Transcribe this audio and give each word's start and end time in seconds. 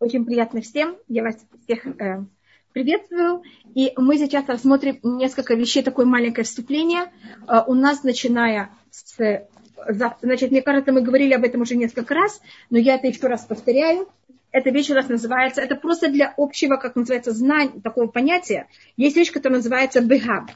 Очень 0.00 0.24
приятно 0.24 0.60
всем. 0.60 0.96
Я 1.08 1.24
вас 1.24 1.36
всех 1.64 1.84
э, 1.86 2.24
приветствую. 2.72 3.42
И 3.74 3.92
мы 3.96 4.16
сейчас 4.16 4.48
рассмотрим 4.48 5.00
несколько 5.02 5.54
вещей, 5.54 5.82
такое 5.82 6.06
маленькое 6.06 6.44
вступление. 6.44 7.12
Э, 7.48 7.62
у 7.66 7.74
нас, 7.74 8.04
начиная 8.04 8.70
с... 8.90 9.16
Значит, 10.20 10.50
мне 10.50 10.62
кажется, 10.62 10.92
мы 10.92 11.02
говорили 11.02 11.34
об 11.34 11.44
этом 11.44 11.62
уже 11.62 11.76
несколько 11.76 12.14
раз, 12.14 12.40
но 12.70 12.78
я 12.78 12.96
это 12.96 13.08
еще 13.08 13.26
раз 13.26 13.44
повторяю. 13.44 14.08
Эта 14.50 14.70
вещь 14.70 14.90
у 14.90 14.94
нас 14.94 15.08
называется, 15.08 15.60
это 15.60 15.76
просто 15.76 16.10
для 16.10 16.32
общего, 16.36 16.76
как 16.76 16.96
называется, 16.96 17.32
знания, 17.32 17.80
такого 17.80 18.06
понятия. 18.06 18.68
Есть 18.96 19.16
вещь, 19.16 19.32
которая 19.32 19.58
называется 19.58 20.00
бегаб. 20.00 20.50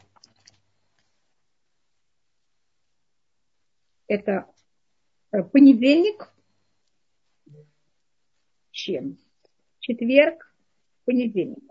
Это 4.07 4.47
э, 5.33 5.43
понедельник, 5.43 6.33
чем? 8.71 9.19
Четверг, 9.83 10.55
понедельник. 11.05 11.63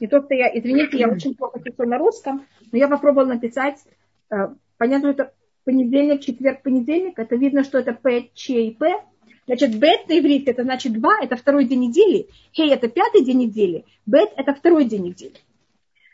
Не 0.00 0.06
то, 0.06 0.22
что 0.22 0.34
я, 0.34 0.48
извините, 0.56 0.98
я 0.98 1.08
очень 1.08 1.34
плохо 1.34 1.60
пишу 1.60 1.84
на 1.84 1.98
русском, 1.98 2.46
но 2.70 2.78
я 2.78 2.88
попробовала 2.88 3.28
написать, 3.28 3.78
э, 4.30 4.36
понятно, 4.78 5.08
это 5.08 5.32
понедельник, 5.64 6.20
четверг, 6.20 6.62
понедельник, 6.62 7.18
это 7.18 7.36
видно, 7.36 7.64
что 7.64 7.78
это 7.78 7.92
П, 7.92 8.30
Ч 8.34 8.66
и 8.66 8.74
П. 8.74 9.02
Значит, 9.46 9.76
бет 9.76 10.08
на 10.08 10.18
иврите 10.18 10.52
это 10.52 10.62
значит 10.62 10.92
два, 10.92 11.18
это 11.20 11.36
второй 11.36 11.64
день 11.64 11.80
недели, 11.80 12.28
хей 12.52 12.72
это 12.72 12.88
пятый 12.88 13.24
день 13.24 13.38
недели, 13.38 13.84
бет 14.06 14.30
это 14.36 14.54
второй 14.54 14.84
день 14.84 15.02
недели. 15.02 15.34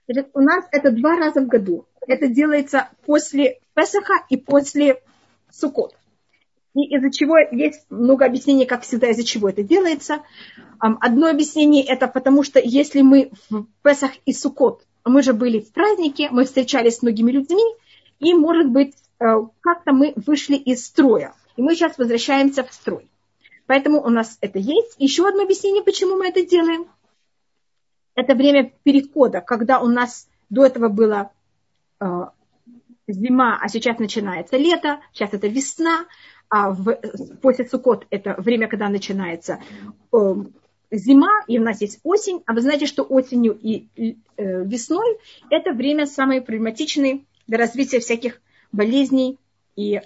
Значит, 0.08 0.30
у 0.32 0.40
нас 0.40 0.64
это 0.72 0.90
два 0.90 1.16
раза 1.16 1.42
в 1.42 1.46
году. 1.46 1.86
Это 2.06 2.28
делается 2.28 2.88
после 3.04 3.60
Песаха 3.74 4.24
и 4.30 4.38
после 4.38 5.02
Суккот. 5.50 5.97
И 6.78 6.94
из-за 6.94 7.10
чего 7.10 7.38
есть 7.38 7.86
много 7.90 8.24
объяснений, 8.24 8.64
как 8.64 8.82
всегда, 8.82 9.08
из-за 9.08 9.24
чего 9.24 9.48
это 9.48 9.64
делается. 9.64 10.22
Одно 10.78 11.26
объяснение 11.26 11.82
это 11.82 12.06
потому, 12.06 12.44
что 12.44 12.60
если 12.62 13.02
мы 13.02 13.32
в 13.50 13.66
Песах 13.82 14.12
и 14.26 14.32
Сукот, 14.32 14.84
мы 15.04 15.22
же 15.22 15.32
были 15.32 15.58
в 15.58 15.72
празднике, 15.72 16.28
мы 16.30 16.44
встречались 16.44 16.98
с 16.98 17.02
многими 17.02 17.32
людьми, 17.32 17.64
и, 18.20 18.32
может 18.32 18.68
быть, 18.68 18.94
э, 19.18 19.24
как-то 19.60 19.92
мы 19.92 20.12
вышли 20.14 20.54
из 20.54 20.86
строя. 20.86 21.34
И 21.56 21.62
мы 21.62 21.74
сейчас 21.74 21.98
возвращаемся 21.98 22.62
в 22.62 22.72
строй. 22.72 23.10
Поэтому 23.66 24.00
у 24.00 24.08
нас 24.08 24.38
это 24.40 24.60
есть. 24.60 24.94
Еще 24.98 25.26
одно 25.26 25.42
объяснение, 25.42 25.82
почему 25.82 26.16
мы 26.16 26.28
это 26.28 26.46
делаем. 26.46 26.86
Это 28.14 28.34
время 28.34 28.72
перехода, 28.84 29.40
когда 29.40 29.80
у 29.80 29.88
нас 29.88 30.28
до 30.48 30.64
этого 30.64 30.88
было 30.88 31.32
э, 32.00 32.06
зима, 33.08 33.58
а 33.60 33.68
сейчас 33.68 33.98
начинается 33.98 34.56
лето, 34.56 35.00
сейчас 35.12 35.32
это 35.32 35.48
весна, 35.48 36.06
а 36.50 36.70
в, 36.70 36.94
после 37.42 37.66
Сукот 37.66 38.06
это 38.10 38.34
время, 38.38 38.68
когда 38.68 38.88
начинается 38.88 39.60
э, 40.12 40.34
зима, 40.90 41.42
и 41.46 41.58
у 41.58 41.62
нас 41.62 41.80
есть 41.80 42.00
осень, 42.02 42.42
а 42.46 42.54
вы 42.54 42.62
знаете, 42.62 42.86
что 42.86 43.02
осенью 43.02 43.58
и 43.60 43.88
э, 43.96 44.64
весной 44.64 45.18
это 45.50 45.72
время 45.72 46.06
самое 46.06 46.40
проблематичное 46.40 47.20
для 47.46 47.58
развития 47.58 48.00
всяких 48.00 48.40
болезней 48.72 49.38
и 49.76 49.96
э, 49.96 50.02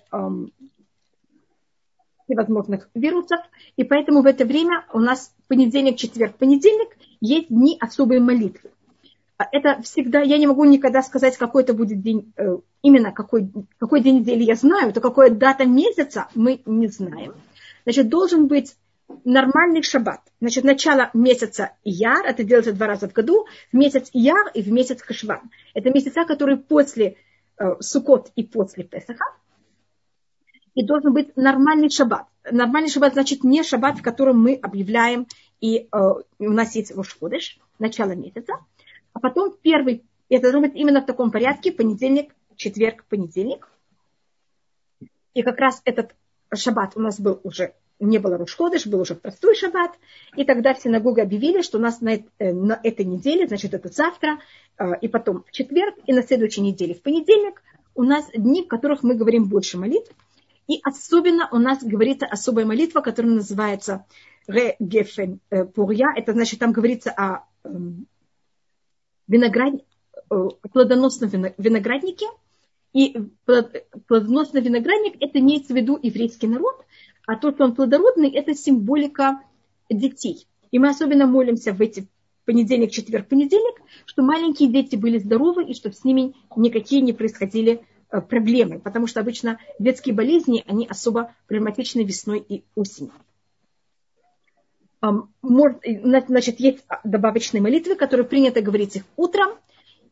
всевозможных 2.25 2.89
вирусов, 2.95 3.41
и 3.77 3.85
поэтому 3.85 4.23
в 4.23 4.27
это 4.27 4.45
время 4.45 4.85
у 4.93 4.99
нас 4.99 5.35
понедельник, 5.49 5.97
четверг, 5.97 6.37
понедельник 6.37 6.97
есть 7.21 7.49
дни 7.49 7.77
особой 7.81 8.21
молитвы. 8.21 8.72
А 9.43 9.49
это 9.51 9.83
всегда, 9.83 10.21
я 10.21 10.39
не 10.39 10.47
могу 10.47 10.65
никогда 10.65 11.03
сказать, 11.03 11.37
какой 11.37 11.65
это 11.65 11.75
будет 11.75 12.01
день, 12.01 12.33
э, 12.37 12.59
именно 12.83 13.11
какой, 13.11 13.51
какой 13.79 14.01
день 14.01 14.21
недели 14.21 14.45
я 14.45 14.55
знаю, 14.55 14.93
то 14.93 15.01
какая 15.01 15.31
дата 15.31 15.65
месяца 15.65 16.29
мы 16.37 16.63
не 16.65 16.87
знаем. 16.87 17.35
Значит, 17.83 18.09
должен 18.09 18.47
быть 18.47 18.77
нормальный 19.25 19.83
шаббат. 19.83 20.21
Значит, 20.41 20.63
начало 20.63 21.11
месяца 21.13 21.73
Яр, 21.83 22.25
это 22.25 22.45
делается 22.45 22.73
два 22.73 22.87
раза 22.87 23.09
в 23.09 23.13
году, 23.13 23.47
в 23.73 23.77
месяц 23.77 24.11
Яр 24.13 24.49
и 24.55 24.63
в 24.63 24.71
месяц 24.71 25.03
Хашван. 25.03 25.51
Это 25.75 25.91
месяца, 25.91 26.25
которые 26.25 26.59
после 26.59 27.17
э, 27.59 27.65
Сукот 27.81 28.31
и 28.37 28.45
после 28.45 28.85
Песаха. 28.85 29.25
И 30.75 30.87
должен 30.87 31.13
быть 31.13 31.37
нормальный 31.37 31.91
шаббат. 31.91 32.27
Нормальный 32.49 32.91
шаббат 32.91 33.15
значит 33.15 33.43
не 33.43 33.65
шаббат, 33.65 33.99
в 33.99 34.03
котором 34.03 34.41
мы 34.41 34.55
объявляем, 34.55 35.27
и 35.61 35.79
э, 35.79 35.99
у 36.39 36.53
нас 36.53 36.77
есть 36.77 36.95
Рошходыш, 36.95 37.59
начало 37.81 38.13
месяца. 38.13 38.55
Потом 39.23 39.55
первый, 39.63 40.03
это 40.29 40.43
должно 40.43 40.63
быть 40.63 40.75
именно 40.75 41.01
в 41.01 41.07
таком 41.07 41.31
порядке, 41.31 41.71
понедельник, 41.71 42.35
четверг, 42.57 43.05
понедельник. 43.09 43.69
И 45.33 45.43
как 45.43 45.59
раз 45.59 45.81
этот 45.85 46.15
шаббат 46.53 46.97
у 46.97 47.01
нас 47.01 47.21
был 47.21 47.41
уже, 47.45 47.73
не 48.01 48.19
было 48.19 48.37
Рушходыш, 48.37 48.87
был 48.89 49.01
уже 49.01 49.15
простой 49.15 49.55
шаббат. 49.55 49.93
И 50.37 50.45
тогда 50.45 50.75
в 50.75 50.81
синагоге 50.81 51.23
объявили, 51.23 51.63
что 51.63 51.79
у 51.79 51.81
нас 51.81 52.01
на, 52.01 52.15
э, 52.15 52.53
на 52.53 52.79
этой 52.83 53.05
неделе, 53.05 53.47
значит, 53.47 53.75
это 53.75 53.91
завтра, 53.91 54.41
э, 54.77 54.99
и 55.01 55.07
потом 55.07 55.45
в 55.45 55.53
четверг, 55.53 55.95
и 56.05 56.13
на 56.13 56.23
следующей 56.23 56.63
неделе 56.63 56.95
в 56.95 57.01
понедельник 57.01 57.63
у 57.95 58.03
нас 58.03 58.29
дни, 58.35 58.65
в 58.65 58.67
которых 58.67 59.05
мы 59.05 59.15
говорим 59.15 59.45
больше 59.45 59.79
молитв. 59.79 60.11
И 60.67 60.81
особенно 60.83 61.49
у 61.53 61.59
нас 61.59 61.85
говорится 61.85 62.27
особая 62.27 62.67
молитва, 62.67 63.03
которая 63.03 63.35
называется 63.35 64.05
Ре 64.49 64.75
Гефен 64.81 65.39
Пурья. 65.75 66.09
Это 66.17 66.33
значит, 66.33 66.59
там 66.59 66.73
говорится 66.73 67.13
о 67.13 67.45
виноград... 69.33 69.75
плодоносном 70.29 71.31
винограднике. 71.59 72.27
И 72.93 73.17
плодоносный 74.07 74.61
виноградник 74.61 75.15
это 75.21 75.39
имеется 75.39 75.73
в 75.73 75.77
виду 75.77 75.99
еврейский 76.03 76.47
народ, 76.47 76.85
а 77.27 77.37
то, 77.37 77.51
что 77.51 77.65
он 77.65 77.75
плодородный, 77.75 78.31
это 78.31 78.55
символика 78.55 79.41
детей. 79.89 80.47
И 80.71 80.79
мы 80.79 80.91
особенно 80.91 81.27
молимся 81.27 81.73
в 81.73 81.81
эти 81.81 82.07
понедельник, 82.45 82.91
четверг, 82.91 83.29
понедельник, 83.29 83.81
что 84.05 84.23
маленькие 84.23 84.69
дети 84.69 84.97
были 84.97 85.19
здоровы 85.19 85.65
и 85.65 85.75
чтобы 85.75 85.95
с 85.95 86.05
ними 86.05 86.35
никакие 86.57 87.01
не 87.01 87.13
происходили 87.13 87.85
э, 88.11 88.21
проблемы, 88.21 88.79
потому 88.79 89.07
что 89.07 89.21
обычно 89.21 89.59
детские 89.79 90.15
болезни, 90.15 90.65
они 90.67 90.87
особо 90.87 91.35
проблематичны 91.47 92.03
весной 92.03 92.45
и 92.47 92.65
осенью. 92.75 93.13
Значит, 95.03 96.61
есть 96.61 96.85
добавочные 97.03 97.61
молитвы, 97.61 97.97
которые 97.97 98.27
принято 98.27 98.63
говорить 98.63 98.97
их 98.97 99.03
утром, 99.17 99.51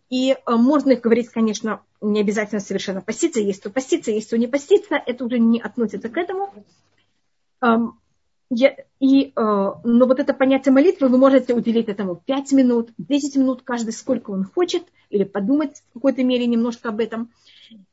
и 0.08 0.32
э, 0.32 0.36
можно 0.56 0.90
их 0.90 1.00
говорить, 1.00 1.28
конечно, 1.28 1.82
не 2.00 2.20
обязательно 2.20 2.60
совершенно 2.60 3.00
поститься, 3.00 3.38
есть 3.38 3.62
то 3.62 3.70
поститься, 3.70 4.10
есть 4.10 4.28
то 4.30 4.36
не 4.36 4.48
поститься, 4.48 4.96
это 4.96 5.24
уже 5.24 5.38
не 5.38 5.60
относится 5.60 6.08
к 6.08 6.16
этому. 6.16 6.52
Я, 8.52 8.74
и, 8.98 9.26
э, 9.26 9.30
но 9.36 10.06
вот 10.06 10.18
это 10.18 10.34
понятие 10.34 10.72
молитвы, 10.72 11.06
вы 11.06 11.18
можете 11.18 11.54
уделить 11.54 11.88
этому 11.88 12.16
5 12.16 12.50
минут, 12.50 12.90
10 12.98 13.36
минут, 13.36 13.62
каждый 13.62 13.92
сколько 13.92 14.32
он 14.32 14.42
хочет, 14.42 14.82
или 15.08 15.22
подумать 15.22 15.84
в 15.90 15.94
какой-то 15.94 16.24
мере 16.24 16.46
немножко 16.46 16.88
об 16.88 16.98
этом. 16.98 17.30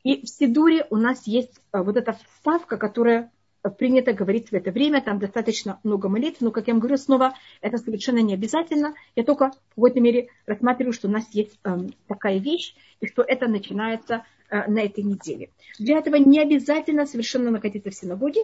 И 0.02 0.26
в 0.26 0.28
Сидуре 0.28 0.84
у 0.90 0.96
нас 0.96 1.28
есть 1.28 1.60
вот 1.72 1.96
эта 1.96 2.14
вставка, 2.14 2.76
которая 2.76 3.30
принято 3.76 4.12
говорить 4.12 4.50
в 4.50 4.54
это 4.54 4.70
время, 4.70 5.02
там 5.02 5.18
достаточно 5.18 5.80
много 5.82 6.08
молитв, 6.08 6.40
но, 6.40 6.50
как 6.50 6.66
я 6.68 6.74
вам 6.74 6.80
говорю, 6.80 6.96
снова 6.96 7.34
это 7.60 7.78
совершенно 7.78 8.18
не 8.18 8.34
обязательно. 8.34 8.94
Я 9.16 9.24
только 9.24 9.50
в 9.50 9.74
какой-то 9.74 10.00
мере 10.00 10.28
рассматриваю, 10.46 10.92
что 10.92 11.08
у 11.08 11.10
нас 11.10 11.24
есть 11.32 11.58
э, 11.64 11.76
такая 12.06 12.38
вещь, 12.38 12.74
и 13.00 13.06
что 13.06 13.22
это 13.22 13.48
начинается 13.48 14.24
э, 14.50 14.70
на 14.70 14.80
этой 14.80 15.04
неделе. 15.04 15.50
Для 15.78 15.98
этого 15.98 16.16
не 16.16 16.40
обязательно 16.40 17.06
совершенно 17.06 17.50
находиться 17.50 17.90
в 17.90 17.94
синагоге, 17.94 18.42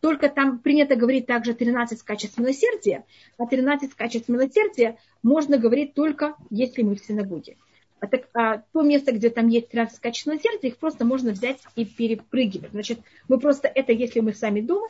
только 0.00 0.28
там 0.28 0.58
принято 0.58 0.96
говорить 0.96 1.26
также 1.26 1.54
13 1.54 2.02
качеств 2.02 2.38
милосердия, 2.38 3.04
а 3.36 3.46
13 3.46 3.94
качеств 3.94 4.28
милосердия 4.28 4.96
можно 5.22 5.58
говорить 5.58 5.94
только 5.94 6.36
если 6.50 6.82
мы 6.82 6.94
в 6.94 7.00
синагоге. 7.00 7.56
А, 8.00 8.06
так, 8.06 8.28
а 8.34 8.58
то 8.72 8.82
место, 8.82 9.12
где 9.12 9.30
там 9.30 9.48
есть 9.48 9.70
13 9.70 9.98
качеств 9.98 10.26
милосердия, 10.26 10.68
их 10.68 10.78
просто 10.78 11.04
можно 11.04 11.32
взять 11.32 11.58
и 11.74 11.84
перепрыгивать. 11.84 12.70
Значит, 12.70 13.00
мы 13.28 13.38
просто 13.38 13.68
это, 13.68 13.92
если 13.92 14.20
мы 14.20 14.34
сами 14.34 14.60
дома 14.60 14.88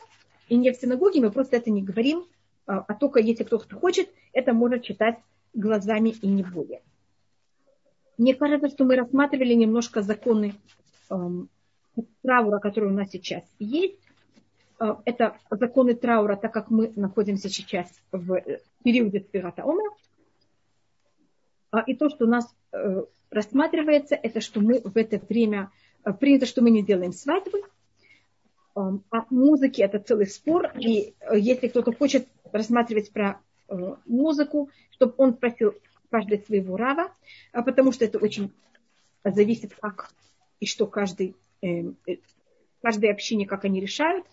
и 0.49 0.57
не 0.57 0.73
в 0.73 0.77
синагоге, 0.77 1.21
мы 1.21 1.31
просто 1.31 1.57
это 1.57 1.71
не 1.71 1.83
говорим, 1.83 2.27
а, 2.67 2.85
а 2.87 2.95
только 2.95 3.21
если 3.21 3.45
кто-то 3.45 3.77
хочет, 3.77 4.11
это 4.33 4.53
может 4.53 4.83
читать 4.83 5.19
глазами 5.55 6.11
и 6.11 6.27
не 6.27 6.43
более. 6.43 6.83
Мне 8.19 8.35
кажется, 8.35 8.69
что 8.69 8.85
мы 8.85 8.97
рассматривали 8.97 9.55
немножко 9.55 10.03
законы 10.03 10.55
эм, 11.09 11.49
траура, 12.23 12.59
которые 12.59 12.93
у 12.93 12.95
нас 12.95 13.11
сейчас 13.11 13.45
есть. 13.59 13.99
Э, 14.81 14.97
это 15.05 15.37
законы 15.51 15.95
траура, 15.95 16.37
так 16.37 16.53
как 16.53 16.71
мы 16.71 16.93
находимся 16.97 17.49
сейчас 17.49 17.89
в 18.13 18.43
периоде 18.83 19.21
Спирата 19.21 19.65
Омра. 19.65 19.91
А, 21.71 21.81
и 21.81 21.95
то, 21.95 22.09
что 22.09 22.25
у 22.25 22.29
нас 22.29 22.47
э, 22.73 23.05
рассматривается, 23.31 24.15
это 24.15 24.41
что 24.41 24.61
мы 24.61 24.81
в 24.81 24.97
это 24.97 25.21
время, 25.29 25.71
э, 26.05 26.13
принято, 26.13 26.47
что 26.47 26.63
мы 26.63 26.71
не 26.71 26.83
делаем 26.83 27.13
свадьбы, 27.13 27.63
эм, 28.77 29.05
а 29.11 29.25
музыки 29.31 29.83
это 29.83 29.99
целый 29.99 30.27
спор, 30.27 30.73
и 30.79 31.15
если 31.35 31.69
кто-то 31.69 31.93
хочет 31.93 32.29
рассматривать 32.53 33.13
про 33.13 33.41
музыку, 34.07 34.71
чтобы 34.93 35.13
он 35.19 35.35
спросил 35.35 35.75
каждый 36.11 36.39
своего 36.39 36.79
рава, 36.79 37.13
а 37.53 37.63
потому 37.63 37.93
что 37.93 38.07
это 38.07 38.19
очень 38.19 38.51
зависит, 39.23 39.75
как 39.75 40.11
и 40.59 40.65
что 40.65 40.87
каждый, 40.87 41.37
каждой 42.81 43.11
общине, 43.11 43.47
как 43.47 43.67
они 43.67 43.83
решают. 43.83 44.25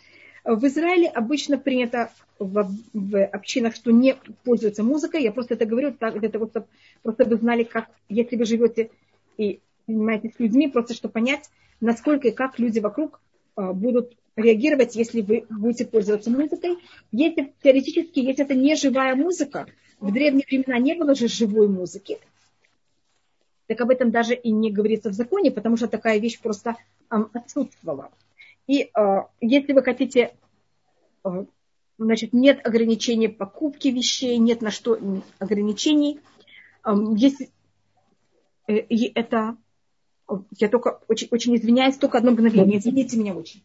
В 0.45 0.63
Израиле 0.67 1.07
обычно 1.07 1.57
принято 1.57 2.11
в, 2.37 2.69
в 2.93 3.25
общинах, 3.25 3.75
что 3.75 3.91
не 3.91 4.15
пользуются 4.43 4.83
музыкой. 4.83 5.23
Я 5.23 5.31
просто 5.31 5.55
это 5.55 5.65
говорю 5.65 5.91
так, 5.91 6.19
для 6.19 6.29
того, 6.29 6.47
чтобы 6.47 6.67
просто 7.01 7.25
вы 7.25 7.37
знали, 7.37 7.63
как, 7.63 7.89
если 8.09 8.35
вы 8.35 8.45
живете 8.45 8.91
и 9.37 9.59
занимаетесь 9.87 10.33
людьми, 10.37 10.67
просто 10.67 10.93
чтобы 10.93 11.13
понять, 11.13 11.49
насколько 11.81 12.27
и 12.27 12.31
как 12.31 12.59
люди 12.59 12.79
вокруг 12.79 13.19
а, 13.55 13.73
будут 13.73 14.15
реагировать, 14.35 14.95
если 14.95 15.21
вы 15.21 15.45
будете 15.49 15.85
пользоваться 15.85 16.29
музыкой. 16.29 16.77
Если 17.11 17.51
теоретически, 17.63 18.19
если 18.19 18.45
это 18.45 18.53
не 18.53 18.75
живая 18.75 19.15
музыка, 19.15 19.65
в 19.99 20.11
древние 20.11 20.45
времена 20.47 20.77
не 20.77 20.93
было 20.93 21.15
же 21.15 21.27
живой 21.27 21.67
музыки, 21.67 22.19
так 23.65 23.81
об 23.81 23.89
этом 23.89 24.11
даже 24.11 24.35
и 24.35 24.51
не 24.51 24.71
говорится 24.71 25.09
в 25.09 25.13
законе, 25.13 25.49
потому 25.49 25.75
что 25.75 25.87
такая 25.87 26.19
вещь 26.19 26.39
просто 26.39 26.75
отсутствовала. 27.09 28.11
И 28.67 28.83
э, 28.83 28.89
если 29.41 29.73
вы 29.73 29.83
хотите, 29.83 30.35
э, 31.23 31.45
значит, 31.97 32.33
нет 32.33 32.65
ограничений 32.65 33.27
покупки 33.27 33.89
вещей, 33.89 34.37
нет 34.37 34.61
на 34.61 34.71
что 34.71 34.97
ограничений. 35.39 36.19
Э, 36.83 36.93
э, 38.67 38.77
и 38.77 39.11
это, 39.13 39.57
я 40.57 40.69
только 40.69 41.01
очень, 41.07 41.27
очень 41.31 41.55
извиняюсь, 41.55 41.97
только 41.97 42.17
одно 42.17 42.31
мгновение, 42.31 42.79
извините 42.79 43.17
меня 43.17 43.35
очень. 43.35 43.63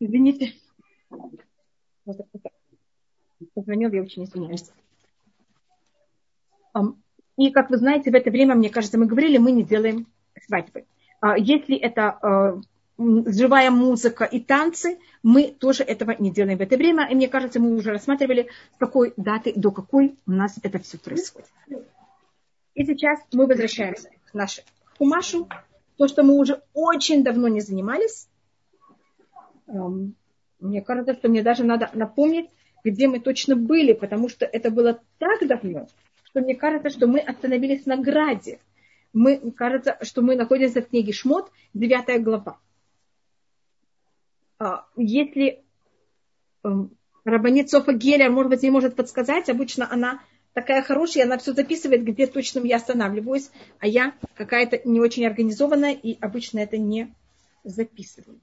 Извините. 0.00 0.52
Позвонил, 3.54 3.92
я 3.92 4.02
очень 4.02 4.24
извиняюсь. 4.24 4.70
И, 7.36 7.50
как 7.50 7.70
вы 7.70 7.78
знаете, 7.78 8.10
в 8.10 8.14
это 8.14 8.30
время, 8.30 8.54
мне 8.54 8.70
кажется, 8.70 8.98
мы 8.98 9.06
говорили, 9.06 9.38
мы 9.38 9.52
не 9.52 9.64
делаем 9.64 10.06
свадьбы. 10.46 10.86
А 11.20 11.38
если 11.38 11.76
это 11.76 12.62
живая 12.96 13.70
музыка 13.70 14.24
и 14.24 14.40
танцы, 14.40 14.98
мы 15.22 15.50
тоже 15.50 15.82
этого 15.82 16.14
не 16.18 16.30
делаем 16.30 16.58
в 16.58 16.62
это 16.62 16.76
время. 16.76 17.08
И 17.10 17.14
мне 17.14 17.28
кажется, 17.28 17.58
мы 17.60 17.74
уже 17.74 17.90
рассматривали, 17.90 18.48
с 18.74 18.78
какой 18.78 19.14
даты 19.16 19.52
до 19.56 19.72
какой 19.72 20.16
у 20.26 20.30
нас 20.30 20.58
это 20.62 20.78
все 20.78 20.98
происходит. 20.98 21.50
И 22.74 22.84
сейчас 22.84 23.20
мы 23.32 23.46
возвращаемся 23.46 24.10
к 24.26 24.34
нашему 24.34 24.66
хумашу, 24.98 25.48
то, 25.96 26.08
что 26.08 26.22
мы 26.22 26.34
уже 26.34 26.62
очень 26.72 27.22
давно 27.22 27.48
не 27.48 27.60
занимались. 27.60 28.28
Эм, 29.66 30.14
мне 30.60 30.82
кажется, 30.82 31.14
что 31.14 31.28
мне 31.28 31.42
даже 31.42 31.64
надо 31.64 31.90
напомнить, 31.94 32.50
где 32.84 33.08
мы 33.08 33.20
точно 33.20 33.56
были, 33.56 33.92
потому 33.92 34.28
что 34.28 34.44
это 34.44 34.70
было 34.70 35.00
так 35.18 35.46
давно, 35.46 35.88
что 36.24 36.40
мне 36.40 36.54
кажется, 36.54 36.90
что 36.90 37.06
мы 37.06 37.18
остановились 37.18 37.86
на 37.86 37.96
граде. 37.96 38.60
Мы, 39.12 39.52
кажется, 39.52 39.96
что 40.02 40.22
мы 40.22 40.34
находимся 40.34 40.82
в 40.82 40.88
книге 40.88 41.12
Шмот, 41.12 41.50
9 41.72 42.22
глава. 42.22 42.58
А, 44.58 44.86
если 44.96 45.62
эм, 46.64 46.90
Рабанит 47.24 47.70
Софа 47.70 47.92
Гелер, 47.92 48.30
может 48.30 48.50
быть, 48.50 48.62
ей 48.62 48.70
может 48.70 48.96
подсказать, 48.96 49.48
обычно 49.48 49.90
она 49.90 50.20
такая 50.54 50.82
хорошая, 50.82 51.24
она 51.24 51.36
все 51.36 51.52
записывает, 51.52 52.04
где 52.04 52.26
точно 52.26 52.60
я 52.60 52.76
останавливаюсь, 52.76 53.50
а 53.80 53.86
я 53.86 54.14
какая-то 54.34 54.80
не 54.88 55.00
очень 55.00 55.26
организованная 55.26 55.92
и 55.92 56.18
обычно 56.20 56.60
это 56.60 56.78
не 56.78 57.12
записываю. 57.64 58.40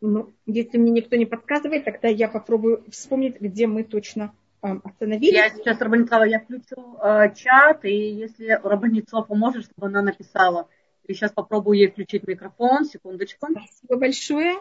Ну, 0.00 0.32
если 0.46 0.78
мне 0.78 0.92
никто 0.92 1.16
не 1.16 1.26
подсказывает, 1.26 1.84
тогда 1.84 2.06
я 2.06 2.28
попробую 2.28 2.84
вспомнить, 2.88 3.40
где 3.40 3.66
мы 3.66 3.82
точно 3.82 4.32
э, 4.62 4.68
остановились. 4.84 5.34
Я 5.34 5.50
сейчас, 5.50 5.80
Рабанитова, 5.80 6.22
я 6.22 6.38
включу 6.38 6.96
э, 7.02 7.34
чат, 7.34 7.84
и 7.84 8.12
если 8.12 8.60
Рабанитова 8.62 9.22
поможет, 9.22 9.64
чтобы 9.64 9.88
она 9.88 10.02
написала. 10.02 10.68
И 11.04 11.14
сейчас 11.14 11.32
попробую 11.32 11.78
ей 11.78 11.90
включить 11.90 12.28
микрофон, 12.28 12.84
секундочку. 12.84 13.48
Спасибо 13.50 13.96
большое. 13.96 14.58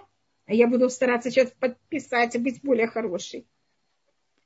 Я 0.47 0.67
буду 0.67 0.89
стараться 0.89 1.29
сейчас 1.29 1.51
подписать 1.51 2.35
и 2.35 2.39
быть 2.39 2.61
более 2.63 2.87
хорошей. 2.87 3.45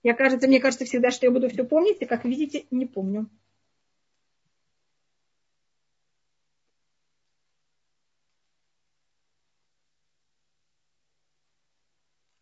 Я 0.03 0.15
кажется, 0.15 0.47
мне 0.47 0.59
кажется 0.59 0.85
всегда, 0.85 1.11
что 1.11 1.27
я 1.27 1.31
буду 1.31 1.47
все 1.47 1.63
помнить, 1.63 2.01
и, 2.01 2.05
как 2.05 2.25
видите, 2.25 2.65
не 2.71 2.87
помню. 2.87 3.29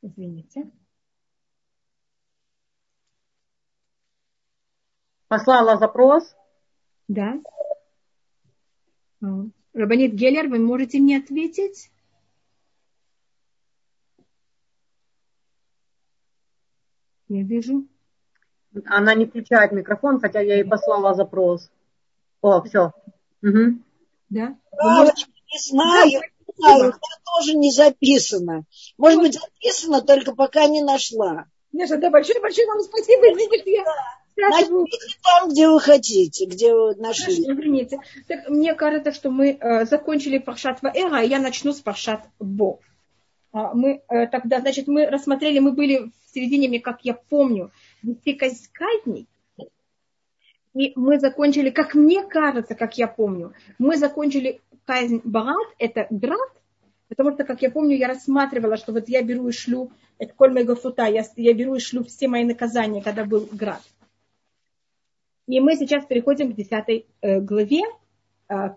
Извините. 0.02 0.72
Послала 5.28 5.78
запрос. 5.78 6.34
Да. 7.10 7.42
Рабанит 9.74 10.14
Геллер, 10.14 10.48
вы 10.48 10.60
можете 10.60 11.00
мне 11.00 11.18
ответить? 11.18 11.92
Я 17.30 17.44
вижу. 17.44 17.86
Она 18.86 19.14
не 19.14 19.26
включает 19.26 19.72
микрофон, 19.72 20.20
хотя 20.20 20.42
я 20.42 20.56
ей 20.56 20.66
послала 20.66 21.14
запрос. 21.14 21.70
О, 22.42 22.62
все. 22.62 22.92
Угу. 23.42 23.80
Да? 24.30 24.58
А, 24.78 25.06
не 25.06 25.60
знаю, 25.60 26.10
не 26.10 26.54
знаю, 26.58 26.90
это 26.90 26.98
тоже 27.26 27.58
не 27.58 27.72
записано. 27.72 28.64
Может 28.98 29.22
быть, 29.22 29.40
записано, 29.40 30.02
только 30.02 30.36
пока 30.36 30.68
не 30.68 30.82
нашла. 30.82 31.46
Неша, 31.72 31.98
да, 31.98 32.10
большое-большое 32.10 32.68
вам 32.68 32.80
спасибо. 32.82 33.32
Извините, 33.32 33.72
я... 33.72 33.84
Найдите 34.38 34.98
там, 35.22 35.50
где 35.50 35.68
вы 35.68 35.82
хотите, 35.82 36.46
где 36.46 36.74
вы 36.74 36.96
нашли. 36.96 37.44
Хорошо, 37.44 37.54
извините. 37.54 38.00
Так, 38.28 38.48
мне 38.48 38.74
кажется, 38.74 39.12
что 39.12 39.32
мы 39.32 39.58
э, 39.60 39.86
закончили 39.86 40.38
Паршат 40.38 40.82
Ваэра, 40.82 41.18
а 41.18 41.24
я 41.24 41.40
начну 41.40 41.74
с 41.74 41.82
Паршат 41.82 42.22
Бо. 42.40 42.80
А, 43.52 43.74
мы 43.74 44.02
э, 44.08 44.28
тогда, 44.28 44.60
значит, 44.60 44.88
мы 44.88 45.08
рассмотрели, 45.08 45.60
мы 45.60 45.72
были 45.72 46.12
в 46.26 46.34
середине, 46.34 46.80
как 46.80 47.00
я 47.04 47.14
помню, 47.14 47.72
десяти 48.04 48.34
казней, 48.74 49.28
и 50.76 50.94
мы 50.96 51.20
закончили, 51.20 51.72
как 51.72 51.96
мне 51.96 52.24
кажется, 52.24 52.76
как 52.76 52.98
я 52.98 53.08
помню, 53.08 53.54
мы 53.80 53.98
закончили 53.98 54.62
казнь 54.86 55.22
Барат, 55.24 55.68
это 55.80 56.08
град, 56.10 56.52
потому 57.08 57.34
что, 57.34 57.44
как 57.44 57.62
я 57.62 57.72
помню, 57.72 57.98
я 57.98 58.08
рассматривала, 58.08 58.78
что 58.78 58.94
вот 58.94 59.10
я 59.10 59.24
беру 59.24 59.48
и 59.48 59.52
шлю, 59.52 59.92
это 60.20 60.34
коль 60.34 60.54
мегафута, 60.54 61.06
я, 61.06 61.26
я 61.36 61.54
беру 61.54 61.76
и 61.76 61.80
шлю 61.80 62.04
все 62.04 62.28
мои 62.28 62.44
наказания, 62.44 63.02
когда 63.02 63.26
был 63.26 63.48
град. 63.52 63.82
И 65.48 65.60
мы 65.60 65.76
сейчас 65.76 66.06
переходим 66.06 66.54
к 66.54 66.56
десятой 66.56 67.08
э, 67.22 67.40
главе, 67.40 67.82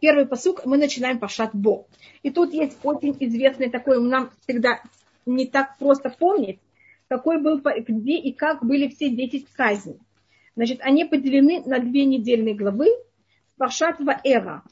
первый 0.00 0.26
посук 0.26 0.66
мы 0.66 0.76
начинаем 0.76 1.18
пашат 1.18 1.50
бо. 1.54 1.86
И 2.22 2.30
тут 2.30 2.52
есть 2.52 2.78
очень 2.82 3.16
известный 3.20 3.70
такой, 3.70 4.00
нам 4.02 4.30
всегда 4.42 4.82
не 5.26 5.46
так 5.46 5.78
просто 5.78 6.10
помнить, 6.10 6.58
какой 7.08 7.40
был, 7.40 7.60
где 7.60 8.18
и 8.18 8.32
как 8.32 8.64
были 8.64 8.88
все 8.88 9.10
10 9.10 9.50
казней. 9.52 9.98
Значит, 10.54 10.80
они 10.82 11.04
поделены 11.04 11.62
на 11.64 11.78
две 11.78 12.04
недельные 12.04 12.54
главы. 12.54 12.88
Пашат 13.56 14.00
Ваэра. 14.00 14.62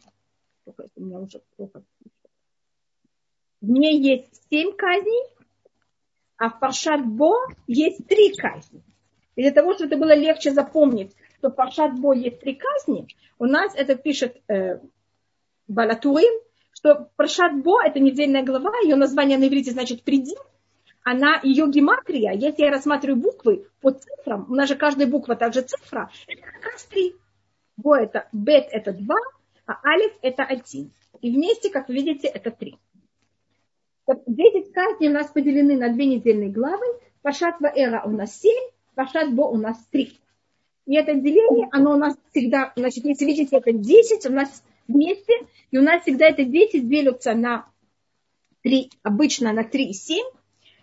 В 3.61 3.69
ней 3.69 4.01
есть 4.01 4.43
семь 4.51 4.73
казней, 4.73 5.27
а 6.37 6.51
в 6.51 6.59
Пашат 6.59 7.07
Бо 7.07 7.35
есть 7.67 8.07
три 8.07 8.35
казни. 8.35 8.83
И 9.37 9.43
для 9.43 9.53
того, 9.53 9.75
чтобы 9.75 9.89
это 9.89 9.97
было 9.97 10.15
легче 10.15 10.51
запомнить, 10.51 11.13
что 11.41 11.49
в 11.49 11.55
Паршат 11.55 11.99
Бо 11.99 12.13
есть 12.13 12.41
три 12.41 12.55
казни, 12.55 13.09
у 13.39 13.47
нас 13.47 13.75
это 13.75 13.97
пишет 13.97 14.37
э, 14.49 14.79
Балатурим, 15.69 16.43
что 16.73 17.09
Паршат 17.17 17.63
Бо, 17.63 17.83
это 17.83 17.99
недельная 17.99 18.45
глава, 18.45 18.71
ее 18.85 18.97
название 18.97 19.39
на 19.39 19.49
иврите 19.49 19.71
значит 19.71 20.05
«приди», 20.05 20.37
она, 21.03 21.41
ее 21.43 21.67
гематрия, 21.71 22.33
если 22.33 22.63
я 22.63 22.71
рассматриваю 22.71 23.19
буквы 23.19 23.67
по 23.81 23.91
цифрам, 23.91 24.47
у 24.51 24.55
нас 24.55 24.69
же 24.69 24.77
каждая 24.77 25.09
буква 25.09 25.35
также 25.35 25.63
цифра, 25.63 26.11
это 26.29 26.43
как 26.43 26.73
раз 26.73 26.85
три. 26.85 27.17
Бо 27.79 27.97
это, 27.97 28.29
бет 28.33 28.67
это 28.71 28.93
два, 28.93 29.17
а 29.67 29.81
алиф 29.89 30.13
это 30.21 30.43
один. 30.43 30.93
И 31.23 31.31
вместе, 31.31 31.71
как 31.71 31.89
видите, 31.89 32.29
это 32.29 32.51
три. 32.51 32.77
Десять 34.27 34.73
казней 34.75 35.09
у 35.09 35.13
нас 35.13 35.29
поделены 35.29 35.79
на 35.79 35.91
две 35.91 36.05
недельные 36.05 36.51
главы. 36.51 36.85
Пашат 37.23 37.61
Ваэра 37.61 38.03
у 38.05 38.11
нас 38.11 38.39
семь, 38.39 38.71
Пашат 38.95 39.33
Бо 39.33 39.49
у 39.49 39.57
нас 39.57 39.79
три. 39.91 40.19
И 40.91 40.95
это 40.97 41.15
деление, 41.15 41.69
оно 41.71 41.93
у 41.93 41.97
нас 41.97 42.17
всегда, 42.33 42.73
значит, 42.75 43.05
если 43.05 43.25
видите, 43.25 43.59
это 43.59 43.71
10, 43.71 44.27
у 44.27 44.33
нас 44.33 44.65
вместе, 44.89 45.35
и 45.71 45.79
у 45.79 45.83
нас 45.83 46.03
всегда 46.03 46.27
это 46.27 46.43
10 46.43 46.89
делятся 46.89 47.33
на 47.35 47.67
3, 48.65 48.91
обычно 49.05 49.53
на 49.53 49.63
3 49.63 49.85
и 49.85 49.93
7. 49.93 50.19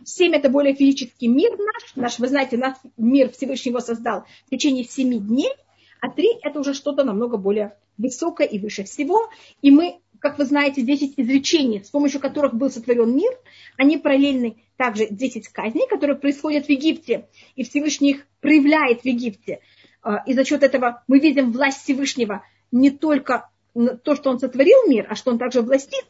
7 0.06 0.34
это 0.34 0.48
более 0.48 0.76
физический 0.76 1.28
мир 1.28 1.58
наш, 1.58 1.96
наш, 1.98 2.20
вы 2.20 2.30
знаете, 2.30 2.56
наш 2.56 2.78
мир 2.96 3.32
Всевышний 3.32 3.72
его 3.72 3.82
создал 3.82 4.24
в 4.46 4.50
течение 4.50 4.86
7 4.86 5.28
дней, 5.28 5.52
а 6.00 6.10
три– 6.10 6.30
это 6.42 6.62
уже 6.62 6.74
что-то 6.74 7.04
намного 7.04 7.36
более 7.36 7.76
высокое 7.98 8.48
и 8.48 8.60
выше 8.60 8.86
всего. 8.86 9.30
И 9.62 9.72
мы, 9.72 10.00
как 10.20 10.38
вы 10.38 10.46
знаете, 10.46 10.84
10 10.84 11.16
изречений, 11.18 11.84
с 11.84 11.90
помощью 11.90 12.22
которых 12.22 12.54
был 12.54 12.70
сотворен 12.70 13.14
мир, 13.14 13.38
они 13.76 13.98
параллельны 13.98 14.56
также 14.78 15.08
10 15.10 15.50
казней, 15.50 15.88
которые 15.90 16.16
происходят 16.16 16.68
в 16.68 16.70
Египте, 16.70 17.28
и 17.56 17.64
Всевышний 17.64 18.12
их 18.12 18.28
проявляет 18.40 19.02
в 19.02 19.06
Египте. 19.06 19.60
А, 20.08 20.24
и 20.26 20.34
за 20.34 20.46
счет 20.46 20.64
этого 20.64 21.04
мы 21.08 21.20
видим 21.20 21.52
власть 21.52 21.84
Всевышнего 21.84 22.42
не 22.72 22.92
только 22.92 23.50
то, 24.04 24.16
что 24.16 24.30
он 24.30 24.40
сотворил 24.40 24.88
мир, 24.88 25.06
а 25.10 25.16
что 25.16 25.32
он 25.32 25.38
также 25.38 25.62
властит 25.62 26.06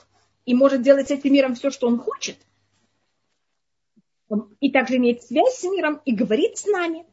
и 0.45 0.53
может 0.53 0.83
делать 0.83 1.07
с 1.07 1.11
этим 1.11 1.33
миром 1.33 1.55
все, 1.55 1.71
что 1.71 1.87
он 1.87 1.97
хочет. 1.97 2.37
И 4.59 4.71
также 4.71 4.97
имеет 4.97 5.23
связь 5.23 5.57
с 5.57 5.63
миром 5.63 5.99
и 6.05 6.13
говорит 6.13 6.59
с 6.59 6.67
нами. 6.67 7.07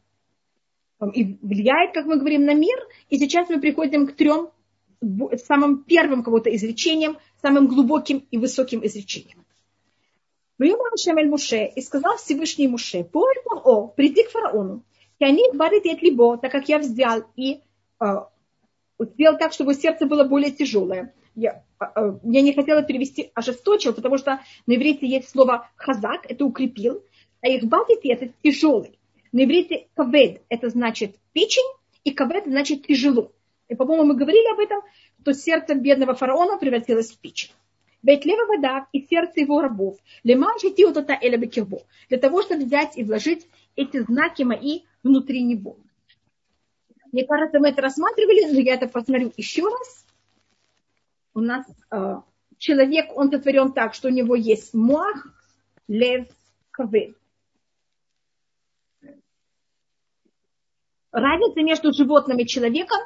И 1.13 1.37
влияет, 1.41 1.95
как 1.95 2.05
мы 2.05 2.19
говорим, 2.19 2.45
на 2.45 2.53
мир. 2.53 2.77
И 3.09 3.17
сейчас 3.17 3.49
мы 3.49 3.59
приходим 3.59 4.05
к 4.05 4.13
трем 4.13 4.51
самым 5.43 5.83
первым 5.85 6.21
кого-то 6.21 6.55
изречением, 6.55 7.17
самым 7.41 7.65
глубоким 7.67 8.27
и 8.29 8.37
высоким 8.37 8.85
изречением. 8.85 9.43
Муше, 10.59 11.65
и 11.65 11.81
сказал 11.81 12.17
Всевышний 12.17 12.67
Муше, 12.67 13.03
Поль 13.03 13.37
О, 13.49 13.87
приди 13.87 14.23
к 14.23 14.29
фараону, 14.29 14.83
и 15.19 15.25
они 15.25 15.43
барит 15.53 15.85
от 15.85 16.01
либо, 16.01 16.37
так 16.37 16.51
как 16.51 16.67
я 16.69 16.79
взял 16.79 17.23
и 17.35 17.61
э, 18.01 18.05
сделал 18.99 19.37
так, 19.37 19.53
чтобы 19.53 19.73
сердце 19.73 20.05
было 20.05 20.23
более 20.23 20.51
тяжелое. 20.51 21.13
Я, 21.35 21.63
э, 21.79 22.13
я 22.23 22.41
не 22.41 22.53
хотела 22.53 22.83
перевести 22.83 23.31
ожесточил, 23.33 23.93
потому 23.93 24.17
что 24.17 24.39
на 24.67 24.75
иврите 24.75 25.07
есть 25.07 25.29
слово 25.29 25.69
хазак, 25.75 26.29
это 26.29 26.45
укрепил, 26.45 27.03
а 27.41 27.47
их 27.47 27.63
бадит 27.65 27.99
это 28.03 28.29
тяжелый. 28.43 28.99
На 29.31 29.43
иврите 29.43 29.87
кавед 29.95 30.41
это 30.49 30.69
значит 30.69 31.15
печень, 31.33 31.69
и 32.03 32.11
кавед 32.11 32.45
значит 32.45 32.87
тяжело. 32.87 33.31
И, 33.67 33.75
по-моему, 33.75 34.05
мы 34.05 34.15
говорили 34.15 34.53
об 34.53 34.59
этом, 34.59 34.81
что 35.21 35.33
сердце 35.33 35.75
бедного 35.75 36.13
фараона 36.13 36.57
превратилось 36.57 37.11
в 37.11 37.17
печень. 37.19 37.51
Бейтлева 38.03 38.45
вода 38.45 38.85
и 38.91 39.01
сердце 39.01 39.39
его 39.39 39.61
рабов. 39.61 39.97
Леман 40.23 40.59
житиотата 40.61 41.17
эля 41.19 41.37
бекирбо. 41.37 41.81
Для 42.09 42.19
того, 42.19 42.43
чтобы 42.43 42.65
взять 42.65 42.95
и 42.95 43.03
вложить 43.03 43.47
эти 43.75 44.03
знаки 44.03 44.43
мои 44.43 44.81
внутри 45.05 45.43
него. 45.43 45.77
Мне 47.11 47.25
кажется, 47.25 47.59
мы 47.59 47.69
это 47.69 47.81
рассматривали, 47.81 48.51
но 48.51 48.59
я 48.59 48.73
это 48.73 48.87
посмотрю 48.87 49.31
еще 49.37 49.63
раз. 49.63 50.05
У 51.33 51.39
нас 51.39 51.65
э, 51.91 52.15
человек, 52.57 53.15
он 53.15 53.31
сотворен 53.31 53.71
так, 53.71 53.93
что 53.93 54.09
у 54.09 54.11
него 54.11 54.35
есть 54.35 54.73
муах, 54.73 55.27
лев, 55.87 56.27
кавы. 56.71 57.15
Разница 61.11 61.61
между 61.61 61.93
животным 61.93 62.39
и 62.39 62.47
человеком, 62.47 62.99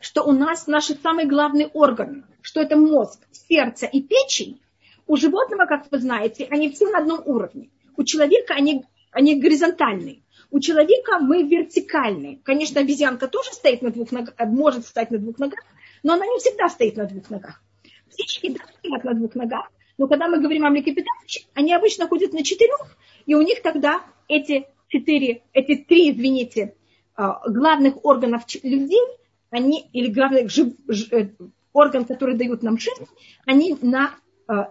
что 0.00 0.22
у 0.22 0.32
нас 0.32 0.66
наши 0.68 0.94
самые 0.94 1.26
главные 1.26 1.68
органы, 1.68 2.24
что 2.42 2.60
это 2.60 2.76
мозг, 2.76 3.26
сердце 3.32 3.86
и 3.86 4.02
печень. 4.02 4.60
У 5.08 5.16
животного, 5.16 5.66
как 5.66 5.90
вы 5.90 5.98
знаете, 5.98 6.46
они 6.50 6.70
все 6.70 6.88
на 6.90 6.98
одном 6.98 7.22
уровне. 7.24 7.70
У 7.96 8.04
человека 8.04 8.54
они, 8.54 8.84
они 9.10 9.40
горизонтальные. 9.40 10.22
У 10.50 10.60
человека 10.60 11.18
мы 11.18 11.42
вертикальные. 11.42 12.38
Конечно, 12.42 12.80
обезьянка 12.80 13.28
тоже 13.28 13.52
стоит 13.52 13.82
на 13.82 13.90
двух 13.90 14.12
ногах, 14.12 14.34
может 14.46 14.84
встать 14.84 15.10
на 15.10 15.18
двух 15.18 15.38
ногах, 15.38 15.60
но 16.02 16.14
она 16.14 16.26
не 16.26 16.38
всегда 16.38 16.68
стоит 16.68 16.96
на 16.96 17.06
двух 17.06 17.28
ногах. 17.30 17.62
Птички 18.08 18.50
да, 18.50 18.64
стоят 18.78 19.04
на 19.04 19.14
двух 19.14 19.34
ногах, 19.34 19.70
но 19.98 20.06
когда 20.06 20.28
мы 20.28 20.40
говорим 20.40 20.64
о 20.64 20.70
млекопитающих, 20.70 21.46
они 21.54 21.72
обычно 21.72 22.06
ходят 22.08 22.32
на 22.32 22.44
четырех, 22.44 22.96
и 23.26 23.34
у 23.34 23.42
них 23.42 23.62
тогда 23.62 24.02
эти 24.28 24.66
четыре, 24.88 25.42
эти 25.52 25.76
три, 25.76 26.10
извините, 26.10 26.74
а, 27.14 27.48
главных 27.48 28.04
органов 28.04 28.42
людей, 28.62 29.02
они, 29.50 29.88
или 29.92 30.12
главных 30.12 30.50
жив, 30.50 30.74
ж, 30.86 31.08
э, 31.12 31.28
орган, 31.72 32.04
который 32.04 32.36
дают 32.36 32.62
нам 32.62 32.78
жизнь, 32.78 33.06
они 33.46 33.76
на 33.82 34.14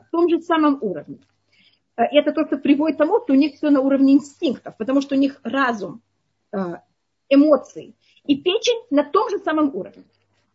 том 0.10 0.29
же 0.29 0.41
самом 0.41 0.77
уровне. 0.82 1.17
Э, 1.98 2.04
это 2.04 2.32
то, 2.32 2.46
что 2.46 2.58
приводит 2.58 2.98
к 2.98 3.00
тому, 3.00 3.22
что 3.22 3.34
у 3.34 3.36
них 3.36 3.56
все 3.56 3.70
на 3.70 3.82
уровне 3.82 4.14
инстинктов, 4.14 4.75
потому 4.78 5.02
что 5.02 5.16
у 5.16 5.18
них 5.18 5.40
разум, 5.44 6.02
э, 6.52 6.58
эмоции 7.30 7.96
и 8.25 8.42
печень 8.42 8.82
на 8.90 9.04
том 9.04 9.30
же 9.30 9.40
самом 9.40 9.75
уровне. 9.75 10.04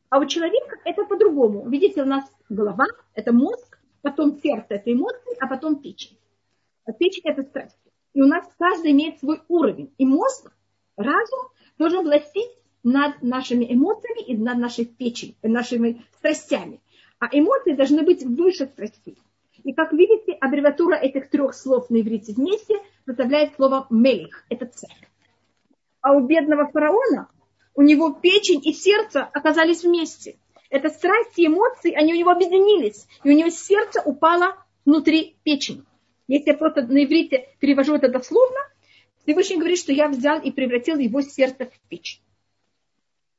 А 0.08 0.18
у 0.18 0.26
человека 0.26 0.76
это 0.84 1.04
по-другому. 1.04 1.68
Видите, 1.68 2.02
у 2.02 2.06
нас 2.06 2.24
голова, 2.48 2.86
это 3.14 3.32
мозг, 3.32 3.78
потом 4.02 4.38
сердце, 4.40 4.74
это 4.74 4.92
эмоции, 4.92 5.36
а 5.40 5.46
потом 5.46 5.76
печень. 5.76 6.16
А 6.84 6.92
печень 6.92 7.22
это 7.24 7.42
страсть. 7.42 7.78
И 8.12 8.20
у 8.20 8.26
нас 8.26 8.44
каждый 8.58 8.90
имеет 8.90 9.20
свой 9.20 9.40
уровень. 9.48 9.92
И 9.98 10.04
мозг, 10.04 10.52
разум 10.96 11.40
должен 11.78 12.02
властить 12.02 12.50
над 12.82 13.22
нашими 13.22 13.72
эмоциями 13.72 14.22
и 14.22 14.36
над 14.36 14.58
нашей 14.58 14.84
печенью, 14.84 15.36
нашими 15.42 16.04
страстями. 16.18 16.80
А 17.20 17.26
эмоции 17.30 17.74
должны 17.74 18.02
быть 18.02 18.24
выше 18.24 18.66
страстей. 18.66 19.18
И 19.64 19.72
как 19.72 19.92
видите, 19.92 20.32
аббревиатура 20.32 20.94
этих 20.94 21.30
трех 21.30 21.54
слов 21.54 21.90
на 21.90 22.00
иврите 22.00 22.32
вместе 22.32 22.76
составляет 23.06 23.54
слово 23.56 23.86
мелих. 23.90 24.44
Это 24.48 24.66
царь. 24.66 25.08
А 26.00 26.12
у 26.12 26.26
бедного 26.26 26.70
фараона, 26.70 27.28
у 27.74 27.82
него 27.82 28.12
печень 28.12 28.60
и 28.64 28.72
сердце 28.72 29.22
оказались 29.22 29.84
вместе. 29.84 30.36
Это 30.70 30.88
страсти 30.88 31.46
эмоции, 31.46 31.92
они 31.92 32.14
у 32.14 32.16
него 32.16 32.30
объединились. 32.30 33.06
И 33.24 33.30
у 33.30 33.32
него 33.32 33.50
сердце 33.50 34.00
упало 34.02 34.56
внутри 34.84 35.36
печени. 35.42 35.84
Если 36.28 36.50
я 36.50 36.56
просто 36.56 36.82
на 36.82 37.04
иврите 37.04 37.48
перевожу 37.58 37.96
это 37.96 38.08
дословно, 38.08 38.60
Всевышний 39.24 39.56
говорит, 39.56 39.78
что 39.78 39.92
я 39.92 40.08
взял 40.08 40.40
и 40.40 40.50
превратил 40.50 40.96
его 40.98 41.20
сердце 41.22 41.66
в 41.66 41.88
печень. 41.88 42.20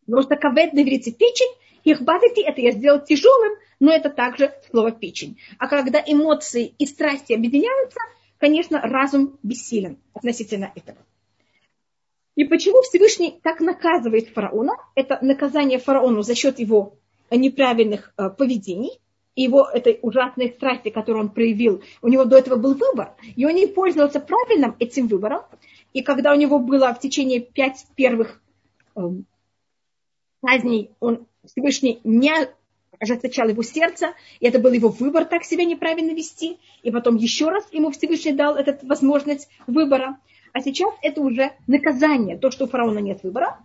Потому 0.05 0.23
что 0.23 0.35
кавет 0.35 0.73
на 0.73 0.81
иврите 0.81 1.11
печень, 1.11 1.53
их 1.83 2.01
бадити, 2.01 2.41
это 2.41 2.61
я 2.61 2.71
сделал 2.71 3.03
тяжелым, 3.03 3.53
но 3.81 3.91
это 3.91 4.09
также 4.09 4.53
слово 4.69 4.91
печень. 4.91 5.37
А 5.57 5.67
когда 5.67 6.01
эмоции 6.05 6.73
и 6.77 6.85
страсти 6.85 7.33
объединяются, 7.33 7.99
конечно, 8.37 8.79
разум 8.79 9.37
бессилен 9.43 9.97
относительно 10.13 10.71
этого. 10.75 10.99
И 12.35 12.45
почему 12.45 12.81
Всевышний 12.83 13.39
так 13.43 13.59
наказывает 13.59 14.29
фараона? 14.29 14.73
Это 14.95 15.17
наказание 15.21 15.79
фараону 15.79 16.21
за 16.21 16.35
счет 16.35 16.59
его 16.59 16.93
неправильных 17.31 18.13
э, 18.17 18.29
поведений, 18.29 18.99
его 19.35 19.65
этой 19.65 19.97
ужасной 20.01 20.49
страсти, 20.49 20.89
которую 20.89 21.25
он 21.25 21.29
проявил. 21.31 21.81
У 22.03 22.07
него 22.07 22.25
до 22.25 22.37
этого 22.37 22.57
был 22.57 22.75
выбор, 22.75 23.15
и 23.35 23.45
он 23.45 23.55
не 23.55 23.65
пользовался 23.65 24.19
правильным 24.19 24.75
этим 24.79 25.07
выбором. 25.07 25.41
И 25.93 26.03
когда 26.03 26.33
у 26.33 26.35
него 26.35 26.59
было 26.59 26.93
в 26.93 26.99
течение 26.99 27.41
пять 27.41 27.85
первых 27.95 28.39
э, 28.95 29.01
казней, 30.43 30.91
он 30.99 31.25
Всевышний 31.43 31.99
не 32.03 32.31
ожесточал 33.01 33.49
его 33.49 33.63
сердце, 33.63 34.13
и 34.39 34.47
это 34.47 34.59
был 34.59 34.71
его 34.71 34.89
выбор 34.89 35.25
так 35.25 35.43
себя 35.43 35.65
неправильно 35.65 36.11
вести, 36.11 36.59
и 36.83 36.91
потом 36.91 37.15
еще 37.17 37.49
раз 37.49 37.65
ему 37.71 37.91
Всевышний 37.91 38.31
дал 38.31 38.55
эту 38.55 38.85
возможность 38.85 39.49
выбора. 39.67 40.17
А 40.53 40.61
сейчас 40.61 40.93
это 41.01 41.21
уже 41.21 41.51
наказание, 41.67 42.37
то, 42.37 42.51
что 42.51 42.65
у 42.65 42.67
фараона 42.67 42.99
нет 42.99 43.23
выбора. 43.23 43.57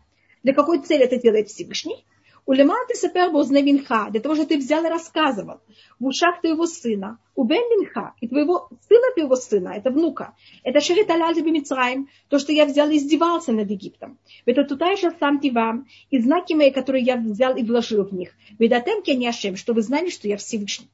Для 0.42 0.54
какой 0.54 0.80
цели 0.80 1.04
это 1.04 1.20
делает 1.20 1.48
Всевышний? 1.48 2.04
Улема 2.46 2.76
ты 2.86 2.94
сапер 2.94 3.30
винха, 3.32 4.08
для 4.10 4.20
того, 4.20 4.36
чтобы 4.36 4.50
ты 4.50 4.58
взял 4.58 4.84
и 4.84 4.88
рассказывал 4.88 5.60
в 5.98 6.06
ушах 6.06 6.40
твоего 6.40 6.66
сына, 6.66 7.18
у 7.34 7.42
бен 7.42 7.62
винха, 7.70 8.14
и 8.20 8.28
твоего 8.28 8.68
сына 8.88 9.12
твоего 9.14 9.34
сына, 9.34 9.70
это 9.70 9.90
внука, 9.90 10.32
это 10.62 10.80
шерит 10.80 11.10
алязи 11.10 11.40
бимицраем, 11.40 12.08
то, 12.28 12.38
что 12.38 12.52
я 12.52 12.64
взял 12.64 12.88
и 12.88 12.98
издевался 12.98 13.52
над 13.52 13.68
Египтом. 13.68 14.16
Это 14.44 14.62
тутайша 14.62 15.12
сам 15.18 15.40
вам, 15.52 15.88
и 16.10 16.20
знаки 16.20 16.52
мои, 16.52 16.70
которые 16.70 17.02
я 17.04 17.16
взял 17.16 17.56
и 17.56 17.64
вложил 17.64 18.04
в 18.04 18.12
них. 18.12 18.30
Ведатем 18.60 19.02
кеняшем, 19.02 19.56
что 19.56 19.74
вы 19.74 19.82
знали, 19.82 20.08
что 20.08 20.28
я 20.28 20.36
Всевышний. 20.36 20.88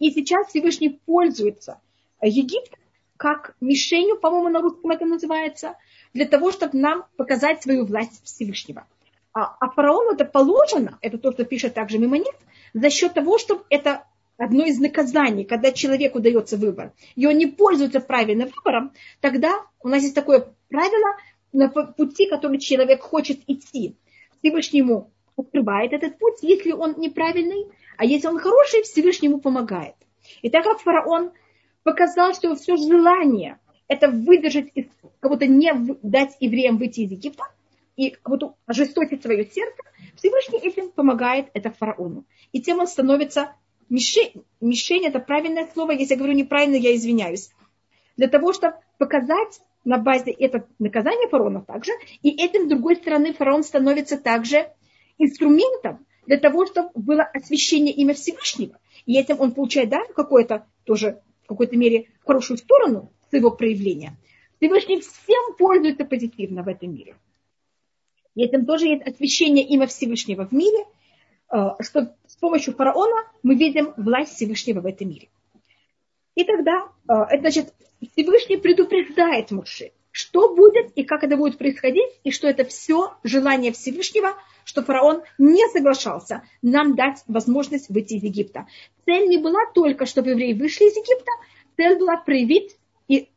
И 0.00 0.10
сейчас 0.10 0.48
Всевышний 0.48 0.98
пользуется 1.06 1.80
Египтом 2.20 2.80
как 3.16 3.54
мишенью, 3.60 4.18
по-моему, 4.18 4.48
на 4.48 4.60
русском 4.60 4.90
это 4.90 5.06
называется, 5.06 5.76
для 6.12 6.26
того, 6.26 6.50
чтобы 6.50 6.76
нам 6.76 7.04
показать 7.16 7.62
свою 7.62 7.86
власть 7.86 8.22
Всевышнего. 8.24 8.86
А, 9.34 9.56
а 9.58 9.68
фараону 9.68 10.12
это 10.12 10.24
положено, 10.24 10.96
это 11.00 11.18
то, 11.18 11.32
что 11.32 11.44
пишет 11.44 11.74
также 11.74 11.98
Мимонит, 11.98 12.36
за 12.72 12.88
счет 12.88 13.14
того, 13.14 13.36
что 13.36 13.64
это 13.68 14.04
одно 14.36 14.64
из 14.64 14.78
наказаний, 14.78 15.44
когда 15.44 15.72
человеку 15.72 16.20
дается 16.20 16.56
выбор, 16.56 16.92
и 17.16 17.26
он 17.26 17.36
не 17.36 17.46
пользуется 17.46 18.00
правильным 18.00 18.48
выбором, 18.48 18.92
тогда 19.20 19.66
у 19.82 19.88
нас 19.88 20.02
есть 20.02 20.14
такое 20.14 20.54
правило 20.68 21.16
на 21.52 21.68
пути, 21.68 22.28
который 22.28 22.58
человек 22.58 23.02
хочет 23.02 23.40
идти. 23.48 23.96
Всевышний 24.38 24.80
ему 24.80 25.10
открывает 25.36 25.92
этот 25.92 26.16
путь, 26.18 26.38
если 26.42 26.70
он 26.70 26.94
неправильный, 26.98 27.66
а 27.96 28.04
если 28.04 28.28
он 28.28 28.38
хороший, 28.38 28.82
Всевышний 28.82 29.28
ему 29.28 29.40
помогает. 29.40 29.94
И 30.42 30.50
так 30.50 30.62
как 30.62 30.80
фараон 30.80 31.32
показал, 31.82 32.34
что 32.34 32.54
все 32.54 32.76
желание 32.76 33.58
это 33.88 34.08
выдержать, 34.08 34.72
будто 35.20 35.46
не 35.46 35.72
дать 36.02 36.36
евреям 36.38 36.78
выйти 36.78 37.00
из 37.00 37.10
Египта, 37.10 37.44
и 37.96 38.16
вот 38.24 38.56
ожесточить 38.66 39.22
свое 39.22 39.44
сердце, 39.44 39.82
Всевышний 40.16 40.58
этим 40.58 40.90
помогает 40.90 41.48
это 41.54 41.70
фараону. 41.70 42.24
И 42.52 42.60
тем 42.60 42.80
он 42.80 42.86
становится 42.86 43.54
мишень. 43.88 44.44
Мишень 44.60 45.06
это 45.06 45.20
правильное 45.20 45.68
слово, 45.72 45.92
если 45.92 46.14
я 46.14 46.18
говорю 46.18 46.34
неправильно, 46.34 46.76
я 46.76 46.94
извиняюсь. 46.94 47.50
Для 48.16 48.28
того, 48.28 48.52
чтобы 48.52 48.74
показать 48.98 49.60
на 49.84 49.98
базе 49.98 50.30
это 50.30 50.66
наказание 50.78 51.28
фараона 51.28 51.62
также, 51.62 51.92
и 52.22 52.30
этим, 52.30 52.66
с 52.66 52.68
другой 52.68 52.96
стороны, 52.96 53.32
фараон 53.32 53.62
становится 53.62 54.16
также 54.16 54.68
инструментом 55.18 56.04
для 56.26 56.38
того, 56.38 56.66
чтобы 56.66 56.90
было 56.94 57.22
освящение 57.22 57.94
имя 57.94 58.14
Всевышнего. 58.14 58.78
И 59.06 59.18
этим 59.18 59.40
он 59.40 59.52
получает, 59.52 59.90
да, 59.90 60.04
какое-то 60.14 60.66
тоже, 60.84 61.20
в 61.44 61.48
какой-то 61.48 61.76
мере, 61.76 62.08
хорошую 62.24 62.56
сторону 62.56 63.12
своего 63.28 63.50
проявления. 63.50 64.16
Всевышний 64.58 65.00
всем 65.00 65.56
пользуется 65.58 66.04
позитивно 66.04 66.62
в 66.62 66.68
этом 66.68 66.94
мире. 66.94 67.16
И 68.34 68.42
этим 68.42 68.66
тоже 68.66 68.86
есть 68.86 69.06
освящение 69.06 69.64
имя 69.66 69.86
Всевышнего 69.86 70.46
в 70.46 70.52
мире, 70.52 70.84
э, 71.52 71.56
что 71.80 72.14
с 72.26 72.36
помощью 72.36 72.74
фараона 72.74 73.22
мы 73.42 73.54
видим 73.54 73.94
власть 73.96 74.34
Всевышнего 74.34 74.80
в 74.80 74.86
этом 74.86 75.08
мире. 75.08 75.28
И 76.34 76.44
тогда, 76.44 76.88
э, 77.08 77.12
это 77.30 77.40
значит, 77.40 77.74
Всевышний 78.12 78.56
предупреждает 78.56 79.50
Муше, 79.50 79.92
что 80.10 80.54
будет 80.54 80.92
и 80.96 81.04
как 81.04 81.24
это 81.24 81.36
будет 81.36 81.58
происходить, 81.58 82.10
и 82.24 82.30
что 82.30 82.48
это 82.48 82.64
все 82.64 83.14
желание 83.22 83.72
Всевышнего, 83.72 84.34
что 84.64 84.82
фараон 84.82 85.22
не 85.38 85.66
соглашался 85.68 86.42
нам 86.62 86.96
дать 86.96 87.22
возможность 87.28 87.88
выйти 87.88 88.14
из 88.14 88.22
Египта. 88.22 88.66
Цель 89.04 89.28
не 89.28 89.38
была 89.38 89.60
только, 89.74 90.06
чтобы 90.06 90.30
евреи 90.30 90.54
вышли 90.54 90.84
из 90.84 90.96
Египта, 90.96 91.30
цель 91.76 91.98
была 91.98 92.16
проявить 92.16 92.76
и 93.08 93.28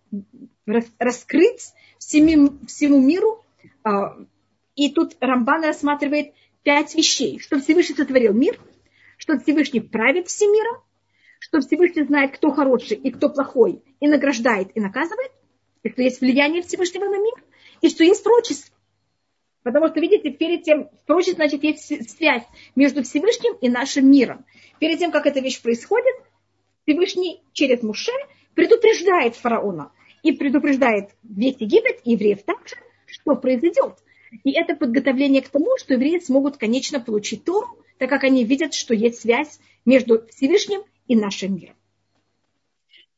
раскрыть 0.99 1.73
всему, 1.99 2.59
всему 2.67 2.99
миру. 2.99 3.43
И 4.77 4.91
тут 4.91 5.17
Рамбан 5.19 5.63
рассматривает 5.63 6.33
пять 6.63 6.95
вещей. 6.95 7.39
Что 7.39 7.59
Всевышний 7.59 7.95
сотворил 7.95 8.33
мир, 8.33 8.57
что 9.17 9.37
Всевышний 9.39 9.81
правит 9.81 10.27
всем 10.27 10.53
миром, 10.53 10.83
что 11.39 11.59
Всевышний 11.59 12.03
знает, 12.03 12.37
кто 12.37 12.51
хороший 12.51 12.95
и 12.95 13.11
кто 13.11 13.29
плохой, 13.29 13.81
и 13.99 14.07
награждает, 14.07 14.69
и 14.75 14.79
наказывает, 14.79 15.31
и 15.81 15.89
что 15.89 16.01
есть 16.03 16.21
влияние 16.21 16.61
Всевышнего 16.61 17.05
на 17.05 17.17
мир, 17.17 17.33
и 17.81 17.89
что 17.89 18.03
есть 18.03 18.23
прочество. 18.23 18.73
Потому 19.63 19.87
что, 19.87 19.99
видите, 19.99 20.29
перед 20.29 20.63
тем, 20.63 20.89
прочество, 21.07 21.37
значит, 21.37 21.63
есть 21.63 22.09
связь 22.11 22.43
между 22.75 23.03
Всевышним 23.03 23.55
и 23.59 23.69
нашим 23.69 24.09
миром. 24.09 24.45
Перед 24.79 24.99
тем, 24.99 25.11
как 25.11 25.25
эта 25.25 25.39
вещь 25.39 25.61
происходит, 25.61 26.15
Всевышний 26.83 27.41
через 27.51 27.81
Муше 27.81 28.13
предупреждает 28.53 29.35
фараона 29.35 29.91
и 30.21 30.33
предупреждает 30.33 31.09
весь 31.23 31.57
Египет 31.59 32.01
и 32.03 32.11
евреев 32.11 32.43
также, 32.43 32.75
что 33.07 33.35
произойдет. 33.35 33.95
И 34.43 34.51
это 34.51 34.75
подготовление 34.75 35.41
к 35.41 35.49
тому, 35.49 35.77
что 35.77 35.93
евреи 35.93 36.19
смогут, 36.19 36.57
конечно, 36.57 36.99
получить 36.99 37.43
Тору, 37.43 37.67
так 37.97 38.09
как 38.09 38.23
они 38.23 38.43
видят, 38.43 38.73
что 38.73 38.93
есть 38.93 39.21
связь 39.21 39.59
между 39.85 40.25
Всевышним 40.27 40.81
и 41.07 41.15
нашим 41.15 41.55
миром. 41.55 41.75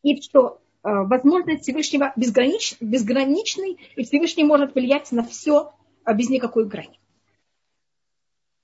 И 0.04 0.22
что 0.22 0.62
э, 0.84 0.90
возможность 0.90 1.64
Всевышнего 1.64 2.14
безгранич, 2.16 2.76
безграничной, 2.80 3.78
и 3.96 4.04
Всевышний 4.04 4.44
может 4.44 4.76
влиять 4.76 5.12
на 5.12 5.24
все 5.24 5.74
э, 6.06 6.14
без 6.14 6.30
никакой 6.30 6.66
грани. 6.66 7.00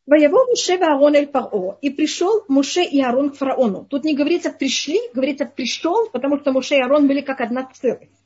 Воево 0.05 0.45
Муше 0.45 0.73
Аарон 0.73 1.15
эль 1.15 1.27
Паро. 1.27 1.77
И 1.81 1.89
пришел 1.89 2.45
Муше 2.47 2.83
и 2.83 3.01
Аарон 3.01 3.31
к 3.31 3.37
фараону. 3.37 3.85
Тут 3.89 4.03
не 4.03 4.15
говорится 4.15 4.51
пришли, 4.51 4.99
говорится 5.13 5.45
пришел, 5.45 6.09
потому 6.11 6.39
что 6.39 6.51
Муше 6.51 6.75
и 6.75 6.79
Аарон 6.79 7.07
были 7.07 7.21
как 7.21 7.41
одна 7.41 7.67
целость. 7.73 8.24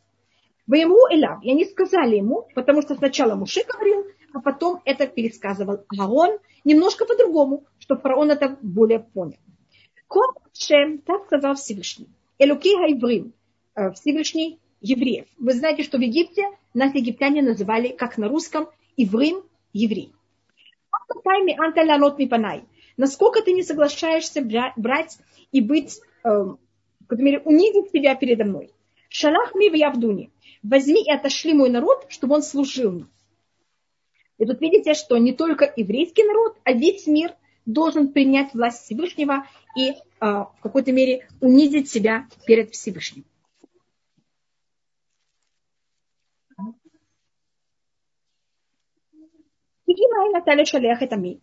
Воему 0.69 0.99
Элав. 1.09 1.43
И 1.43 1.49
они 1.49 1.65
сказали 1.65 2.17
ему, 2.17 2.47
потому 2.53 2.83
что 2.83 2.93
сначала 2.93 3.33
Муше 3.33 3.61
говорил, 3.67 4.05
а 4.33 4.39
потом 4.39 4.81
это 4.85 5.07
пересказывал 5.07 5.83
Аарон 5.97 6.37
немножко 6.63 7.05
по-другому, 7.05 7.65
чтобы 7.79 8.01
фараон 8.01 8.29
это 8.29 8.55
более 8.61 8.99
понял. 8.99 9.39
Кот 10.07 10.35
Шем, 10.53 10.99
так 10.99 11.25
сказал 11.25 11.55
Всевышний. 11.55 12.07
Элуки 12.37 12.75
Хайврим, 12.77 13.33
э, 13.75 13.91
Всевышний 13.93 14.59
евреев. 14.79 15.25
Вы 15.39 15.53
знаете, 15.53 15.81
что 15.81 15.97
в 15.97 16.01
Египте 16.01 16.43
нас 16.75 16.93
египтяне 16.93 17.41
называли, 17.41 17.87
как 17.87 18.19
на 18.19 18.27
русском, 18.27 18.67
Иврим, 18.95 19.41
еврей. 19.73 20.13
Насколько 22.95 23.41
ты 23.41 23.53
не 23.53 23.63
соглашаешься 23.63 24.43
брать 24.77 25.17
и 25.51 25.61
быть, 25.61 25.99
э, 26.23 26.45
мере, 27.09 27.39
унизить 27.39 27.91
себя 27.91 28.13
передо 28.13 28.45
мной. 28.45 28.69
Шалах 29.09 29.55
ми 29.55 29.69
в 29.69 29.73
Явдуне. 29.73 30.29
Возьми 30.63 31.03
и 31.03 31.11
отошли 31.11 31.53
мой 31.53 31.69
народ, 31.69 32.05
чтобы 32.09 32.35
он 32.35 32.43
служил 32.43 32.91
мне. 32.91 33.05
И 34.37 34.45
тут 34.45 34.61
видите, 34.61 34.93
что 34.93 35.17
не 35.17 35.33
только 35.33 35.71
еврейский 35.75 36.23
народ, 36.23 36.57
а 36.63 36.71
весь 36.71 37.07
мир 37.07 37.35
должен 37.65 38.13
принять 38.13 38.53
власть 38.53 38.83
Всевышнего 38.83 39.45
и 39.75 39.93
а, 40.19 40.45
в 40.45 40.61
какой-то 40.61 40.91
мере 40.91 41.27
унизить 41.41 41.89
себя 41.89 42.27
перед 42.45 42.71
Всевышним. 42.71 43.25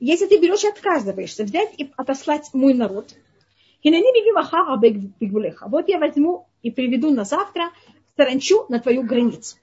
Если 0.00 0.26
ты 0.26 0.38
берешь 0.40 0.64
и 0.64 0.68
отказываешься 0.68 1.44
взять 1.44 1.74
и 1.78 1.92
отослать 1.96 2.48
мой 2.52 2.74
народ, 2.74 3.14
вот 5.68 5.88
я 5.88 5.98
возьму 5.98 6.48
и 6.62 6.70
приведу 6.70 7.10
на 7.10 7.24
завтра 7.24 7.70
саранчу 8.16 8.66
на 8.68 8.80
твою 8.80 9.02
границу. 9.02 9.56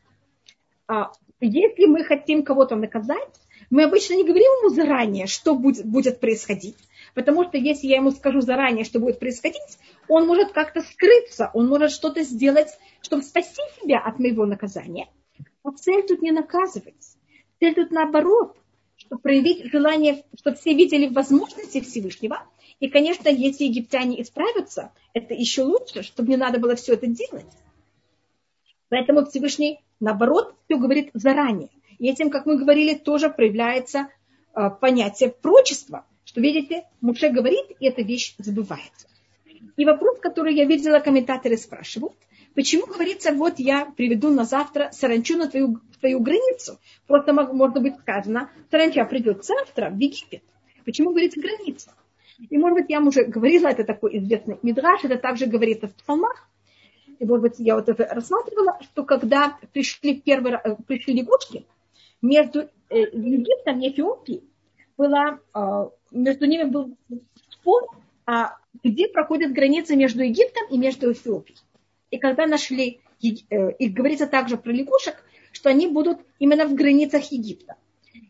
А 0.88 1.12
если 1.40 1.86
мы 1.86 2.04
хотим 2.04 2.44
кого-то 2.44 2.76
наказать, 2.76 3.40
мы 3.70 3.84
обычно 3.84 4.14
не 4.14 4.24
говорим 4.24 4.52
ему 4.62 4.70
заранее, 4.70 5.28
что 5.28 5.56
будет, 5.56 5.86
будет 5.86 6.20
происходить. 6.20 6.78
Потому 7.16 7.44
что 7.44 7.58
если 7.58 7.88
я 7.88 7.98
ему 7.98 8.12
скажу 8.12 8.42
заранее, 8.42 8.86
что 8.86 9.00
будет 9.00 9.20
происходить, 9.20 9.78
он 10.08 10.26
может 10.26 10.52
как-то 10.52 10.82
скрыться, 10.82 11.52
он 11.54 11.68
может 11.68 11.92
что-то 11.92 12.24
сделать, 12.24 12.70
чтобы 13.02 13.24
спасти 13.24 13.62
себя 13.82 14.00
от 14.00 14.20
моего 14.20 14.46
наказания. 14.46 15.10
Но 15.64 15.72
цель 15.72 16.06
тут 16.08 16.22
не 16.22 16.32
наказывать. 16.32 17.18
Цель 17.60 17.76
тут 17.76 17.92
наоборот, 17.92 18.58
проявить 19.18 19.72
желание, 19.72 20.24
чтобы 20.40 20.58
все 20.58 20.74
видели 20.74 21.08
возможности 21.08 21.82
Всевышнего. 21.82 22.44
И, 22.80 22.90
конечно, 22.90 23.30
если 23.30 23.66
египтяне 23.66 24.22
исправятся, 24.22 24.92
это 25.14 25.34
еще 25.34 25.64
лучше, 25.64 26.04
чтобы 26.04 26.30
не 26.30 26.38
надо 26.38 26.60
было 26.60 26.76
все 26.76 26.94
это 26.94 27.08
делать. 27.08 27.46
Поэтому 28.90 29.26
Всевышний, 29.26 29.80
наоборот, 30.00 30.56
все 30.66 30.78
говорит 30.78 31.10
заранее. 31.14 31.70
И 32.00 32.10
этим, 32.10 32.30
как 32.30 32.46
мы 32.46 32.58
говорили, 32.58 32.96
тоже 32.96 33.30
проявляется 33.30 34.10
э, 34.56 34.70
понятие 34.82 35.30
прочества, 35.30 36.06
что, 36.26 36.42
видите, 36.42 36.84
Муше 37.02 37.30
говорит, 37.30 37.66
и 37.80 37.86
эта 37.86 38.02
вещь 38.02 38.36
забывается. 38.38 39.08
И 39.78 39.86
вопрос, 39.86 40.20
который 40.20 40.54
я 40.56 40.66
видела, 40.66 41.00
комментаторы 41.00 41.58
спрашивают, 41.58 42.14
почему 42.56 42.86
говорится, 42.86 43.34
вот 43.34 43.60
я 43.60 43.86
приведу 43.86 44.30
на 44.30 44.44
завтра 44.46 44.90
саранчу 44.92 45.38
на 45.38 45.48
твою, 45.48 45.80
твою 46.00 46.20
границу. 46.20 46.80
Просто 47.08 47.34
можно 47.34 47.80
быть 47.82 47.98
сказано, 48.00 48.50
саранча 48.72 49.06
придет 49.06 49.46
завтра 49.46 49.90
в 49.90 49.98
Египет. 49.98 50.44
Почему 50.86 51.12
говорится 51.12 51.40
граница? 51.40 51.94
И, 52.50 52.58
может 52.58 52.80
быть, 52.80 52.90
я 52.90 53.02
уже 53.02 53.24
говорила, 53.26 53.68
это 53.68 53.84
такой 53.84 54.18
известный 54.18 54.58
мидраж, 54.64 55.04
это 55.04 55.18
также 55.18 55.46
говорится 55.46 55.88
в 55.88 55.96
псалмах. 55.96 56.50
И, 57.20 57.26
может 57.26 57.42
быть, 57.42 57.56
я 57.60 57.76
вот 57.76 57.88
это 57.90 58.06
рассматривала, 58.06 58.80
что 58.82 59.04
когда 59.04 59.58
пришли 59.72 60.20
первые, 60.20 60.60
э, 60.64 60.76
пришли 60.88 61.14
лягушки, 61.14 61.66
между 62.22 62.62
э, 62.62 62.68
Египтом 62.90 63.80
и 63.80 63.90
Эфиопией 63.90 64.44
была, 64.98 65.40
э, 65.54 65.90
между 66.12 66.46
ними 66.46 66.64
был 66.64 66.98
спор, 67.50 67.84
а 68.26 68.58
где 68.84 69.08
проходит 69.08 69.54
граница 69.54 69.96
между 69.96 70.24
Египтом 70.24 70.68
и 70.70 70.78
между 70.78 71.12
Эфиопией. 71.12 71.60
И 72.14 72.20
когда 72.20 72.46
нашли, 72.46 73.00
и 73.20 73.90
говорится 73.90 74.28
также 74.28 74.56
про 74.56 74.72
лягушек, 74.72 75.16
что 75.52 75.70
они 75.70 75.88
будут 75.88 76.20
именно 76.38 76.68
в 76.68 76.76
границах 76.76 77.32
Египта. 77.32 77.74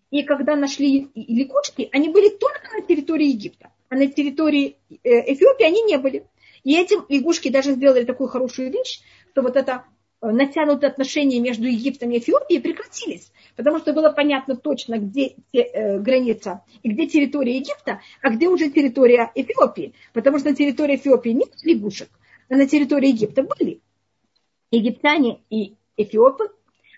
И 0.10 0.24
когда 0.24 0.56
нашли 0.56 1.10
лягушки, 1.16 1.90
они 1.92 2.08
были 2.08 2.30
только 2.30 2.62
на 2.78 2.82
территории 2.82 3.28
Египта, 3.28 3.74
а 3.90 3.96
на 3.96 4.08
территории 4.08 4.78
Эфиопии 5.04 5.66
они 5.66 5.82
не 5.82 5.98
были. 5.98 6.26
И 6.64 6.78
этим 6.78 7.06
лягушки 7.10 7.50
даже 7.50 7.74
сделали 7.74 8.06
такую 8.06 8.30
хорошую 8.30 8.72
вещь, 8.72 9.02
что 9.32 9.42
вот 9.42 9.58
это 9.58 9.84
э, 10.22 10.30
натянутые 10.32 10.90
отношения 10.90 11.42
между 11.42 11.66
Египтом 11.66 12.10
и 12.12 12.20
Эфиопией 12.20 12.62
прекратились, 12.62 13.34
потому 13.58 13.80
что 13.80 13.92
было 13.92 14.12
понятно 14.12 14.56
точно, 14.56 14.98
где 14.98 15.36
э, 15.52 16.00
граница 16.00 16.62
и 16.84 16.90
где 16.90 17.06
территория 17.08 17.58
Египта, 17.58 18.00
а 18.22 18.30
где 18.30 18.48
уже 18.48 18.70
территория 18.70 19.30
Эфиопии, 19.36 19.94
потому 20.14 20.40
что 20.40 20.52
на 20.52 20.56
территории 20.56 20.96
Эфиопии 20.96 21.32
нет 21.32 21.50
лягушек, 21.64 22.08
на 22.50 22.68
территории 22.68 23.10
Египта 23.10 23.44
были. 23.44 23.82
Египтяне 24.72 25.42
и 25.50 25.76
Эфиопы, 25.98 26.52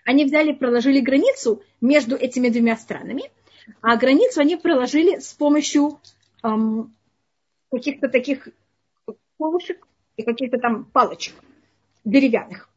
они 0.04 0.24
взяли, 0.24 0.52
проложили 0.52 1.00
границу 1.00 1.62
между 1.80 2.16
этими 2.16 2.48
двумя 2.48 2.76
странами, 2.76 3.30
а 3.80 3.96
границу 3.96 4.40
они 4.40 4.56
проложили 4.56 5.18
с 5.18 5.32
помощью 5.32 5.98
эм, 6.42 6.94
каких-то 7.70 8.08
таких 8.08 8.48
колышек 9.38 9.86
и 10.16 10.22
каких-то 10.22 10.58
там 10.58 10.84
палочек 10.84 11.34
деревянных. 12.04 12.70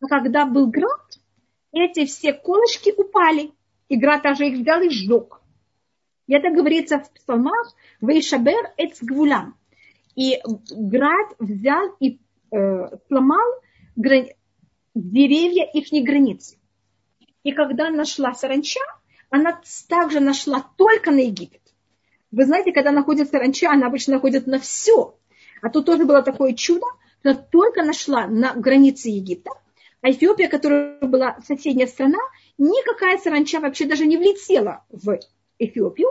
Но 0.00 0.08
когда 0.08 0.46
был 0.46 0.68
град, 0.68 1.18
эти 1.72 2.06
все 2.06 2.32
колышки 2.32 2.94
упали, 2.96 3.52
и 3.88 3.96
град 3.96 4.22
даже 4.22 4.46
их 4.46 4.58
взял 4.58 4.80
и 4.80 4.88
сжег. 4.88 5.40
И 6.26 6.34
это 6.34 6.50
говорится 6.50 7.00
в 7.00 7.10
псалмах 7.12 7.74
«Вейшабер 8.00 8.72
эцгвулам». 8.76 9.57
И 10.18 10.42
град 10.72 11.28
взял 11.38 11.94
и 12.00 12.18
э, 12.50 12.88
сломал 13.06 13.48
грани... 13.94 14.34
деревья 14.96 15.64
их 15.72 15.86
границы. 16.04 16.58
И 17.44 17.52
когда 17.52 17.88
нашла 17.88 18.34
саранча, 18.34 18.80
она 19.30 19.60
также 19.88 20.18
нашла 20.18 20.68
только 20.76 21.12
на 21.12 21.20
Египет. 21.20 21.62
Вы 22.32 22.46
знаете, 22.46 22.72
когда 22.72 22.90
находится 22.90 23.30
саранча, 23.30 23.70
она 23.70 23.86
обычно 23.86 24.14
находит 24.14 24.48
на 24.48 24.58
все. 24.58 25.14
А 25.62 25.70
тут 25.70 25.86
тоже 25.86 26.04
было 26.04 26.20
такое 26.22 26.52
чудо, 26.54 26.86
она 27.22 27.34
только 27.34 27.84
нашла 27.84 28.26
на 28.26 28.54
границе 28.54 29.10
Египта, 29.10 29.52
а 30.00 30.10
Эфиопия, 30.10 30.48
которая 30.48 30.98
была 30.98 31.38
соседняя 31.46 31.86
страна, 31.86 32.18
никакая 32.58 33.18
саранча 33.18 33.60
вообще 33.60 33.86
даже 33.86 34.04
не 34.04 34.16
влетела 34.16 34.84
в 34.90 35.16
Эфиопию. 35.60 36.08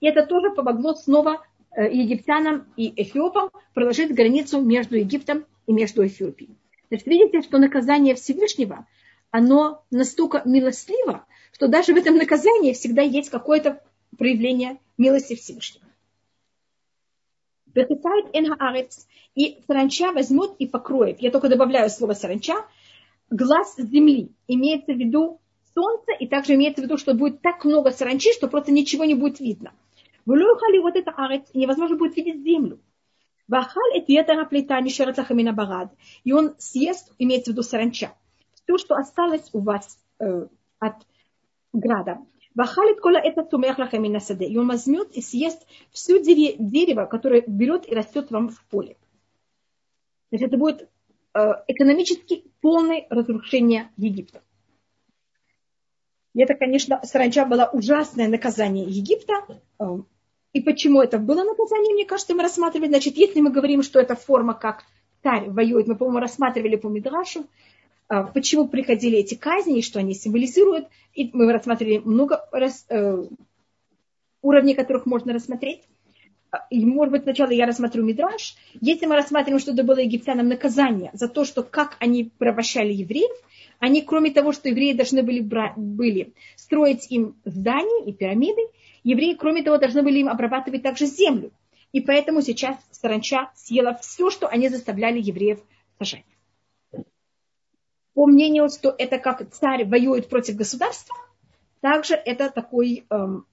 И 0.00 0.06
это 0.06 0.26
тоже 0.26 0.50
помогло 0.50 0.94
снова 0.94 1.42
египтянам 1.82 2.66
и 2.76 2.92
эфиопам 3.02 3.50
проложить 3.74 4.14
границу 4.14 4.60
между 4.60 4.96
Египтом 4.96 5.44
и 5.66 5.72
между 5.72 6.06
Эфиопией. 6.06 6.56
Значит, 6.88 7.06
видите, 7.06 7.42
что 7.42 7.58
наказание 7.58 8.14
Всевышнего, 8.14 8.86
оно 9.30 9.84
настолько 9.90 10.42
милостливо, 10.44 11.26
что 11.52 11.68
даже 11.68 11.92
в 11.92 11.96
этом 11.96 12.16
наказании 12.16 12.72
всегда 12.72 13.02
есть 13.02 13.30
какое-то 13.30 13.82
проявление 14.16 14.78
милости 14.96 15.34
Всевышнего. 15.34 15.84
И 19.34 19.58
саранча 19.66 20.12
возьмет 20.12 20.52
и 20.58 20.66
покроет. 20.66 21.20
Я 21.20 21.30
только 21.30 21.48
добавляю 21.50 21.90
слово 21.90 22.14
саранча. 22.14 22.54
Глаз 23.28 23.76
земли. 23.76 24.30
Имеется 24.48 24.94
в 24.94 24.96
виду 24.96 25.40
солнце, 25.74 26.12
и 26.18 26.26
также 26.26 26.54
имеется 26.54 26.80
в 26.80 26.84
виду, 26.84 26.96
что 26.96 27.12
будет 27.12 27.42
так 27.42 27.64
много 27.66 27.90
саранчи, 27.90 28.32
что 28.32 28.48
просто 28.48 28.72
ничего 28.72 29.04
не 29.04 29.14
будет 29.14 29.40
видно. 29.40 29.72
Влюхали 30.26 30.78
вот 30.78 30.96
это 30.96 31.12
арец, 31.12 31.48
невозможно 31.54 31.96
будет 31.96 32.16
видеть 32.16 32.42
землю. 32.42 32.78
Вахаль 33.48 33.94
это 33.94 34.12
ветера 34.12 34.44
плита 34.44 34.80
нишератлахамина 34.80 35.52
барад. 35.52 35.92
И 36.24 36.32
он 36.32 36.56
съест, 36.58 37.12
имеется 37.18 37.50
в 37.50 37.54
виду 37.54 37.62
саранча, 37.62 38.12
все, 38.52 38.76
что 38.76 38.96
осталось 38.96 39.48
у 39.52 39.60
вас 39.60 39.98
э, 40.18 40.46
от 40.80 40.94
града. 41.72 42.18
Вахалит 42.56 43.00
кола 43.00 43.18
это 43.18 43.44
тумех 43.44 43.78
лахамина 43.78 44.18
саде. 44.18 44.46
И 44.46 44.56
он 44.56 44.66
возьмет 44.66 45.12
и 45.12 45.22
съест 45.22 45.66
все 45.92 46.20
дерево, 46.22 47.06
которое 47.06 47.44
берет 47.46 47.86
и 47.88 47.94
растет 47.94 48.30
вам 48.30 48.48
в 48.48 48.64
поле. 48.64 48.96
Значит, 50.30 50.48
это 50.48 50.56
будет 50.56 50.88
экономически 51.68 52.44
полное 52.62 53.06
разрушение 53.10 53.90
Египта. 53.98 54.42
И 56.32 56.40
это, 56.40 56.54
конечно, 56.54 57.00
саранча 57.04 57.44
было 57.44 57.68
ужасное 57.72 58.26
наказание 58.26 58.86
Египта. 58.86 59.34
И 60.56 60.60
почему 60.62 61.02
это 61.02 61.18
было 61.18 61.44
наказание, 61.44 61.92
мне 61.92 62.06
кажется, 62.06 62.34
мы 62.34 62.42
рассматривали. 62.42 62.88
Значит, 62.88 63.18
если 63.18 63.42
мы 63.42 63.50
говорим, 63.50 63.82
что 63.82 64.00
это 64.00 64.16
форма, 64.16 64.54
как 64.54 64.84
царь 65.22 65.50
воюет, 65.50 65.86
мы, 65.86 65.96
по-моему, 65.96 66.20
рассматривали 66.20 66.76
по 66.76 66.88
Мидрашу, 66.88 67.44
а, 68.08 68.22
почему 68.22 68.66
приходили 68.66 69.18
эти 69.18 69.34
казни, 69.34 69.82
что 69.82 69.98
они 69.98 70.14
символизируют. 70.14 70.86
И 71.12 71.28
мы 71.34 71.52
рассмотрели 71.52 71.98
много 71.98 72.48
раз, 72.52 72.86
э, 72.88 73.24
уровней, 74.40 74.72
которых 74.72 75.04
можно 75.04 75.34
рассмотреть. 75.34 75.82
А, 76.50 76.66
и, 76.70 76.82
может 76.86 77.12
быть, 77.12 77.24
сначала 77.24 77.50
я 77.50 77.66
рассмотрю 77.66 78.02
Мидраш. 78.02 78.56
Если 78.80 79.04
мы 79.04 79.16
рассматриваем, 79.16 79.60
что 79.60 79.72
это 79.72 79.82
было 79.82 79.98
египтянам 79.98 80.48
наказание 80.48 81.10
за 81.12 81.28
то, 81.28 81.44
что 81.44 81.64
как 81.64 81.98
они 82.00 82.30
порабощали 82.38 82.94
евреев, 82.94 83.36
они, 83.78 84.00
кроме 84.00 84.30
того, 84.30 84.52
что 84.52 84.70
евреи 84.70 84.94
должны 84.94 85.22
были, 85.22 85.40
были 85.76 86.32
строить 86.56 87.08
им 87.10 87.36
здания 87.44 88.06
и 88.06 88.12
пирамиды, 88.14 88.62
евреи, 89.10 89.34
кроме 89.34 89.62
того, 89.62 89.78
должны 89.78 90.02
были 90.02 90.18
им 90.18 90.28
обрабатывать 90.28 90.82
также 90.82 91.06
землю. 91.06 91.50
И 91.92 92.00
поэтому 92.00 92.42
сейчас 92.42 92.76
саранча 92.90 93.50
съела 93.54 93.94
все, 94.02 94.30
что 94.30 94.48
они 94.48 94.68
заставляли 94.68 95.20
евреев 95.20 95.60
сажать 95.98 96.24
по 98.16 98.24
мнению, 98.24 98.70
что 98.70 98.94
это 98.96 99.18
как 99.18 99.50
царь 99.50 99.84
воюет 99.84 100.30
против 100.30 100.56
государства, 100.56 101.14
также 101.82 102.14
это 102.14 102.48
такой 102.48 103.04
эм, 103.10 103.44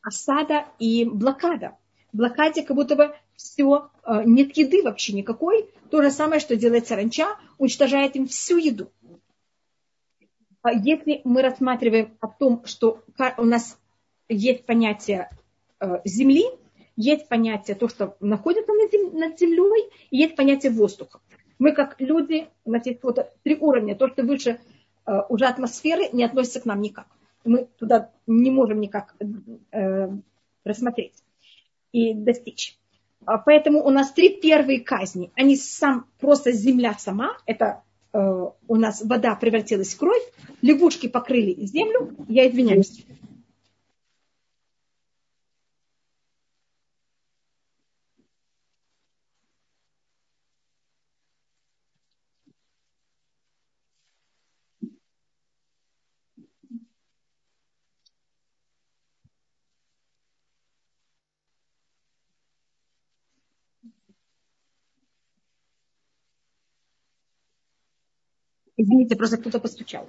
осада 0.00 0.64
и 0.78 1.04
блокада. 1.04 1.76
В 2.14 2.16
блокаде 2.16 2.62
как 2.62 2.74
будто 2.74 2.96
бы 2.96 3.14
все, 3.34 3.90
э, 4.04 4.22
нет 4.24 4.56
еды 4.56 4.82
вообще 4.82 5.12
никакой. 5.12 5.68
То 5.90 6.00
же 6.00 6.10
самое, 6.10 6.40
что 6.40 6.56
делает 6.56 6.86
саранча, 6.86 7.26
уничтожает 7.58 8.16
им 8.16 8.26
всю 8.26 8.56
еду. 8.56 8.90
А 10.62 10.72
если 10.72 11.20
мы 11.24 11.42
рассматриваем 11.42 12.16
о 12.20 12.28
том, 12.28 12.64
что 12.64 13.04
у 13.36 13.44
нас 13.44 13.78
есть 14.28 14.64
понятие 14.66 15.30
э, 15.80 16.00
земли, 16.04 16.44
есть 16.96 17.28
понятие 17.28 17.76
то, 17.76 17.88
что 17.88 18.16
находится 18.20 18.72
над 18.72 19.38
землей, 19.38 19.90
и 20.10 20.18
есть 20.18 20.36
понятие 20.36 20.72
воздуха. 20.72 21.20
Мы 21.58 21.72
как 21.72 22.00
люди, 22.00 22.48
у 22.64 22.70
нас 22.70 22.86
есть 22.86 23.02
вот 23.02 23.18
три 23.42 23.56
уровня. 23.56 23.94
То, 23.94 24.08
что 24.08 24.22
выше 24.22 24.58
э, 25.06 25.20
уже 25.28 25.46
атмосферы, 25.46 26.08
не 26.12 26.24
относится 26.24 26.60
к 26.60 26.64
нам 26.64 26.80
никак. 26.80 27.06
Мы 27.44 27.68
туда 27.78 28.10
не 28.26 28.50
можем 28.50 28.80
никак 28.80 29.14
э, 29.72 30.08
рассмотреть 30.64 31.22
и 31.92 32.14
достичь. 32.14 32.78
А 33.24 33.38
поэтому 33.38 33.84
у 33.84 33.90
нас 33.90 34.12
три 34.12 34.40
первые 34.40 34.80
казни. 34.80 35.30
Они 35.34 35.56
сам, 35.56 36.06
просто 36.20 36.52
земля 36.52 36.94
сама, 36.98 37.36
это 37.46 37.82
у 38.12 38.76
нас 38.76 39.02
вода 39.04 39.34
превратилась 39.34 39.94
в 39.94 39.98
кровь, 39.98 40.22
лягушки 40.62 41.06
покрыли 41.06 41.66
землю, 41.66 42.14
я 42.28 42.48
извиняюсь. 42.48 43.04
Извините, 68.76 69.16
просто 69.16 69.38
кто-то 69.38 69.60
постучал. 69.60 70.08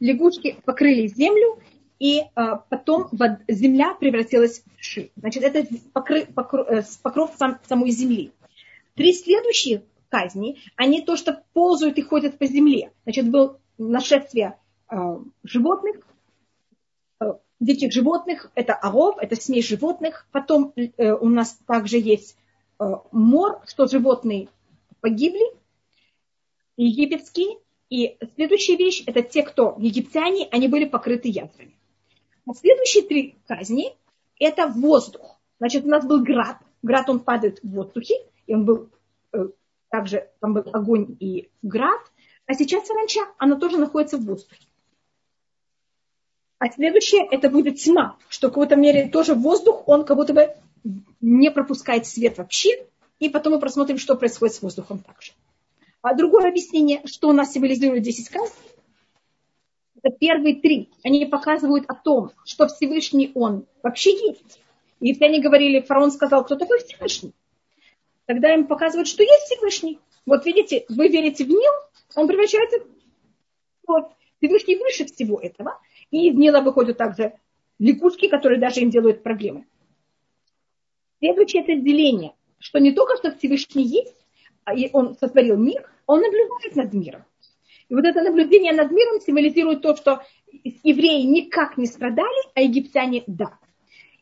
Лягушки 0.00 0.56
покрыли 0.64 1.06
землю, 1.08 1.58
и 1.98 2.22
а, 2.34 2.56
потом 2.56 3.08
вот, 3.12 3.38
земля 3.48 3.94
превратилась 3.94 4.62
в 4.76 4.84
ши. 4.84 5.10
Значит, 5.16 5.42
это 5.42 5.66
покры, 5.92 6.26
покров, 6.26 6.68
э, 6.68 6.82
покров 7.02 7.32
сам, 7.38 7.58
самой 7.66 7.90
земли. 7.90 8.32
Три 8.94 9.12
следующие 9.12 9.84
казни, 10.08 10.58
они 10.76 11.02
то, 11.02 11.16
что 11.16 11.42
ползают 11.52 11.98
и 11.98 12.02
ходят 12.02 12.38
по 12.38 12.46
земле. 12.46 12.92
Значит, 13.04 13.30
было 13.30 13.58
нашествие 13.78 14.58
а, 14.88 15.20
животных, 15.42 15.96
а, 17.18 17.38
диких 17.58 17.92
животных, 17.92 18.50
это 18.54 18.74
оров, 18.74 19.16
это 19.18 19.36
смесь 19.36 19.66
животных. 19.66 20.26
Потом 20.30 20.72
э, 20.76 21.12
у 21.12 21.28
нас 21.28 21.58
также 21.66 21.98
есть 21.98 22.36
э, 22.78 22.84
мор, 23.12 23.62
что 23.66 23.86
животные 23.86 24.48
погибли, 25.00 25.44
египетские, 26.76 27.58
и 27.90 28.16
следующая 28.34 28.76
вещь, 28.76 29.02
это 29.06 29.22
те, 29.22 29.42
кто 29.42 29.76
египтяне, 29.78 30.48
они 30.50 30.68
были 30.68 30.84
покрыты 30.84 31.28
язвами. 31.28 31.76
А 32.46 32.54
следующие 32.54 33.04
три 33.04 33.36
казни– 33.46 33.96
это 34.38 34.66
воздух. 34.68 35.40
Значит, 35.58 35.84
у 35.84 35.88
нас 35.88 36.04
был 36.04 36.22
град. 36.22 36.58
Град, 36.82 37.08
он 37.08 37.20
падает 37.20 37.60
в 37.62 37.70
воздухе, 37.70 38.14
и 38.46 38.54
он 38.54 38.64
был 38.64 38.90
э, 39.32 39.48
также, 39.88 40.28
там 40.40 40.54
был 40.54 40.64
огонь 40.72 41.16
и 41.20 41.50
град. 41.62 42.00
А 42.46 42.54
сейчас 42.54 42.86
саранча, 42.86 43.20
она 43.38 43.56
тоже 43.56 43.78
находится 43.78 44.18
в 44.18 44.24
воздухе. 44.24 44.66
А 46.58 46.70
следующее, 46.70 47.26
это 47.30 47.48
будет 47.48 47.76
тьма, 47.78 48.16
что 48.28 48.48
в 48.48 48.50
какой-то 48.50 48.76
мере 48.76 49.08
тоже 49.08 49.34
воздух, 49.34 49.86
он 49.86 50.04
как 50.04 50.16
будто 50.16 50.32
бы 50.32 50.54
не 51.20 51.50
пропускает 51.50 52.06
свет 52.06 52.38
вообще. 52.38 52.86
И 53.18 53.28
потом 53.28 53.54
мы 53.54 53.60
просмотрим, 53.60 53.98
что 53.98 54.16
происходит 54.16 54.54
с 54.54 54.62
воздухом 54.62 54.98
также. 54.98 55.32
А 56.04 56.12
другое 56.12 56.48
объяснение, 56.50 57.00
что 57.06 57.32
нас 57.32 57.54
символизирует 57.54 58.02
10 58.02 58.26
сказок, 58.26 58.52
это 60.02 60.14
первые 60.14 60.56
три. 60.56 60.90
Они 61.02 61.24
показывают 61.24 61.86
о 61.88 61.94
том, 61.94 62.30
что 62.44 62.66
Всевышний 62.66 63.32
Он 63.34 63.64
вообще 63.82 64.10
есть. 64.10 64.60
И 65.00 65.08
если 65.08 65.24
они 65.24 65.40
говорили, 65.40 65.80
фараон 65.80 66.10
сказал, 66.10 66.44
кто 66.44 66.56
такой 66.56 66.80
Всевышний, 66.80 67.32
тогда 68.26 68.52
им 68.52 68.66
показывают, 68.66 69.08
что 69.08 69.22
есть 69.22 69.46
Всевышний. 69.46 69.98
Вот 70.26 70.44
видите, 70.44 70.84
вы 70.90 71.08
верите 71.08 71.42
в 71.46 71.48
Нил, 71.48 71.72
он 72.16 72.28
превращается 72.28 72.86
в 73.86 74.14
Всевышний 74.36 74.76
выше 74.76 75.06
всего 75.06 75.40
этого. 75.40 75.80
И 76.10 76.28
из 76.28 76.36
Нила 76.36 76.60
выходят 76.60 76.98
также 76.98 77.32
лягушки, 77.78 78.28
которые 78.28 78.60
даже 78.60 78.80
им 78.80 78.90
делают 78.90 79.22
проблемы. 79.22 79.66
Следующее 81.20 81.62
это 81.62 81.76
деление, 81.76 82.34
что 82.58 82.78
не 82.78 82.92
только 82.92 83.16
что 83.16 83.34
Всевышний 83.34 83.84
есть, 83.84 84.14
а 84.66 84.74
он 84.92 85.16
сотворил 85.16 85.56
мир, 85.56 85.90
он 86.06 86.20
наблюдает 86.20 86.76
над 86.76 86.92
миром. 86.92 87.24
И 87.88 87.94
вот 87.94 88.04
это 88.04 88.22
наблюдение 88.22 88.72
над 88.72 88.90
миром 88.90 89.20
символизирует 89.20 89.82
то, 89.82 89.94
что 89.96 90.22
евреи 90.82 91.22
никак 91.22 91.76
не 91.76 91.86
страдали, 91.86 92.48
а 92.54 92.60
египтяне– 92.60 93.24
да. 93.26 93.58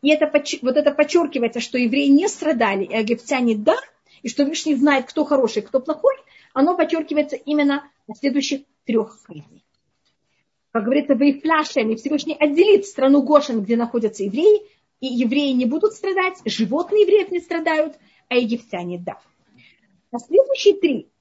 И 0.03 0.11
это, 0.11 0.31
вот 0.63 0.77
это 0.77 0.91
подчеркивается, 0.91 1.61
что 1.61 1.79
евреи 1.79 2.09
не 2.09 2.29
страдали, 2.29 2.89
а 2.93 2.99
египтяне– 2.99 3.55
да, 3.57 3.77
и 4.23 4.29
что 4.29 4.43
Вишний 4.43 4.75
знает, 4.75 5.07
кто 5.07 5.25
хороший, 5.25 5.63
кто 5.63 5.81
плохой, 5.81 6.15
оно 6.53 6.77
подчеркивается 6.77 7.37
именно 7.37 7.85
на 8.07 8.15
следующих 8.15 8.63
трех 8.85 9.23
казнях. 9.23 9.47
Как 10.73 10.85
говорится, 10.85 11.15
в 11.15 11.21
Ифляшем, 11.21 11.91
и 11.91 11.97
Всевышний 11.97 12.37
отделит 12.39 12.87
страну 12.87 13.23
Гошин, 13.23 13.63
где 13.63 13.77
находятся 13.77 14.25
евреи, 14.25 14.63
и 15.01 15.07
евреи 15.07 15.53
не 15.53 15.67
будут 15.67 15.93
страдать, 15.93 16.39
животные 16.47 17.03
евреев 17.03 17.31
не 17.31 17.41
страдают, 17.41 17.99
а 18.29 18.37
египтяне 18.37 18.99
да. 18.99 19.21
А 20.13 20.19
следующие 20.19 20.75
три, 20.75 21.12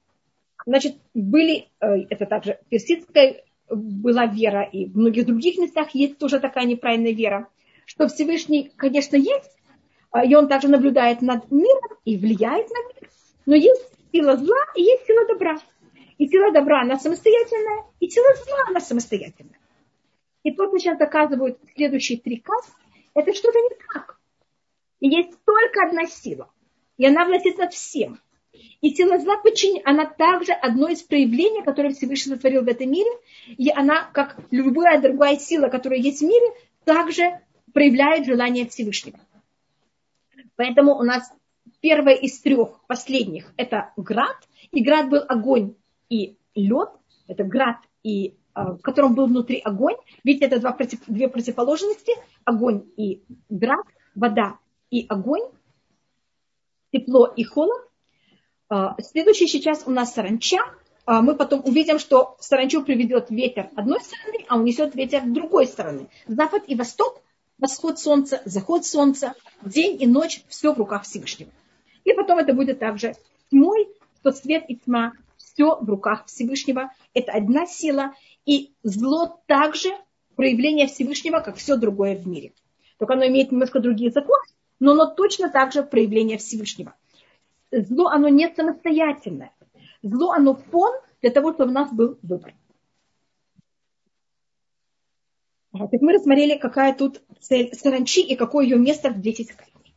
значит, 0.66 0.96
были, 1.14 1.68
э, 1.80 1.86
это 2.10 2.26
также 2.26 2.58
персидская 2.68 3.44
была 3.70 4.26
вера, 4.26 4.62
и 4.62 4.86
в 4.86 4.96
многих 4.96 5.26
других 5.26 5.58
местах 5.58 5.94
есть 5.94 6.18
тоже 6.18 6.40
такая 6.40 6.66
неправильная 6.66 7.12
вера, 7.12 7.48
что 7.86 8.08
Всевышний, 8.08 8.70
конечно, 8.76 9.16
есть, 9.16 9.50
а, 10.10 10.24
и 10.24 10.34
он 10.34 10.48
также 10.48 10.68
наблюдает 10.68 11.22
над 11.22 11.50
миром 11.50 11.98
и 12.04 12.16
влияет 12.16 12.68
на 12.68 12.78
мир, 12.88 13.10
но 13.46 13.54
есть 13.54 13.82
сила 14.12 14.36
зла 14.36 14.58
и 14.76 14.82
есть 14.82 15.06
сила 15.06 15.26
добра. 15.26 15.56
И 16.18 16.28
сила 16.28 16.52
добра, 16.52 16.82
она 16.82 16.98
самостоятельная, 16.98 17.84
и 17.98 18.08
сила 18.08 18.34
зла, 18.44 18.58
она 18.68 18.80
самостоятельная. 18.80 19.58
И 20.42 20.52
тут 20.52 20.78
сейчас 20.80 20.98
доказывают 20.98 21.58
следующие 21.74 22.18
три 22.18 22.38
кассы, 22.38 22.72
это 23.14 23.32
что-то 23.32 23.58
не 23.58 23.70
так. 23.92 24.18
И 25.00 25.08
есть 25.08 25.36
только 25.44 25.86
одна 25.86 26.06
сила. 26.06 26.50
И 26.96 27.06
она 27.06 27.24
властит 27.24 27.58
над 27.58 27.72
всем. 27.72 28.20
И 28.80 28.94
сила 28.94 29.18
зла 29.18 29.36
подчин... 29.38 29.80
она 29.84 30.06
также 30.06 30.52
одно 30.52 30.88
из 30.88 31.02
проявлений, 31.02 31.62
которое 31.62 31.90
Всевышний 31.90 32.34
сотворил 32.34 32.64
в 32.64 32.68
этом 32.68 32.90
мире. 32.90 33.10
И 33.46 33.70
она, 33.70 34.10
как 34.12 34.38
любая 34.50 35.00
другая 35.00 35.38
сила, 35.38 35.68
которая 35.68 36.00
есть 36.00 36.20
в 36.20 36.26
мире, 36.26 36.46
также 36.84 37.40
проявляет 37.72 38.26
желание 38.26 38.66
Всевышнего. 38.66 39.18
Поэтому 40.56 40.96
у 40.96 41.02
нас 41.02 41.32
первое 41.80 42.14
из 42.14 42.40
трех 42.40 42.84
последних– 42.86 43.52
это 43.56 43.92
град. 43.96 44.36
И 44.70 44.82
град 44.82 45.08
был 45.08 45.22
огонь 45.28 45.74
и 46.08 46.36
лед. 46.54 46.90
Это 47.28 47.44
град, 47.44 47.78
и, 48.02 48.36
а, 48.52 48.72
в 48.74 48.82
котором 48.82 49.14
был 49.14 49.26
внутри 49.26 49.58
огонь. 49.60 49.96
Видите, 50.24 50.46
это 50.46 50.60
два, 50.60 50.76
две 51.06 51.28
противоположности. 51.28 52.12
Огонь 52.44 52.84
и 52.96 53.22
град, 53.48 53.86
вода 54.14 54.58
и 54.90 55.06
огонь, 55.08 55.48
тепло 56.92 57.26
и 57.26 57.44
холод. 57.44 57.88
А, 58.74 58.96
следующий 59.02 59.48
сейчас 59.48 59.82
у 59.84 59.90
нас 59.90 60.14
саранча. 60.14 60.56
А, 61.04 61.20
мы 61.20 61.34
потом 61.34 61.60
увидим, 61.62 61.98
что 61.98 62.36
саранчу 62.40 62.82
приведет 62.82 63.28
ветер 63.28 63.68
одной 63.76 64.00
стороны, 64.00 64.46
а 64.48 64.56
унесет 64.56 64.94
ветер 64.94 65.20
другой 65.26 65.66
стороны. 65.66 66.08
Запад 66.26 66.62
и 66.68 66.74
восток 66.74 67.20
восход 67.58 67.98
солнца, 67.98 68.40
заход 68.46 68.86
солнца, 68.86 69.34
день 69.60 70.02
и 70.02 70.06
ночь, 70.06 70.42
все 70.48 70.72
в 70.72 70.78
руках 70.78 71.02
Всевышнего. 71.04 71.50
И 72.04 72.14
потом 72.14 72.38
это 72.38 72.54
будет 72.54 72.78
также 72.78 73.14
тьмой, 73.50 73.88
что 74.20 74.32
свет 74.32 74.64
и 74.68 74.76
тьма, 74.76 75.12
все 75.36 75.76
в 75.78 75.86
руках 75.86 76.24
Всевышнего. 76.24 76.90
Это 77.12 77.32
одна 77.32 77.66
сила. 77.66 78.14
И 78.46 78.72
зло 78.82 79.42
также 79.48 79.90
проявление 80.34 80.86
Всевышнего, 80.86 81.40
как 81.40 81.56
все 81.56 81.76
другое 81.76 82.16
в 82.16 82.26
мире. 82.26 82.54
Только 82.98 83.12
оно 83.12 83.26
имеет 83.26 83.52
немножко 83.52 83.80
другие 83.80 84.10
законы, 84.10 84.46
но 84.80 84.92
оно 84.92 85.14
точно 85.14 85.50
также 85.50 85.82
проявление 85.82 86.38
Всевышнего. 86.38 86.94
Зло, 87.72 88.08
оно 88.08 88.28
не 88.28 88.54
самостоятельное. 88.54 89.52
Зло, 90.02 90.32
оно 90.32 90.54
фон 90.54 90.92
для 91.22 91.30
того, 91.30 91.54
чтобы 91.54 91.70
у 91.70 91.74
нас 91.74 91.90
был 91.90 92.18
выбор. 92.22 92.54
Так 95.72 96.02
мы 96.02 96.12
рассмотрели, 96.12 96.58
какая 96.58 96.94
тут 96.94 97.22
цель 97.40 97.74
саранчи 97.74 98.20
и 98.20 98.36
какое 98.36 98.64
ее 98.64 98.76
место 98.76 99.08
в 99.08 99.20
10 99.20 99.52
корней. 99.52 99.94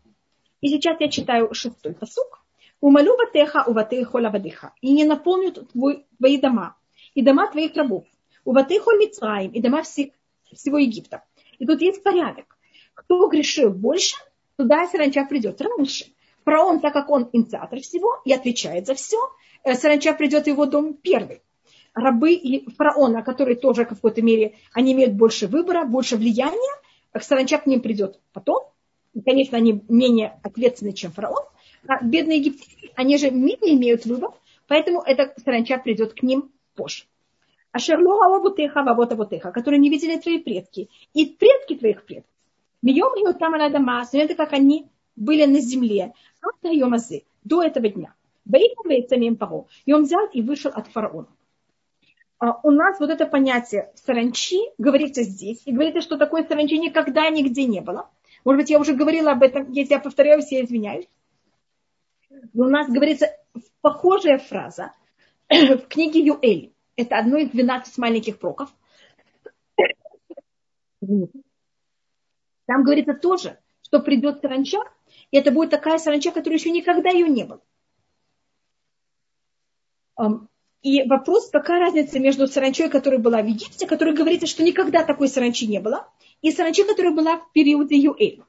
И 0.62 0.70
сейчас 0.70 1.02
я 1.02 1.10
читаю 1.10 1.54
шестой 1.54 1.94
посук. 1.94 2.46
Умалю 2.80 3.18
ватеха 3.18 3.66
у 3.68 3.74
ватеху 3.74 4.20
лавадыха. 4.20 4.74
И 4.80 4.94
не 4.94 5.04
наполнят 5.04 5.70
твой, 5.72 6.06
твои 6.18 6.38
дома. 6.38 6.78
И 7.14 7.22
дома 7.22 7.52
твоих 7.52 7.76
рабов. 7.76 8.06
У 8.46 8.54
Мицраим. 8.54 9.52
И 9.52 9.62
дома 9.62 9.82
всех, 9.82 10.12
всего 10.54 10.78
Египта. 10.78 11.24
И 11.60 11.66
тут 11.66 11.82
есть 11.82 12.04
порядок. 12.04 12.58
Кто 12.94 13.28
грешил 13.28 13.70
больше, 13.70 14.16
туда 14.56 14.88
саранча 14.88 15.26
придет 15.26 15.60
раньше. 15.60 16.15
Фараон, 16.46 16.80
так 16.80 16.94
как 16.94 17.10
он 17.10 17.30
инициатор 17.34 17.80
всего 17.82 18.22
и 18.24 18.32
отвечает 18.32 18.88
за 18.88 18.94
все, 18.94 19.18
э, 19.64 19.74
саранча 19.74 20.14
придет 20.14 20.46
в 20.46 20.48
его 20.48 20.66
дом 20.66 20.94
первый 20.94 21.42
рабы 21.96 22.34
и 22.34 22.70
фараона, 22.72 23.24
которые 23.24 23.56
тоже 23.56 23.86
в 23.86 23.88
какой-то 23.88 24.22
мере, 24.22 24.56
они 24.74 24.94
имеют 24.94 25.14
больше 25.14 25.48
выбора, 25.48 25.86
больше 25.86 26.18
влияния, 26.18 26.76
саранча 27.20 27.58
к 27.58 27.66
ним 27.66 27.82
придет 27.82 28.20
потом. 28.34 28.66
И, 29.14 29.22
конечно, 29.22 29.58
они 29.58 29.82
менее 29.88 30.38
ответственны, 30.44 30.92
чем 30.92 31.12
фараон. 31.12 31.46
А 31.88 32.04
бедные 32.04 32.40
египтяне, 32.40 32.92
они 32.96 33.18
же 33.18 33.32
менее 33.32 33.76
имеют 33.76 34.06
выбор, 34.06 34.32
поэтому 34.68 35.02
эта 35.02 35.34
саранча 35.44 35.78
придет 35.78 36.14
к 36.14 36.22
ним 36.22 36.52
позже. 36.76 37.06
А 37.72 37.80
Шерлоха 37.80 38.36
Абутеха 38.36 38.84
Вабота 38.84 39.16
которые 39.52 39.80
не 39.80 39.90
видели 39.90 40.18
твои 40.18 40.40
предки, 40.40 40.90
и 41.14 41.26
предки 41.26 41.76
твоих 41.76 42.06
предков. 42.06 42.32
Мием 42.82 43.30
и 43.30 43.34
там 43.40 43.56
Адама, 43.56 44.04
это 44.12 44.36
как 44.36 44.54
они 44.54 44.88
были 45.16 45.46
на 45.46 45.60
земле, 45.60 46.14
до 47.44 47.64
этого 47.64 47.90
дня. 47.90 48.14
И 49.86 49.94
он 49.94 50.04
взял 50.04 50.28
и 50.28 50.42
вышел 50.42 50.72
от 50.74 50.88
фараона. 50.88 51.28
А, 52.38 52.60
у 52.64 52.72
нас 52.72 53.00
вот 53.00 53.10
это 53.10 53.26
понятие 53.26 53.92
саранчи 53.96 54.60
говорится 54.78 55.24
здесь. 55.24 55.62
И 55.66 55.72
говорится, 55.72 56.02
что 56.02 56.18
такое 56.18 56.44
саранчи 56.44 56.78
никогда 56.78 57.30
нигде 57.30 57.66
не 57.66 57.82
было. 57.82 58.10
Может 58.44 58.62
быть, 58.62 58.70
я 58.70 58.80
уже 58.80 58.94
говорила 58.94 59.32
об 59.32 59.42
этом. 59.42 59.72
Если 59.72 59.94
я 59.94 60.00
повторяюсь, 60.00 60.52
я 60.52 60.64
извиняюсь. 60.64 61.08
У 62.54 62.66
нас 62.66 62.88
говорится 62.90 63.28
похожая 63.82 64.38
фраза 64.38 64.94
в 65.50 65.88
книге 65.88 66.20
Юэль. 66.20 66.74
Это 66.98 67.18
одно 67.18 67.38
из 67.38 67.50
12 67.50 67.98
маленьких 67.98 68.38
проков. 68.38 68.70
Там 71.00 72.84
говорится 72.84 73.14
тоже, 73.14 73.58
что 73.82 74.00
придет 74.00 74.42
саранча, 74.42 74.80
и 75.36 75.38
это 75.38 75.52
будет 75.52 75.70
такая 75.70 75.98
саранча, 75.98 76.32
которая 76.32 76.58
еще 76.58 76.72
никогда 76.72 77.10
ее 77.10 77.28
не 77.28 77.44
было. 77.44 77.60
И 80.82 81.04
вопрос, 81.04 81.50
какая 81.50 81.82
разница 81.82 82.20
между 82.20 82.48
саранчой, 82.48 82.90
которая 82.90 83.20
была 83.20 83.42
в 83.42 83.46
Египте, 83.46 83.86
которая 83.86 84.16
говорится, 84.16 84.48
что 84.48 84.64
никогда 84.64 85.04
такой 85.04 85.28
саранчи 85.28 85.68
не 85.68 85.82
было, 85.82 86.08
и 86.42 86.54
саранчи, 86.54 86.86
которая 86.86 87.14
была 87.14 87.40
в 87.40 87.52
периоде 87.52 87.98
Юэль. 87.98 88.44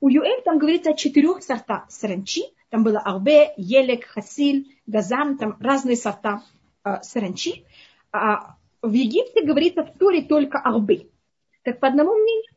У 0.00 0.08
Юэль 0.08 0.42
там 0.44 0.58
говорится 0.58 0.90
о 0.90 0.94
четырех 0.94 1.44
сортах 1.44 1.88
саранчи. 1.88 2.42
Там 2.70 2.82
было 2.82 2.98
Арбе, 2.98 3.54
Елек, 3.56 4.06
Хасиль, 4.06 4.76
Газам, 4.88 5.38
там 5.38 5.56
разные 5.60 5.94
сорта 5.94 6.42
э, 6.84 7.02
саранчи. 7.02 7.64
А 8.10 8.56
в 8.82 8.92
Египте 8.92 9.44
говорится 9.44 9.84
в 9.84 9.96
Торе 9.96 10.22
только 10.22 10.58
Арбе. 10.58 11.06
Так 11.62 11.78
по 11.78 11.86
одному 11.86 12.14
мнению, 12.14 12.51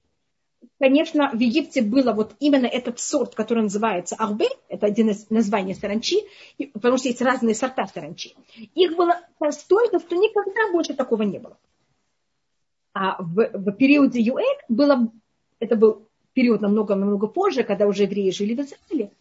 конечно, 0.80 1.30
в 1.32 1.40
Египте 1.40 1.82
было 1.82 2.14
вот 2.14 2.36
именно 2.40 2.66
этот 2.66 3.00
сорт, 3.00 3.36
который 3.36 3.64
называется 3.64 4.16
арбе, 4.16 4.48
это 4.68 4.86
один 4.86 5.10
из 5.10 5.30
названий 5.30 5.74
саранчи, 5.74 6.24
потому 6.74 6.98
что 6.98 7.08
есть 7.08 7.22
разные 7.22 7.56
сорта 7.56 7.88
саранчи. 7.88 8.36
Их 8.74 8.96
было 8.96 9.20
столько, 9.52 10.00
что 10.00 10.16
никогда 10.16 10.72
больше 10.72 10.94
такого 10.94 11.24
не 11.24 11.40
было. 11.40 11.58
А 12.94 13.22
в, 13.22 13.50
в 13.54 13.72
периоде 13.74 14.22
Юэль 14.22 14.62
было, 14.70 15.12
это 15.60 15.76
был 15.76 16.08
период 16.34 16.62
намного-намного 16.62 17.28
позже, 17.28 17.64
когда 17.64 17.88
уже 17.88 18.04
евреи 18.04 18.30
жили 18.30 18.56
в 18.56 18.60
Израиле, 18.60 19.12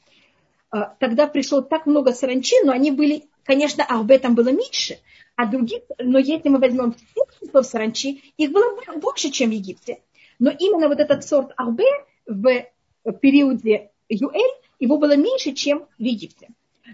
а, 0.70 0.94
тогда 0.98 1.26
пришло 1.26 1.60
так 1.60 1.86
много 1.86 2.12
саранчи, 2.12 2.56
но 2.64 2.72
они 2.72 2.90
были, 2.90 3.24
конечно, 3.44 3.84
арбе 3.84 4.18
там 4.18 4.34
было 4.34 4.48
меньше, 4.48 4.98
а 5.36 5.46
других, 5.46 5.82
но 5.98 6.18
если 6.18 6.48
мы 6.48 6.58
возьмем 6.58 6.94
всех 6.94 7.64
саранчи, 7.64 8.32
их 8.36 8.50
было 8.50 8.76
больше, 8.96 9.30
чем 9.30 9.50
в 9.50 9.52
Египте. 9.52 10.00
Но 10.38 10.50
именно 10.50 10.88
вот 10.88 11.00
этот 11.00 11.24
сорт 11.24 11.52
арбе 11.56 11.84
в 12.26 12.64
периоде 13.20 13.90
Юэль, 14.08 14.60
его 14.80 14.98
было 14.98 15.16
меньше, 15.16 15.52
чем 15.52 15.86
в 15.98 16.02
Египте. 16.02 16.48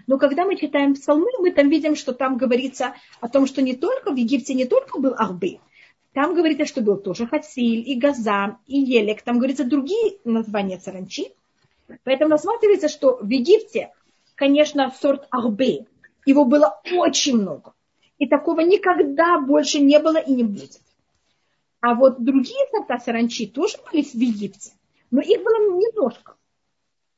Но 0.07 0.17
когда 0.17 0.45
мы 0.45 0.55
читаем 0.55 0.93
псалмы, 0.93 1.29
мы 1.39 1.51
там 1.51 1.69
видим, 1.69 1.95
что 1.95 2.13
там 2.13 2.37
говорится 2.37 2.93
о 3.19 3.27
том, 3.27 3.45
что 3.45 3.61
не 3.61 3.75
только 3.75 4.11
в 4.11 4.15
Египте 4.15 4.53
не 4.53 4.65
только 4.65 4.99
был 4.99 5.13
арбе, 5.17 5.59
там 6.13 6.35
говорится, 6.35 6.65
что 6.65 6.81
был 6.81 6.97
тоже 6.97 7.25
Хасиль, 7.25 7.87
и 7.89 7.95
Газам, 7.95 8.59
и 8.67 8.79
Елек. 8.79 9.21
Там 9.21 9.37
говорится 9.37 9.63
другие 9.63 10.17
названия 10.25 10.79
саранчи. 10.79 11.33
Поэтому 12.03 12.31
рассматривается, 12.31 12.89
что 12.89 13.17
в 13.21 13.29
Египте, 13.29 13.91
конечно, 14.35 14.93
сорт 15.01 15.27
арбе, 15.29 15.85
его 16.25 16.45
было 16.45 16.81
очень 16.93 17.37
много. 17.37 17.73
И 18.17 18.27
такого 18.27 18.61
никогда 18.61 19.39
больше 19.39 19.79
не 19.79 19.99
было 19.99 20.17
и 20.17 20.31
не 20.31 20.43
будет. 20.43 20.79
А 21.81 21.95
вот 21.95 22.23
другие 22.23 22.65
сорта 22.71 22.99
саранчи 22.99 23.47
тоже 23.47 23.77
были 23.91 24.03
в 24.03 24.15
Египте, 24.15 24.71
но 25.09 25.21
их 25.21 25.43
было 25.43 25.77
немножко. 25.77 26.35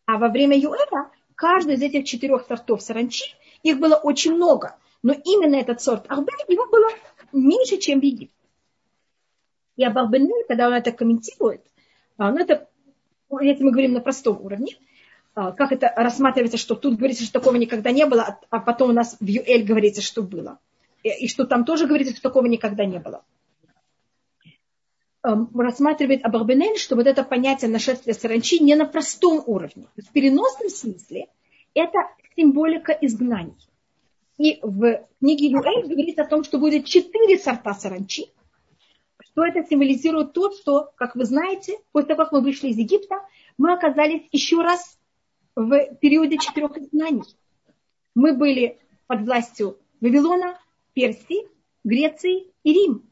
А 0.05 0.17
во 0.17 0.29
время 0.29 0.57
Юэра 0.57 1.11
каждый 1.35 1.75
из 1.75 1.81
этих 1.81 2.05
четырех 2.05 2.45
сортов 2.47 2.81
саранчи, 2.81 3.25
их 3.61 3.79
было 3.79 3.95
очень 3.95 4.33
много. 4.33 4.77
Но 5.01 5.13
именно 5.13 5.55
этот 5.55 5.81
сорт 5.81 6.05
арбе, 6.09 6.31
его 6.47 6.65
было 6.67 6.89
меньше, 7.33 7.77
чем 7.77 7.99
в 7.99 8.03
Египте. 8.03 8.33
И 9.75 9.83
Абарбенель, 9.83 10.45
когда 10.47 10.67
он 10.67 10.73
это 10.73 10.91
комментирует, 10.91 11.61
а, 12.17 12.29
он 12.29 12.37
это, 12.37 12.69
если 13.41 13.63
мы 13.63 13.71
говорим 13.71 13.93
на 13.93 14.01
простом 14.01 14.39
уровне, 14.39 14.77
а, 15.35 15.51
как 15.51 15.71
это 15.71 15.91
рассматривается, 15.95 16.57
что 16.57 16.75
тут 16.75 16.95
говорится, 16.95 17.23
что 17.23 17.33
такого 17.33 17.55
никогда 17.55 17.91
не 17.91 18.05
было, 18.05 18.39
а 18.49 18.59
потом 18.59 18.91
у 18.91 18.93
нас 18.93 19.17
в 19.19 19.25
Юэль 19.25 19.65
говорится, 19.65 20.01
что 20.01 20.21
было. 20.21 20.59
И 21.01 21.27
что 21.27 21.45
там 21.45 21.65
тоже 21.65 21.87
говорится, 21.87 22.13
что 22.13 22.21
такого 22.21 22.45
никогда 22.45 22.85
не 22.85 22.99
было. 22.99 23.25
Эм, 25.23 25.49
рассматривает 25.59 26.25
Абарбенель, 26.25 26.77
что 26.77 26.95
вот 26.95 27.07
это 27.07 27.23
понятие 27.23 27.69
нашествия 27.69 28.13
саранчи 28.13 28.61
не 28.61 28.75
на 28.75 28.85
простом 28.85 29.43
уровне. 29.45 29.87
В 29.95 30.11
переносном 30.11 30.69
смысле 30.69 31.27
это 31.73 31.99
символика 32.35 32.91
изгнаний. 32.91 33.55
И 34.37 34.59
в 34.61 35.05
книге 35.19 35.47
Юэль 35.47 35.87
говорится 35.87 36.23
о 36.23 36.27
том, 36.27 36.43
что 36.43 36.57
будет 36.57 36.85
четыре 36.85 37.37
сорта 37.37 37.73
саранчи, 37.73 38.27
что 39.31 39.45
это 39.45 39.63
символизирует 39.63 40.33
то, 40.33 40.51
что, 40.51 40.91
как 40.95 41.15
вы 41.15 41.25
знаете, 41.25 41.77
после 41.91 42.09
того, 42.09 42.23
как 42.23 42.33
мы 42.33 42.41
вышли 42.41 42.69
из 42.69 42.77
Египта, 42.77 43.15
мы 43.57 43.73
оказались 43.73 44.27
еще 44.31 44.61
раз 44.61 44.97
в 45.55 45.95
периоде 45.95 46.37
четырех 46.37 46.77
изгнаний. 46.77 47.23
Мы 48.15 48.33
были 48.33 48.79
под 49.07 49.21
властью 49.21 49.77
Вавилона, 50.01 50.59
Персии, 50.93 51.47
Греции 51.83 52.51
и 52.63 52.73
Рим. 52.73 53.03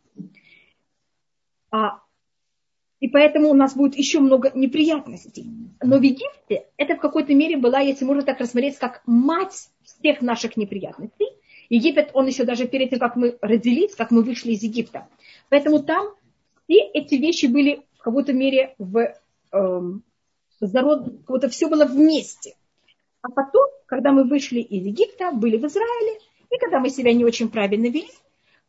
А, 1.72 2.02
и 3.00 3.08
поэтому 3.08 3.50
у 3.50 3.54
нас 3.54 3.76
будет 3.76 3.96
еще 3.96 4.20
много 4.20 4.52
неприятностей. 4.54 5.48
Но 5.82 5.98
в 5.98 6.02
Египте 6.02 6.68
это 6.78 6.96
в 6.96 7.00
какой-то 7.00 7.34
мере 7.34 7.58
была, 7.58 7.80
если 7.80 8.06
можно 8.06 8.22
так 8.22 8.40
рассмотреть, 8.40 8.78
как 8.78 9.02
мать 9.08 9.70
всех 9.84 10.22
наших 10.22 10.56
неприятностей. 10.58 11.28
Египет, 11.70 12.12
он 12.14 12.28
еще 12.28 12.44
даже 12.44 12.68
перед 12.68 12.90
тем, 12.90 13.00
как 13.00 13.16
мы 13.16 13.38
родились, 13.42 13.96
как 13.96 14.12
мы 14.12 14.22
вышли 14.22 14.52
из 14.52 14.62
Египта. 14.62 15.08
Поэтому 15.50 15.82
там 15.82 16.14
все 16.66 16.82
эти 16.94 17.16
вещи 17.16 17.46
были 17.46 17.82
в 17.98 18.04
какой-то 18.04 18.34
мере 18.34 18.76
в 18.78 19.16
эм, 19.54 20.04
зарод, 20.60 21.08
как 21.26 21.52
все 21.52 21.68
было 21.68 21.86
вместе. 21.86 22.56
А 23.22 23.30
потом, 23.30 23.68
когда 23.86 24.12
мы 24.12 24.26
вышли 24.26 24.60
из 24.60 24.86
Египта, 24.86 25.32
были 25.32 25.58
в 25.58 25.66
Израиле, 25.66 26.20
и 26.50 26.58
когда 26.60 26.80
мы 26.80 26.90
себя 26.90 27.14
не 27.14 27.24
очень 27.24 27.50
правильно 27.50 27.88
вели, 27.88 28.10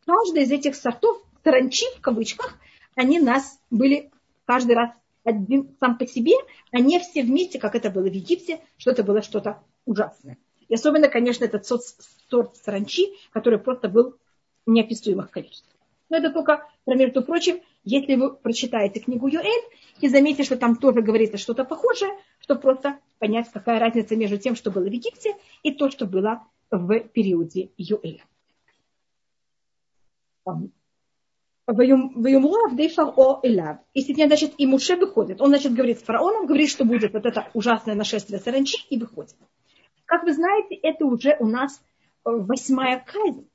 каждый 0.05 0.43
из 0.43 0.51
этих 0.51 0.75
сортов, 0.75 1.21
таранчи 1.43 1.85
в 1.97 2.01
кавычках, 2.01 2.57
они 2.95 3.19
нас 3.19 3.59
были 3.69 4.11
каждый 4.45 4.75
раз 4.75 4.91
один 5.23 5.75
сам 5.79 5.97
по 5.97 6.05
себе, 6.05 6.33
а 6.71 6.79
не 6.79 6.99
все 6.99 7.23
вместе, 7.23 7.59
как 7.59 7.75
это 7.75 7.89
было 7.89 8.09
в 8.09 8.13
Египте, 8.13 8.59
что 8.77 8.91
это 8.91 9.03
было 9.03 9.21
что-то 9.21 9.61
ужасное. 9.85 10.37
И 10.67 10.75
особенно, 10.75 11.07
конечно, 11.07 11.45
этот 11.45 11.65
сорт, 11.65 12.55
саранчи, 12.57 13.13
который 13.31 13.59
просто 13.59 13.89
был 13.89 14.15
в 14.65 14.69
неописуемых 14.69 15.29
количествах. 15.29 15.73
Но 16.09 16.17
это 16.17 16.31
только, 16.31 16.67
между 16.85 17.23
прочим, 17.23 17.61
если 17.83 18.15
вы 18.15 18.33
прочитаете 18.33 18.99
книгу 18.99 19.27
Юэль 19.27 19.63
и 19.99 20.07
заметите, 20.07 20.43
что 20.43 20.57
там 20.57 20.75
тоже 20.75 21.01
говорится 21.01 21.37
что-то 21.37 21.65
похожее, 21.65 22.11
чтобы 22.39 22.61
просто 22.61 22.99
понять, 23.19 23.49
какая 23.51 23.79
разница 23.79 24.15
между 24.15 24.37
тем, 24.37 24.55
что 24.55 24.71
было 24.71 24.83
в 24.83 24.91
Египте, 24.91 25.35
и 25.63 25.71
то, 25.71 25.89
что 25.89 26.05
было 26.05 26.45
в 26.69 26.99
периоде 26.99 27.69
Юэля. 27.77 28.23
И 31.65 31.71
сегодня, 34.01 34.27
значит, 34.27 34.53
и 34.57 34.67
Муше 34.67 34.97
выходит. 34.97 35.39
Он, 35.39 35.47
значит, 35.47 35.73
говорит 35.73 35.99
с 35.99 36.03
фараоном, 36.03 36.45
говорит, 36.45 36.69
что 36.69 36.83
будет 36.83 37.13
вот 37.13 37.25
это 37.25 37.47
ужасное 37.53 37.95
нашествие 37.95 38.39
саранчи, 38.39 38.85
и 38.89 38.97
выходит. 38.97 39.35
Как 40.05 40.23
вы 40.23 40.33
знаете, 40.33 40.75
это 40.75 41.05
уже 41.05 41.37
у 41.39 41.45
нас 41.45 41.81
э, 42.25 42.29
восьмая 42.31 43.05
казнь. 43.05 43.47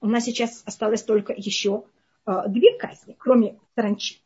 У 0.00 0.06
нас 0.06 0.24
сейчас 0.24 0.62
осталось 0.64 1.02
только 1.02 1.32
еще 1.36 1.84
э, 2.24 2.48
две 2.48 2.78
казни, 2.78 3.16
кроме 3.18 3.58
саранчи. 3.74 4.20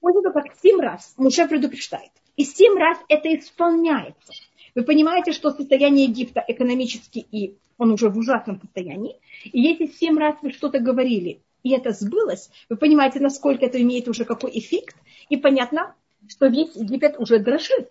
После 0.00 0.32
как 0.32 0.56
семь 0.62 0.80
раз 0.80 1.12
Муше 1.18 1.46
предупреждает, 1.46 2.12
и 2.36 2.44
семь 2.44 2.78
раз 2.78 2.96
это 3.08 3.28
исполняется. 3.36 4.32
Вы 4.74 4.84
понимаете, 4.84 5.32
что 5.32 5.50
состояние 5.50 6.06
Египта 6.06 6.42
экономически, 6.48 7.18
и 7.18 7.58
он 7.76 7.90
уже 7.90 8.08
в 8.08 8.16
ужасном 8.16 8.58
состоянии. 8.60 9.20
И 9.44 9.60
если 9.60 9.86
семь 9.86 10.18
раз 10.18 10.36
вы 10.40 10.52
что-то 10.52 10.78
говорили, 10.78 11.42
и 11.66 11.70
это 11.70 11.90
сбылось, 11.90 12.48
вы 12.68 12.76
понимаете, 12.76 13.18
насколько 13.18 13.66
это 13.66 13.82
имеет 13.82 14.06
уже 14.06 14.24
какой 14.24 14.56
эффект. 14.56 14.94
И 15.28 15.36
понятно, 15.36 15.96
что 16.28 16.46
весь 16.46 16.76
Египет 16.76 17.18
уже 17.18 17.40
дрожит. 17.40 17.90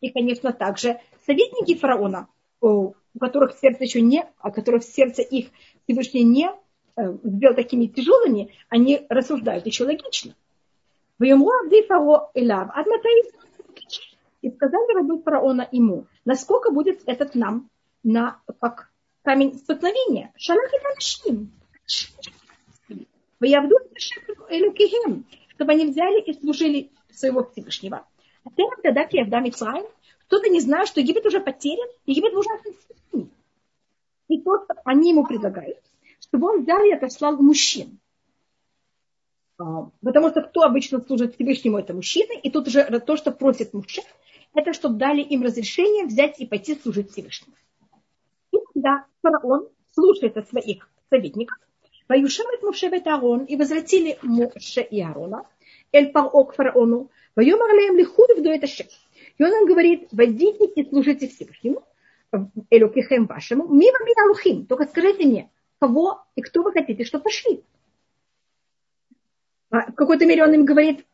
И, 0.00 0.10
конечно, 0.10 0.52
также 0.52 1.00
советники 1.26 1.74
фараона, 1.74 2.28
у 2.60 2.92
которых 3.18 3.58
сердце 3.58 3.82
еще 3.82 4.02
не, 4.02 4.24
а 4.38 4.52
которых 4.52 4.84
сердце 4.84 5.22
их 5.22 5.48
Всевышний 5.82 6.22
не 6.22 6.48
э, 6.48 7.16
сделал 7.24 7.56
такими 7.56 7.86
тяжелыми, 7.86 8.54
они 8.68 9.04
рассуждают 9.08 9.66
еще 9.66 9.82
логично. 9.84 10.36
И 11.18 11.32
сказали 14.50 14.94
рабы 14.94 15.20
фараона 15.22 15.68
ему, 15.72 16.06
насколько 16.24 16.70
будет 16.70 17.02
этот 17.06 17.34
нам 17.34 17.68
на, 18.04 18.40
как 18.60 18.92
камень 19.24 19.58
столкновения. 19.58 20.32
Шалах 20.36 20.72
и 20.72 20.78
чтобы 25.54 25.72
они 25.72 25.86
взяли 25.86 26.20
и 26.20 26.32
служили 26.34 26.90
своего 27.12 27.44
Всевышнего. 27.44 28.06
А 28.44 28.50
ты 28.50 28.62
тогда 28.82 29.04
Киевда 29.04 29.40
Мицраим, 29.40 29.86
кто-то 30.26 30.48
не 30.48 30.60
знает, 30.60 30.88
что 30.88 31.00
Египет 31.00 31.26
уже 31.26 31.40
потерян, 31.40 31.88
Египет 32.06 32.32
в 32.32 32.38
ужасном 32.38 32.74
состоянии. 32.74 33.30
И 34.28 34.40
то, 34.40 34.64
что 34.64 34.74
они 34.84 35.10
ему 35.10 35.26
предлагают, 35.26 35.78
чтобы 36.20 36.48
он 36.48 36.62
взял 36.62 36.82
и 36.84 36.92
отослал 36.92 37.36
мужчин. 37.36 37.98
А, 39.58 39.90
потому 40.02 40.30
что 40.30 40.42
кто 40.42 40.62
обычно 40.62 41.00
служит 41.00 41.34
Всевышнему, 41.34 41.78
это 41.78 41.94
мужчины. 41.94 42.38
И 42.42 42.50
тут 42.50 42.68
уже 42.68 42.84
то, 43.00 43.16
что 43.16 43.32
просит 43.32 43.74
мужчин, 43.74 44.04
это 44.54 44.72
чтобы 44.72 44.98
дали 44.98 45.22
им 45.22 45.42
разрешение 45.42 46.06
взять 46.06 46.40
и 46.40 46.46
пойти 46.46 46.76
служить 46.76 47.10
Всевышнему. 47.10 47.56
И 48.52 48.58
тогда 48.72 49.06
фараон 49.22 49.68
слушается 49.92 50.42
своих 50.42 50.88
советников 51.10 51.58
Ваюшемет 52.08 52.62
Моше 52.62 52.88
бет 52.88 53.06
Аарон, 53.06 53.44
и 53.44 53.56
возвратили 53.56 54.18
Моше 54.22 54.82
и 54.82 55.00
Аарона, 55.00 55.46
Эль 55.92 56.10
Паро 56.10 56.44
к 56.44 56.54
фараону, 56.54 57.10
Вайомар 57.36 57.70
леем 57.74 57.96
лихуд 57.96 58.30
в 58.36 58.42
дуэт 58.42 58.64
И 58.64 59.44
он 59.44 59.52
им 59.52 59.66
говорит, 59.66 60.08
войдите 60.10 60.64
и 60.64 60.88
служите 60.88 61.28
Всевышнему, 61.28 61.82
Элюкихем 62.70 63.26
вашему, 63.26 63.68
мимо 63.68 63.98
алухим, 64.24 64.66
только 64.66 64.86
скажите 64.86 65.26
мне, 65.26 65.50
кого 65.80 66.22
и 66.34 66.42
кто 66.42 66.62
вы 66.62 66.72
хотите, 66.72 67.04
что 67.04 67.18
пошли. 67.20 67.62
В 69.70 69.92
какой-то 69.94 70.24
мере 70.24 70.44
он 70.44 70.54
им 70.54 70.64
говорит, 70.64 71.04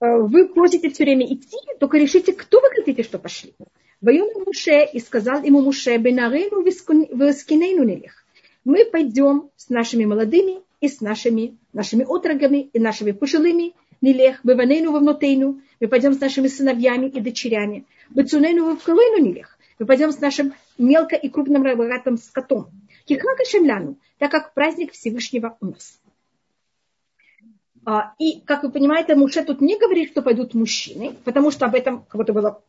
вы 0.00 0.48
просите 0.48 0.90
все 0.90 1.04
время 1.04 1.32
идти, 1.32 1.58
только 1.78 1.98
решите, 1.98 2.32
кто 2.32 2.60
вы 2.60 2.70
хотите, 2.70 3.02
что 3.04 3.18
пошли. 3.18 3.54
Воюм 4.00 4.28
Муше 4.46 4.84
и 4.92 4.98
сказал 4.98 5.42
ему 5.42 5.60
Муше, 5.60 5.96
Бенарейну 5.96 6.62
вискинейну 6.62 7.84
нелех 7.84 8.24
мы 8.70 8.84
пойдем 8.84 9.50
с 9.56 9.68
нашими 9.68 10.04
молодыми 10.04 10.60
и 10.80 10.88
с 10.88 11.00
нашими, 11.00 11.58
нашими 11.72 12.04
отрогами 12.04 12.70
и 12.72 12.78
нашими 12.78 13.10
пожилыми, 13.10 13.74
нелех, 14.00 14.40
быванейну 14.44 14.92
вовнутейну, 14.92 15.60
мы 15.80 15.88
пойдем 15.88 16.14
с 16.14 16.20
нашими 16.20 16.46
сыновьями 16.46 17.06
и 17.06 17.20
дочерями, 17.20 17.84
быцунейну 18.10 18.66
вовкалейну 18.66 19.26
нелех, 19.26 19.58
мы 19.80 19.86
пойдем 19.86 20.12
с 20.12 20.20
нашим 20.20 20.54
мелко 20.78 21.16
и 21.16 21.28
крупным 21.28 21.64
рогатым 21.64 22.16
скотом, 22.16 22.68
кихака 23.06 23.44
шемляну, 23.44 23.98
так 24.18 24.30
как 24.30 24.54
праздник 24.54 24.92
Всевышнего 24.92 25.56
у 25.60 25.66
нас. 25.66 26.00
А, 27.84 28.14
и, 28.18 28.40
как 28.40 28.62
вы 28.62 28.70
понимаете, 28.70 29.16
Муше 29.16 29.42
тут 29.42 29.60
не 29.60 29.78
говорит, 29.78 30.10
что 30.10 30.22
пойдут 30.22 30.54
мужчины, 30.54 31.16
потому 31.24 31.50
что 31.50 31.66
об 31.66 31.74
этом 31.74 32.04
кого-то 32.04 32.32
было 32.32 32.62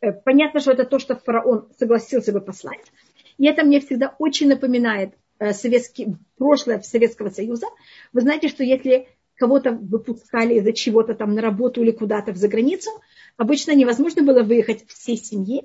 э, 0.00 0.12
понятно, 0.12 0.58
что 0.58 0.72
это 0.72 0.84
то, 0.84 0.98
что 0.98 1.14
фараон 1.14 1.68
согласился 1.78 2.32
бы 2.32 2.40
послать. 2.40 2.80
И 3.38 3.46
это 3.46 3.64
мне 3.64 3.80
всегда 3.80 4.14
очень 4.18 4.48
напоминает 4.48 5.14
э, 5.38 5.52
советский, 5.52 6.16
прошлое 6.36 6.80
Советского 6.80 7.30
Союза. 7.30 7.66
Вы 8.12 8.20
знаете, 8.20 8.48
что 8.48 8.62
если 8.64 9.08
кого-то 9.36 9.72
выпускали 9.72 10.54
из-за 10.54 10.72
чего-то 10.72 11.14
там 11.14 11.34
на 11.34 11.42
работу 11.42 11.82
или 11.82 11.90
куда-то 11.90 12.32
в 12.32 12.36
заграницу, 12.36 12.90
обычно 13.36 13.74
невозможно 13.74 14.22
было 14.22 14.42
выехать 14.42 14.86
всей 14.86 15.16
семьи, 15.16 15.64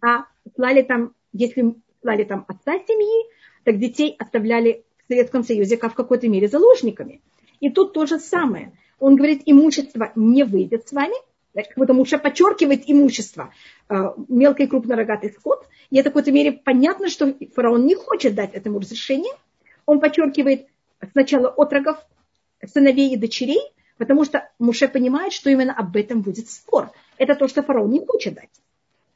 а 0.00 0.24
слали 0.56 0.82
там, 0.82 1.14
если 1.32 1.74
слали 2.02 2.24
там 2.24 2.44
отца 2.48 2.74
семьи, 2.86 3.30
так 3.62 3.78
детей 3.78 4.16
оставляли 4.18 4.84
в 5.04 5.12
Советском 5.12 5.44
Союзе 5.44 5.76
как 5.76 5.92
в 5.92 5.96
какой-то 5.96 6.28
мере 6.28 6.48
заложниками. 6.48 7.20
И 7.60 7.70
тут 7.70 7.92
то 7.92 8.04
же 8.06 8.18
самое. 8.18 8.72
Он 8.98 9.16
говорит, 9.16 9.42
имущество 9.46 10.12
не 10.16 10.44
выйдет 10.44 10.88
с 10.88 10.92
вами, 10.92 11.14
как 11.54 11.76
будто 11.76 11.94
Муше 11.94 12.18
подчеркивает 12.18 12.82
имущество, 12.86 13.52
э, 13.88 13.94
мелкий 14.28 14.64
и 14.64 15.30
скот. 15.30 15.66
И 15.90 15.98
это 15.98 16.10
в 16.10 16.12
какой-то 16.12 16.32
мере 16.32 16.52
понятно, 16.52 17.08
что 17.08 17.34
фараон 17.54 17.86
не 17.86 17.94
хочет 17.94 18.34
дать 18.34 18.54
этому 18.54 18.80
разрешение. 18.80 19.32
Он 19.86 20.00
подчеркивает 20.00 20.66
сначала 21.12 21.48
отрогов, 21.48 21.98
сыновей 22.66 23.12
и 23.12 23.16
дочерей, 23.16 23.60
потому 23.98 24.24
что 24.24 24.50
Муше 24.58 24.88
понимает, 24.88 25.32
что 25.32 25.50
именно 25.50 25.74
об 25.74 25.96
этом 25.96 26.22
будет 26.22 26.50
спор. 26.50 26.90
Это 27.18 27.34
то, 27.34 27.48
что 27.48 27.62
фараон 27.62 27.90
не 27.90 28.04
хочет 28.04 28.34
дать. 28.34 28.50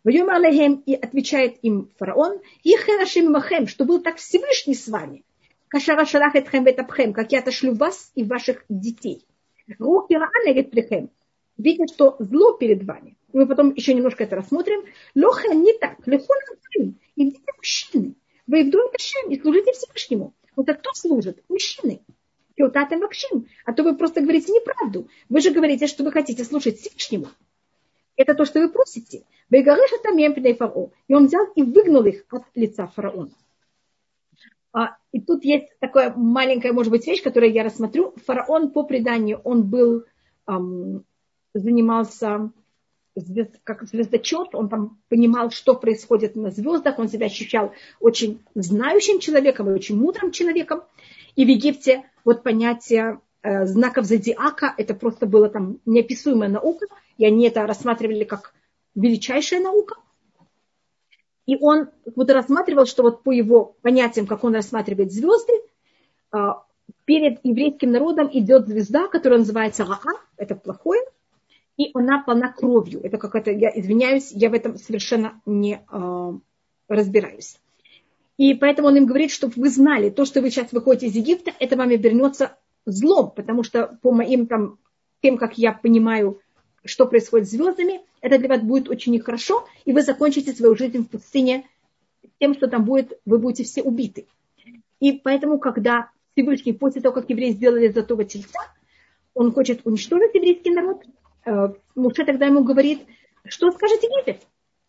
И 0.04 0.94
отвечает 0.94 1.58
им 1.62 1.90
фараон, 1.98 2.40
и 2.62 2.70
херашим 2.70 3.32
махем, 3.32 3.66
что 3.66 3.84
был 3.84 4.00
так 4.00 4.16
Всевышний 4.16 4.74
с 4.74 4.88
вами. 4.88 5.24
Кашара 5.68 6.06
шалах 6.06 6.34
этхем 6.34 6.64
ветапхем, 6.64 7.12
как 7.12 7.32
я 7.32 7.40
отошлю 7.40 7.74
вас 7.74 8.10
и 8.14 8.24
ваших 8.24 8.64
детей. 8.68 9.26
Рух 9.78 10.08
говорит 10.08 10.70
плехем, 10.70 11.10
видят, 11.58 11.90
что 11.90 12.16
зло 12.20 12.52
перед 12.52 12.84
вами. 12.84 13.16
Мы 13.34 13.46
потом 13.46 13.74
еще 13.74 13.92
немножко 13.92 14.24
это 14.24 14.36
рассмотрим. 14.36 14.84
Лоха 15.14 15.52
не 15.54 15.74
так. 15.74 15.98
Лехон 16.06 16.36
идите 17.16 17.52
мужчины. 17.56 18.14
Вы 18.46 18.64
в 18.64 18.70
доме 18.70 18.94
и 19.28 19.40
служите 19.40 19.72
Всевышнему. 19.72 20.32
Вот 20.56 20.68
а 20.70 20.74
кто 20.74 20.90
служит? 21.08 21.42
Мужчины. 21.48 22.00
Килтатем 22.56 23.00
Макшим, 23.00 23.48
а 23.64 23.72
то 23.72 23.82
вы 23.82 23.96
просто 23.96 24.20
говорите 24.20 24.52
неправду. 24.52 25.08
Вы 25.28 25.40
же 25.40 25.50
говорите, 25.52 25.86
что 25.86 26.04
вы 26.04 26.12
хотите 26.12 26.44
слушать 26.44 26.78
Всевышнему. 26.78 27.28
Это 28.16 28.34
то, 28.34 28.44
что 28.44 28.60
вы 28.60 28.68
просите. 28.68 29.24
И 29.50 31.14
он 31.14 31.26
взял 31.26 31.46
и 31.54 31.62
выгнал 31.62 32.04
их 32.04 32.24
от 32.30 32.42
лица 32.54 32.88
фараона. 32.88 33.30
А, 34.72 34.96
и 35.12 35.20
тут 35.20 35.44
есть 35.44 35.68
такая 35.78 36.12
маленькая, 36.14 36.72
может 36.72 36.90
быть, 36.90 37.06
вещь, 37.06 37.22
которую 37.22 37.52
я 37.52 37.62
рассмотрю. 37.62 38.12
Фараон 38.26 38.72
по 38.72 38.82
преданию, 38.82 39.40
он 39.44 39.62
был, 39.62 40.04
занимался 41.54 42.50
звезд, 43.20 43.50
как 43.64 43.84
звездочет, 43.84 44.54
он 44.54 44.68
там 44.68 44.98
понимал, 45.08 45.50
что 45.50 45.74
происходит 45.74 46.36
на 46.36 46.50
звездах, 46.50 46.98
он 46.98 47.08
себя 47.08 47.26
ощущал 47.26 47.72
очень 48.00 48.40
знающим 48.54 49.20
человеком 49.20 49.70
и 49.70 49.74
очень 49.74 49.96
мудрым 49.96 50.30
человеком. 50.30 50.82
И 51.36 51.44
в 51.44 51.48
Египте 51.48 52.04
вот 52.24 52.42
понятие 52.42 53.20
э, 53.42 53.66
знаков 53.66 54.04
зодиака, 54.04 54.74
это 54.76 54.94
просто 54.94 55.26
было 55.26 55.48
там 55.48 55.78
неописуемая 55.86 56.48
наука, 56.48 56.86
и 57.16 57.24
они 57.24 57.46
это 57.46 57.66
рассматривали 57.66 58.24
как 58.24 58.54
величайшая 58.94 59.60
наука. 59.60 59.96
И 61.46 61.56
он 61.60 61.88
вот 62.14 62.30
рассматривал, 62.30 62.86
что 62.86 63.02
вот 63.02 63.22
по 63.22 63.30
его 63.30 63.76
понятиям, 63.82 64.26
как 64.26 64.44
он 64.44 64.54
рассматривает 64.54 65.12
звезды, 65.12 65.52
э, 66.32 66.38
перед 67.04 67.44
еврейским 67.44 67.90
народом 67.90 68.28
идет 68.32 68.68
звезда, 68.68 69.08
которая 69.08 69.38
называется 69.38 69.84
Raa, 69.84 70.18
это 70.36 70.54
плохое, 70.54 71.00
и 71.78 71.90
она 71.94 72.22
полна 72.22 72.52
кровью. 72.52 73.00
Это 73.02 73.16
какая-то, 73.16 73.52
я 73.52 73.70
извиняюсь, 73.70 74.32
я 74.32 74.50
в 74.50 74.52
этом 74.52 74.76
совершенно 74.76 75.40
не 75.46 75.80
э, 75.90 76.32
разбираюсь. 76.88 77.56
И 78.36 78.52
поэтому 78.54 78.88
он 78.88 78.96
им 78.96 79.06
говорит, 79.06 79.30
чтобы 79.30 79.54
вы 79.56 79.70
знали, 79.70 80.10
то, 80.10 80.24
что 80.24 80.42
вы 80.42 80.50
сейчас 80.50 80.72
выходите 80.72 81.06
из 81.06 81.14
Египта, 81.14 81.52
это 81.58 81.76
вам 81.76 81.88
вернется 81.88 82.56
злом, 82.84 83.30
потому 83.30 83.62
что 83.62 83.98
по 84.02 84.12
моим 84.12 84.46
там, 84.46 84.78
тем, 85.22 85.38
как 85.38 85.56
я 85.56 85.72
понимаю, 85.72 86.40
что 86.84 87.06
происходит 87.06 87.48
с 87.48 87.52
звездами, 87.52 88.00
это 88.20 88.38
для 88.38 88.48
вас 88.48 88.60
будет 88.60 88.88
очень 88.88 89.12
нехорошо, 89.12 89.66
и 89.84 89.92
вы 89.92 90.02
закончите 90.02 90.52
свою 90.52 90.76
жизнь 90.76 90.98
в 90.98 91.08
пустыне 91.08 91.64
тем, 92.40 92.54
что 92.54 92.68
там 92.68 92.84
будет, 92.84 93.18
вы 93.24 93.38
будете 93.38 93.64
все 93.64 93.82
убиты. 93.82 94.26
И 95.00 95.12
поэтому, 95.12 95.58
когда 95.58 96.10
Всевышний, 96.32 96.72
после 96.72 97.02
того, 97.02 97.14
как 97.14 97.30
евреи 97.30 97.52
сделали 97.52 97.88
золотого 97.88 98.24
тельца, 98.24 98.60
он 99.34 99.52
хочет 99.52 99.80
уничтожить 99.84 100.34
еврейский 100.34 100.70
народ, 100.70 101.04
Муше 101.94 102.24
тогда 102.24 102.46
ему 102.46 102.64
говорит, 102.64 103.06
что 103.46 103.70
скажет 103.70 104.02
Египет? 104.02 104.42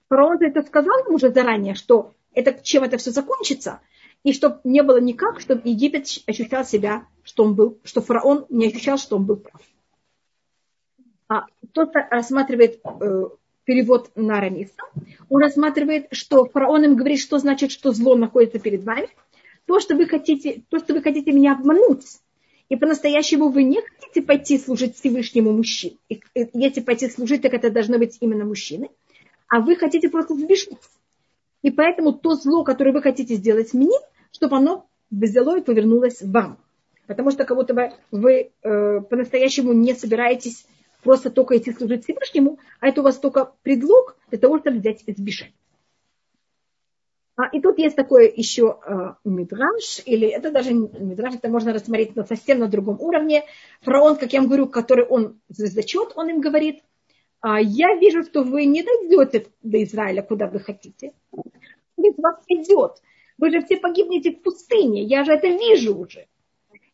Фараон 0.10 0.38
это 0.42 0.64
сказал 0.64 1.06
ему 1.06 1.16
уже 1.16 1.32
заранее, 1.32 1.76
что 1.76 2.14
это, 2.34 2.54
чем 2.64 2.84
это 2.84 2.98
все 2.98 3.12
закончится. 3.12 3.80
И 4.24 4.34
чтобы 4.34 4.60
не 4.64 4.84
было 4.84 5.00
никак, 5.00 5.40
чтобы 5.40 5.62
Египет 5.64 6.08
ощущал 6.28 6.66
себя, 6.66 7.06
что 7.24 7.44
он 7.44 7.56
был, 7.56 7.80
что 7.84 8.02
фараон 8.02 8.46
не 8.50 8.68
ощущал, 8.68 8.98
что 8.98 9.16
он 9.16 9.26
был 9.26 9.38
прав. 9.38 9.62
А 11.30 11.46
тот 11.74 11.92
рассматривает 11.94 12.82
э, 12.84 13.24
перевод 13.64 14.12
на 14.16 14.40
арамейском, 14.40 14.90
он 15.30 15.42
рассматривает, 15.42 16.08
что 16.12 16.46
фараон 16.46 16.84
им 16.84 16.96
говорит, 16.96 17.20
что 17.20 17.38
значит, 17.38 17.72
что 17.72 17.94
зло 17.94 18.16
находится 18.16 18.60
перед 18.60 18.84
вами. 18.84 19.08
То, 19.66 19.80
что 19.80 19.96
вы 19.96 20.08
хотите, 20.08 20.64
то, 20.70 20.80
что 20.80 20.94
вы 20.94 21.02
хотите 21.02 21.32
меня 21.32 21.54
обмануть, 21.54 22.04
и 22.70 22.76
по-настоящему 22.76 23.50
вы 23.50 23.64
не 23.64 23.82
хотите 23.82 24.22
пойти 24.22 24.58
служить 24.60 24.96
Всевышнему 24.96 25.52
мужчине. 25.52 25.98
И, 26.08 26.22
если 26.54 26.82
пойти 26.82 27.10
служить, 27.10 27.42
так 27.42 27.54
это 27.54 27.72
должны 27.72 27.98
быть 27.98 28.18
именно 28.22 28.46
мужчины. 28.46 28.90
А 29.48 29.60
вы 29.60 29.76
хотите 29.76 30.10
просто 30.10 30.36
сбежать. 30.36 30.78
И 31.64 31.72
поэтому 31.72 32.14
то 32.14 32.36
зло, 32.36 32.64
которое 32.64 32.94
вы 32.94 33.02
хотите 33.02 33.36
сделать 33.36 33.74
мне, 33.74 33.98
чтобы 34.32 34.58
оно 34.58 34.88
взяло 35.10 35.58
и 35.58 35.64
повернулось 35.64 36.22
вам. 36.22 36.60
Потому 37.08 37.32
что 37.32 37.44
как 37.44 37.58
будто 37.58 37.74
бы 37.74 37.92
вы 38.12 38.52
э, 38.62 39.02
по-настоящему 39.02 39.74
не 39.74 39.96
собираетесь 39.96 40.68
просто 41.04 41.32
только 41.32 41.58
идти 41.58 41.74
служить 41.74 42.04
Всевышнему, 42.04 42.60
а 42.80 42.88
это 42.88 43.02
у 43.02 43.04
вас 43.04 43.18
только 43.18 43.52
предлог 43.64 44.16
для 44.30 44.38
того, 44.38 44.60
чтобы 44.60 44.78
взять 44.78 45.04
и 45.08 45.12
сбежать. 45.14 45.54
А, 47.40 47.48
и 47.54 47.62
тут 47.62 47.80
есть 47.80 47.96
такое 47.96 48.30
еще 48.36 48.80
э, 48.86 49.14
мидраж, 49.24 50.02
или 50.06 50.28
это 50.28 50.52
даже 50.52 50.74
мидраж, 50.74 51.36
это 51.36 51.48
можно 51.48 51.72
рассмотреть 51.72 52.14
на 52.18 52.26
совсем 52.26 52.60
на 52.60 52.68
другом 52.68 53.00
уровне. 53.00 53.46
Фараон, 53.80 54.18
как 54.18 54.34
я 54.34 54.42
вам 54.42 54.50
говорю, 54.50 54.68
который 54.68 55.06
он 55.06 55.40
звездочет, 55.48 56.12
он 56.16 56.28
им 56.32 56.42
говорит, 56.42 56.84
а 57.40 57.62
я 57.62 57.96
вижу, 57.96 58.24
что 58.24 58.44
вы 58.44 58.66
не 58.66 58.84
дойдете 58.84 59.48
до 59.64 59.82
Израиля, 59.84 60.22
куда 60.22 60.48
вы 60.48 60.60
хотите. 60.60 61.14
Говорит, 61.32 62.18
вас 62.18 62.44
идет. 62.50 63.02
Вы 63.38 63.52
же 63.52 63.62
все 63.62 63.78
погибнете 63.78 64.32
в 64.32 64.42
пустыне. 64.42 65.04
Я 65.04 65.24
же 65.24 65.32
это 65.32 65.48
вижу 65.48 65.96
уже. 65.96 66.28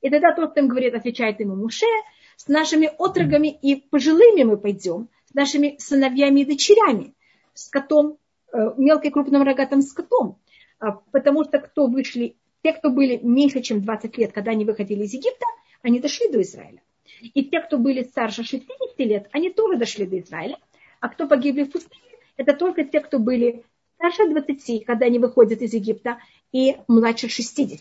И 0.02 0.12
тогда 0.12 0.32
тот, 0.32 0.52
кто 0.52 0.60
им 0.60 0.68
говорит, 0.68 0.94
отвечает 0.94 1.40
ему 1.40 1.56
Муше, 1.56 1.88
с 2.36 2.48
нашими 2.48 2.92
отрогами 3.00 3.48
и 3.48 3.78
пожилыми 3.78 4.44
мы 4.44 4.58
пойдем, 4.58 5.10
с 5.28 5.34
нашими 5.34 5.76
сыновьями 5.80 6.42
и 6.42 6.46
дочерями, 6.46 7.16
с 7.56 7.68
котом, 7.68 8.20
э, 8.56 8.74
мелким 8.78 9.12
крупным 9.12 9.44
рогатым 9.44 9.82
скотом. 9.82 10.38
А, 10.80 10.92
потому 11.12 11.44
что 11.44 11.60
кто 11.60 11.88
вышли, 11.88 12.36
те, 12.64 12.74
кто 12.74 12.90
были 12.90 13.20
меньше, 13.22 13.62
чем 13.62 13.82
20 13.82 14.18
лет, 14.18 14.32
когда 14.32 14.52
они 14.52 14.66
выходили 14.66 15.04
из 15.04 15.14
Египта, 15.14 15.46
они 15.82 16.00
дошли 16.00 16.32
до 16.32 16.42
Израиля. 16.42 16.82
И 17.22 17.44
те, 17.46 17.62
кто 17.62 17.78
были 17.78 18.04
старше 18.04 18.44
60 18.44 19.00
лет, 19.00 19.30
они 19.32 19.50
тоже 19.50 19.78
дошли 19.78 20.06
до 20.06 20.20
Израиля. 20.20 20.58
А 21.00 21.10
кто 21.10 21.28
погибли 21.28 21.64
в 21.64 21.72
пустыне, 21.72 22.02
это 22.38 22.54
только 22.54 22.84
те, 22.84 23.00
кто 23.00 23.20
были 23.20 23.64
старше 23.96 24.28
20, 24.28 24.86
когда 24.86 25.06
они 25.06 25.20
выходят 25.20 25.62
из 25.62 25.74
Египта, 25.74 26.20
и 26.52 26.78
младше 26.88 27.30
60. 27.30 27.80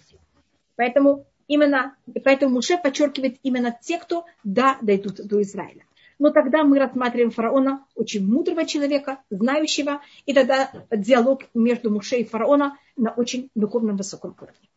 Поэтому 0.77 1.27
именно, 1.49 1.97
поэтому 2.25 2.57
Муше 2.57 2.79
подчеркивает 2.79 3.39
именно 3.43 3.77
те, 3.81 3.99
кто 3.99 4.25
да, 4.43 4.79
дойдут 4.83 5.16
до 5.27 5.43
Израиля. 5.43 5.85
Но 6.19 6.31
тогда 6.31 6.65
мы 6.65 6.79
рассматриваем 6.79 7.31
фараона 7.31 7.85
очень 7.95 8.27
мудрого 8.27 8.65
человека, 8.65 9.21
знающего, 9.31 10.01
и 10.27 10.33
тогда 10.33 10.71
диалог 10.91 11.43
между 11.55 11.91
Муше 11.91 12.17
и 12.17 12.25
фараона 12.25 12.77
на 12.97 13.11
очень 13.11 13.51
духовном 13.55 13.97
высоком 13.97 14.37
уровне. 14.41 14.69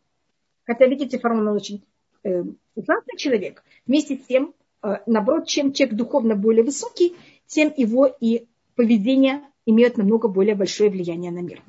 Хотя, 0.65 0.88
видите, 0.88 1.19
фараон 1.19 1.47
очень 1.49 1.83
э, 2.23 2.43
ужасный 2.75 3.17
человек, 3.17 3.63
вместе 3.85 4.17
с 4.17 4.25
тем, 4.25 4.53
э, 4.83 4.97
наоборот, 5.05 5.47
чем 5.47 5.71
человек 5.73 5.95
духовно 5.95 6.35
более 6.35 6.63
высокий, 6.63 7.15
тем 7.45 7.73
его 7.75 8.05
и 8.19 8.47
поведение 8.75 9.41
имеет 9.65 9.97
намного 9.97 10.27
более 10.27 10.55
большое 10.55 10.89
влияние 10.89 11.31
на 11.31 11.39
мир. 11.39 11.61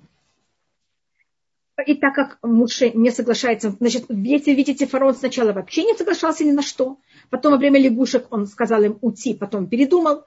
И 1.86 1.94
так 1.94 2.14
как 2.14 2.38
Муше 2.42 2.90
не 2.90 3.10
соглашается, 3.10 3.70
значит, 3.70 4.06
если 4.08 4.52
видите, 4.52 4.86
фараон 4.86 5.14
сначала 5.14 5.52
вообще 5.52 5.84
не 5.84 5.94
соглашался 5.94 6.44
ни 6.44 6.50
на 6.50 6.62
что, 6.62 6.98
потом 7.30 7.52
во 7.52 7.58
время 7.58 7.80
лягушек 7.80 8.26
он 8.30 8.46
сказал 8.46 8.82
им 8.82 8.98
уйти, 9.00 9.34
потом 9.34 9.68
передумал, 9.68 10.24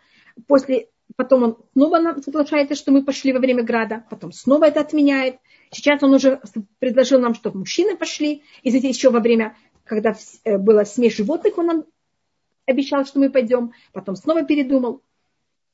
после, 0.47 0.88
потом 1.18 1.43
он 1.43 1.58
снова 1.74 2.22
соглашается, 2.22 2.76
что 2.76 2.91
мы 2.91 3.04
пошли 3.04 3.34
во 3.34 3.39
время 3.39 3.64
града, 3.64 4.06
потом 4.10 4.32
снова 4.32 4.66
это 4.66 4.80
отменяет. 4.80 5.39
Сейчас 5.72 6.02
он 6.04 6.14
уже 6.14 6.41
предложил 6.80 7.20
нам, 7.20 7.34
чтобы 7.34 7.60
мужчины 7.60 7.97
пошли, 7.97 8.43
и 8.64 8.70
здесь 8.70 8.95
еще 8.95 9.10
во 9.10 9.20
время 9.20 9.56
когда 9.91 10.16
э, 10.45 10.58
была 10.58 10.86
смесь 10.86 11.18
животных, 11.18 11.58
он 11.58 11.66
нам 11.66 11.86
обещал, 12.66 13.06
что 13.06 13.20
мы 13.20 13.30
пойдем, 13.30 13.74
потом 13.91 14.16
снова 14.16 14.43
передумал. 14.43 15.02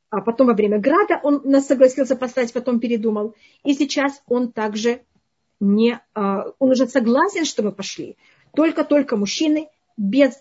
А 0.09 0.21
потом 0.21 0.47
во 0.47 0.53
время 0.53 0.79
града 0.79 1.19
он 1.21 1.41
нас 1.43 1.67
согласился 1.67 2.15
послать, 2.15 2.51
потом 2.51 2.79
передумал. 2.79 3.35
И 3.63 3.75
сейчас 3.75 4.23
он 4.25 4.51
также 4.51 5.01
не, 5.59 5.99
а, 6.13 6.45
он 6.59 6.71
уже 6.71 6.87
согласен, 6.87 7.45
что 7.45 7.63
мы 7.63 7.71
пошли. 7.71 8.17
Только-только 8.53 9.17
мужчины, 9.17 9.69
без 9.97 10.33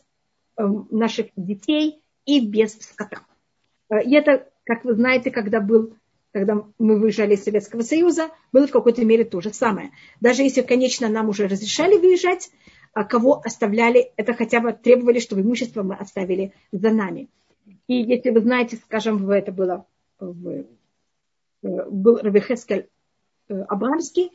э, 0.59 0.67
наших 0.91 1.29
детей 1.37 2.03
и 2.27 2.41
без 2.41 2.79
скота. 2.79 3.21
Э, 3.89 4.03
и 4.03 4.15
это, 4.15 4.49
как 4.65 4.85
вы 4.85 4.95
знаете, 4.95 5.31
когда 5.31 5.61
был 5.61 5.95
когда 6.33 6.63
мы 6.79 6.99
выезжали 6.99 7.33
из 7.33 7.45
Советского 7.45 7.81
Союза, 7.81 8.29
было 8.53 8.67
в 8.67 8.71
какой-то 8.71 9.03
мере 9.07 9.25
то 9.25 9.41
же 9.41 9.55
самое. 9.55 9.93
Даже 10.21 10.43
если, 10.43 10.61
конечно, 10.61 11.09
нам 11.09 11.31
уже 11.31 11.49
разрешали 11.49 11.97
выезжать, 11.97 12.51
а 12.93 13.05
кого 13.05 13.41
оставляли, 13.43 14.13
это 14.19 14.35
хотя 14.35 14.61
бы 14.61 14.75
требовали, 14.75 15.19
чтобы 15.19 15.41
имущество 15.41 15.83
мы 15.83 15.95
оставили 15.95 16.53
за 16.73 16.91
нами. 16.91 17.31
И 17.89 17.95
если 17.95 18.29
вы 18.29 18.41
знаете, 18.41 18.77
скажем, 18.77 19.31
это 19.31 19.51
было 19.51 19.87
в, 20.21 20.65
э, 21.63 21.91
был 21.91 22.19
Равихескель 22.19 22.91
э, 23.49 23.59
Абрамский, 23.69 24.31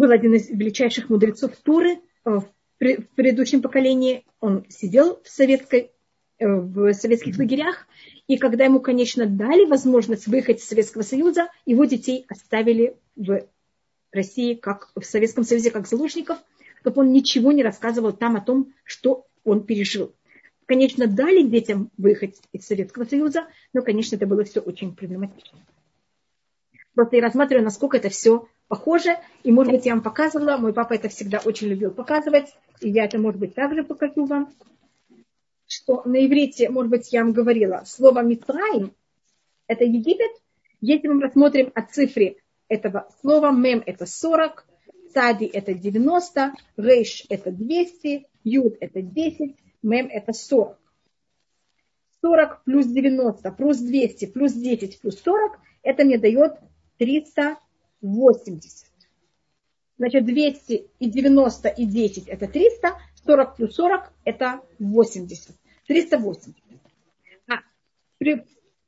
был 0.00 0.10
один 0.10 0.34
из 0.34 0.48
величайших 0.48 1.08
мудрецов 1.08 1.52
Туры 1.62 2.00
э, 2.24 2.30
в 2.30 2.48
предыдущем 2.78 3.62
поколении. 3.62 4.24
Он 4.40 4.64
сидел 4.68 5.20
в, 5.22 5.28
советской, 5.28 5.92
в 6.38 6.92
советских 6.94 7.38
лагерях, 7.38 7.86
и 8.26 8.36
когда 8.38 8.64
ему, 8.64 8.80
конечно, 8.80 9.26
дали 9.26 9.66
возможность 9.66 10.26
выехать 10.26 10.60
из 10.60 10.68
Советского 10.68 11.02
Союза, 11.02 11.48
его 11.66 11.84
детей 11.84 12.24
оставили 12.28 12.96
в 13.16 13.46
России, 14.12 14.54
как 14.54 14.90
в 14.96 15.04
Советском 15.04 15.44
Союзе, 15.44 15.70
как 15.70 15.86
заложников– 15.86 16.38
чтобы 16.80 17.02
он 17.02 17.12
ничего 17.12 17.52
не 17.52 17.62
рассказывал 17.62 18.12
там 18.12 18.36
о 18.36 18.40
том, 18.40 18.72
что 18.84 19.26
он 19.44 19.64
пережил. 19.64 20.14
Конечно, 20.66 21.06
дали 21.06 21.42
детям 21.42 21.90
выехать 21.96 22.40
из 22.52 22.66
Советского 22.66 23.04
Союза, 23.04 23.46
но, 23.72 23.82
конечно, 23.82 24.16
это 24.16 24.26
было 24.26 24.44
все 24.44 24.60
очень 24.60 24.94
проблематично. 24.94 25.58
Просто 26.94 27.16
я 27.16 27.22
рассматриваю, 27.22 27.64
насколько 27.64 27.96
это 27.96 28.08
все 28.08 28.48
похоже. 28.68 29.16
И, 29.42 29.52
может 29.52 29.72
быть, 29.72 29.86
я 29.86 29.94
вам 29.94 30.02
показывала. 30.02 30.56
Мой 30.56 30.72
папа 30.72 30.94
это 30.94 31.08
всегда 31.08 31.40
очень 31.44 31.68
любил 31.68 31.90
показывать. 31.90 32.54
И 32.80 32.90
я 32.90 33.04
это, 33.04 33.18
может 33.18 33.40
быть, 33.40 33.54
также 33.54 33.84
покажу 33.84 34.24
вам. 34.24 34.52
Что 35.66 36.02
на 36.04 36.26
иврите, 36.26 36.68
может 36.68 36.90
быть, 36.90 37.12
я 37.12 37.22
вам 37.22 37.32
говорила, 37.32 37.84
слово 37.86 38.22
«митраим»– 38.22 38.92
это 39.68 39.84
Египет. 39.84 40.32
Если 40.80 41.06
мы 41.06 41.22
рассмотрим 41.22 41.70
о 41.74 41.82
цифре 41.82 42.36
этого 42.66 43.08
слова, 43.20 43.52
«мем»– 43.52 43.80
это 43.86 44.04
40, 44.04 44.66
«цади»– 45.14 45.44
это 45.52 45.74
90, 45.74 46.54
«рейш»– 46.76 47.24
это 47.28 47.52
200, 47.52 48.26
«юд»– 48.42 48.76
это 48.80 49.00
10, 49.00 49.56
«мем»– 49.82 50.08
это 50.12 50.32
40. 50.32 50.76
40 52.20 52.64
плюс 52.64 52.86
90 52.86 53.52
плюс 53.52 53.78
200 53.78 54.26
плюс 54.26 54.52
10 54.52 55.00
плюс 55.00 55.20
40, 55.20 55.58
это 55.82 56.04
мне 56.04 56.18
дает 56.18 56.58
380. 57.00 58.86
Значит, 59.96 60.24
200 60.26 60.86
и 60.98 61.10
90 61.10 61.68
и 61.68 61.86
10 61.86 62.28
это 62.28 62.46
300, 62.46 62.98
40 63.24 63.56
плюс 63.56 63.74
40 63.74 64.12
это 64.24 64.60
80. 64.78 65.56
380. 65.86 66.54
А, 67.48 67.54
при, 68.18 68.44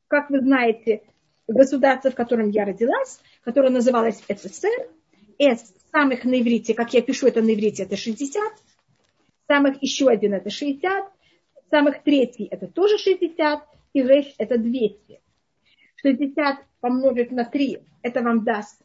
как 0.08 0.28
вы 0.28 0.40
знаете, 0.40 1.02
государство, 1.48 2.10
в 2.10 2.14
котором 2.14 2.50
я 2.50 2.66
родилась, 2.66 3.20
которое 3.44 3.70
называлось 3.70 4.22
СССР, 4.28 4.90
С 5.38 5.74
самых 5.90 6.24
на 6.24 6.38
иврите, 6.38 6.74
как 6.74 6.92
я 6.92 7.00
пишу 7.00 7.28
это 7.28 7.40
на 7.40 7.54
иврите, 7.54 7.84
это 7.84 7.96
60, 7.96 8.42
самых 9.46 9.82
еще 9.82 10.08
один 10.08 10.34
это 10.34 10.50
60, 10.50 11.10
самых 11.70 12.02
третий 12.02 12.44
это 12.44 12.66
тоже 12.66 12.98
60, 12.98 13.66
и 13.94 14.02
рейш 14.02 14.34
это 14.36 14.58
200. 14.58 15.20
60 15.96 16.58
помножить 16.83 17.30
на 17.30 17.47
3, 17.47 17.78
это 18.03 18.20
вам 18.20 18.45
даст 18.45 18.78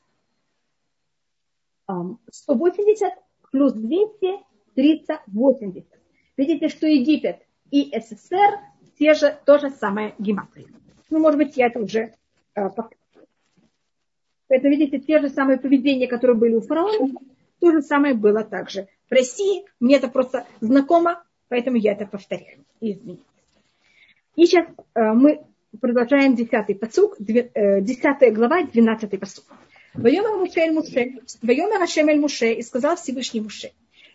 180 1.85 3.13
плюс 3.51 3.73
200, 3.73 4.39
380. 4.75 5.85
Видите, 6.37 6.69
что 6.69 6.87
Египет 6.87 7.41
и 7.71 7.91
СССР 7.99 8.59
те 8.97 9.13
же, 9.13 9.37
то 9.45 9.57
же 9.57 9.69
самое 9.71 10.15
гематрия. 10.19 10.67
Ну, 11.09 11.19
может 11.19 11.37
быть, 11.37 11.57
я 11.57 11.67
это 11.67 11.79
уже 11.79 12.13
э, 12.55 12.69
Поэтому, 14.47 14.71
видите, 14.71 14.99
те 14.99 15.19
же 15.19 15.29
самые 15.29 15.57
поведения, 15.57 16.07
которые 16.07 16.37
были 16.37 16.55
у 16.55 16.61
фараона, 16.61 17.13
то 17.59 17.71
же 17.71 17.81
самое 17.81 18.13
было 18.13 18.43
также 18.43 18.87
в 19.09 19.11
России. 19.11 19.65
Мне 19.79 19.97
это 19.97 20.07
просто 20.07 20.45
знакомо, 20.61 21.23
Поэтому 21.49 21.77
я 21.77 21.93
это 21.93 22.05
повторяю. 22.05 22.65
Извините. 22.81 23.23
И 24.35 24.45
сейчас 24.45 24.67
э, 24.93 25.13
мы 25.13 25.43
продолжаем 25.79 26.35
десятый 26.35 26.75
посук, 26.75 27.17
э, 27.19 27.81
десятая 27.81 28.31
глава, 28.31 28.63
двенадцатый 28.63 29.19
посук. 29.19 29.45
Воемер 29.93 30.37
Муше 30.37 30.59
эль 30.59 30.71
Муше, 30.71 31.19
Воемер 31.41 31.81
Ашем 31.81 32.07
эль 32.09 32.19
Муше, 32.19 32.53
и 32.53 32.61
сказал 32.61 32.95
Всевышний 32.95 33.41
Муше, 33.41 33.71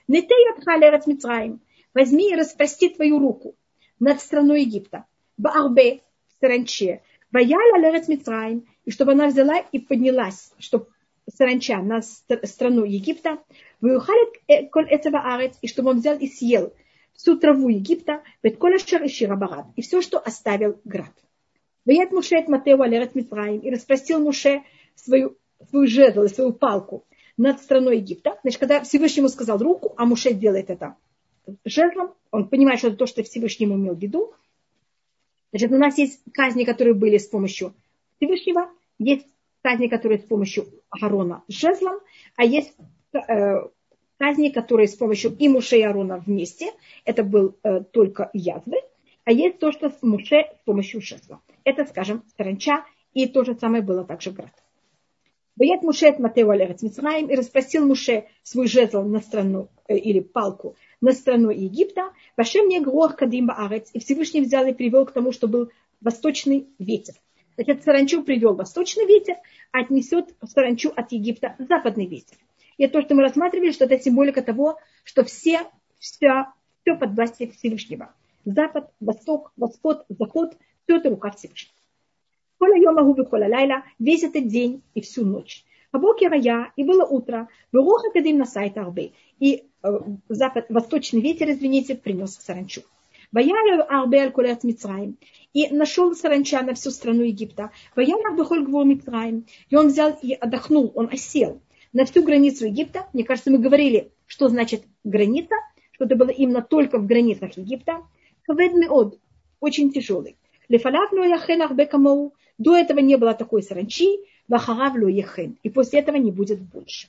Нете 0.08 0.34
ядха 0.34 1.02
Мицраим, 1.06 1.60
возьми 1.94 2.30
и 2.30 2.36
распрости 2.36 2.88
твою 2.88 3.18
руку 3.18 3.54
над 4.00 4.20
страной 4.20 4.62
Египта, 4.62 5.04
Баарбе, 5.36 6.00
в 6.28 6.40
саранче, 6.40 7.02
Ваяля 7.30 7.78
лерец 7.78 8.08
Мицраим, 8.08 8.66
и 8.84 8.90
чтобы 8.90 9.12
она 9.12 9.28
взяла 9.28 9.58
и 9.58 9.78
поднялась, 9.78 10.52
чтобы 10.58 10.86
саранча 11.32 11.78
на 11.78 12.02
страну 12.02 12.84
Египта, 12.84 13.38
Ваюхалит 13.80 14.34
э, 14.48 14.66
коль 14.66 14.88
этого 14.88 15.34
арец, 15.34 15.56
и 15.62 15.68
чтобы 15.68 15.90
он 15.90 15.98
взял 15.98 16.16
и 16.18 16.28
съел 16.28 16.72
всю 17.14 17.36
траву 17.36 17.68
Египта, 17.68 18.22
Ветколяшер 18.42 19.02
и 19.04 19.08
Ширабарат, 19.08 19.66
и 19.76 19.82
все, 19.82 20.02
что 20.02 20.18
оставил 20.18 20.80
град. 20.84 21.12
Ваят 21.85 22.12
Муше 22.12 22.37
от 22.37 22.49
Матеу 22.49 22.80
Алерет 22.80 23.14
Митраим, 23.14 23.61
и 23.61 23.70
распростил 23.70 24.20
Муше 24.20 24.62
свою, 24.95 25.37
свою 25.68 25.87
жезл, 25.87 26.26
свою 26.26 26.53
палку 26.53 27.05
над 27.37 27.61
страной 27.61 27.99
Египта. 27.99 28.39
Значит, 28.43 28.61
когда 28.61 28.83
Всевышнему 28.83 29.28
сказал 29.28 29.59
руку, 29.59 29.95
а 29.97 30.05
Муше 30.05 30.33
делает 30.33 30.70
это 30.70 30.97
жезлом, 31.64 32.14
он 32.30 32.49
понимает, 32.49 32.78
что 32.78 32.89
это 32.89 32.99
то, 32.99 33.07
что 33.07 33.22
Всевышнему 33.22 33.74
имел 33.74 33.95
в 33.95 33.99
виду. 33.99 34.33
Значит, 35.51 35.72
у 35.72 35.78
нас 35.78 35.99
есть 35.99 36.20
казни, 36.33 36.64
которые 36.64 36.95
были 36.95 37.18
с 37.18 37.26
помощью 37.26 37.74
Всевышнего, 38.16 38.70
есть 38.99 39.26
казни, 39.62 39.89
которые 39.89 40.18
с 40.18 40.22
помощью 40.22 40.66
Агарона 40.91 41.43
жезлом, 41.49 42.01
а 42.37 42.45
есть 42.45 42.74
э, 43.12 43.66
казни, 44.18 44.51
которые 44.51 44.89
с 44.89 44.95
помощью 44.95 45.37
и 45.37 45.49
Муше 45.49 45.78
и 45.78 45.83
Арона 45.83 46.22
вместе, 46.24 46.72
это 47.05 47.24
был 47.24 47.57
э, 47.62 47.80
только 47.80 48.30
язвы, 48.33 48.76
а 49.24 49.33
есть 49.33 49.59
то, 49.59 49.72
что 49.72 49.91
с 49.91 50.03
Муше 50.03 50.47
с 50.61 50.64
помощью 50.64 51.01
шесла. 51.01 51.41
Это, 51.64 51.84
скажем, 51.84 52.24
саранча, 52.36 52.84
и 53.14 53.26
то 53.26 53.44
же 53.44 53.54
самое 53.54 53.82
было 53.82 54.04
также 54.04 54.30
град. 54.30 54.52
Боят 55.54 55.82
Муше 55.82 56.06
от 56.06 56.18
Матео 56.18 56.50
Алерец 56.50 56.82
и 56.82 57.34
расспросил 57.34 57.86
Муше 57.86 58.24
свой 58.42 58.66
жезл 58.68 59.02
на 59.02 59.20
страну, 59.20 59.68
э, 59.86 59.96
или 59.98 60.20
палку 60.20 60.76
на 61.00 61.12
страну 61.12 61.50
Египта, 61.50 62.12
Вашем 62.36 62.68
не 62.68 62.80
грох 62.80 63.16
кадим 63.16 63.46
баарец, 63.46 63.90
и 63.92 63.98
Всевышний 63.98 64.40
взял 64.40 64.64
и 64.66 64.72
привел 64.72 65.04
к 65.04 65.12
тому, 65.12 65.32
что 65.32 65.48
был 65.48 65.70
восточный 66.00 66.68
ветер. 66.78 67.14
Значит, 67.56 67.84
саранчу 67.84 68.22
привел 68.22 68.54
восточный 68.54 69.06
ветер, 69.06 69.36
а 69.72 69.80
отнесет 69.80 70.34
саранчу 70.42 70.90
от 70.96 71.12
Египта 71.12 71.54
западный 71.58 72.06
ветер. 72.06 72.38
И 72.78 72.86
то, 72.86 73.02
что 73.02 73.14
мы 73.14 73.22
рассматривали, 73.22 73.72
что 73.72 73.84
это 73.84 74.00
символика 74.00 74.40
того, 74.42 74.78
что 75.04 75.22
все, 75.24 75.60
все, 75.98 76.46
все 76.82 76.96
под 76.96 77.14
властью 77.14 77.52
Всевышнего. 77.52 78.14
Запад, 78.44 78.90
Восток, 79.00 79.52
Восход, 79.56 80.04
Заход, 80.08 80.56
все 80.85 80.97
это 80.97 81.11
рука 81.11 81.30
Всевышнего. 81.30 81.74
Коля 82.59 82.76
йомагу 82.76 83.24
коля 83.24 83.49
лайла, 83.49 83.83
весь 83.99 84.22
этот 84.22 84.47
день 84.47 84.83
и 84.95 85.01
всю 85.01 85.24
ночь. 85.24 85.64
А 85.91 85.99
бокера 85.99 86.37
я, 86.37 86.72
и 86.76 86.85
было 86.85 87.05
утро, 87.05 87.49
Беруха 87.72 88.11
кадим 88.11 88.39
на 88.39 88.47
сайт 88.47 88.78
Арбе. 88.78 89.12
И 89.39 89.64
э, 89.83 89.99
запад, 90.28 90.66
восточный 90.70 91.20
ветер, 91.20 91.51
извините, 91.51 91.95
принес 91.95 92.35
саранчу. 92.37 92.83
Ваяля 93.30 93.83
Арбе 93.83 94.20
аль 94.20 94.59
Мицраим. 94.62 95.18
И 95.53 95.68
нашел 95.68 96.14
саранча 96.14 96.62
на 96.62 96.74
всю 96.74 96.91
страну 96.91 97.22
Египта. 97.22 97.70
Ваяля 97.97 98.35
Бехоль 98.37 98.64
Гвор 98.64 98.87
Мицраим. 98.87 99.47
И 99.68 99.76
он 99.76 99.89
взял 99.89 100.16
и 100.22 100.33
отдохнул, 100.33 100.93
он 100.95 101.09
осел 101.12 101.61
на 101.93 102.05
всю 102.07 102.22
границу 102.22 102.66
Египта. 102.66 103.07
Мне 103.12 103.24
кажется, 103.24 103.51
мы 103.51 103.59
говорили, 103.59 104.12
что 104.26 104.49
значит 104.49 104.85
граница, 105.05 105.57
что 105.93 106.05
это 106.05 106.16
было 106.16 106.30
именно 106.30 106.62
только 106.62 106.99
в 106.99 107.07
границах 107.07 107.57
Египта. 107.57 108.03
Кавед 108.45 108.72
меод, 108.72 109.18
очень 109.61 109.93
тяжелый. 109.93 110.37
Лефалав 110.73 111.12
ло 111.12 111.25
яхен 111.25 111.61
бекамоу, 111.77 112.33
до 112.57 112.75
этого 112.75 113.01
не 113.01 113.16
было 113.16 113.35
такой 113.35 113.62
саранчи, 113.62 114.09
вахарав 114.49 114.95
ло 114.95 115.09
яхен, 115.09 115.59
и 115.62 115.68
после 115.68 116.01
этого 116.01 116.16
не 116.16 116.33
будет 116.33 116.61
больше. 116.62 117.09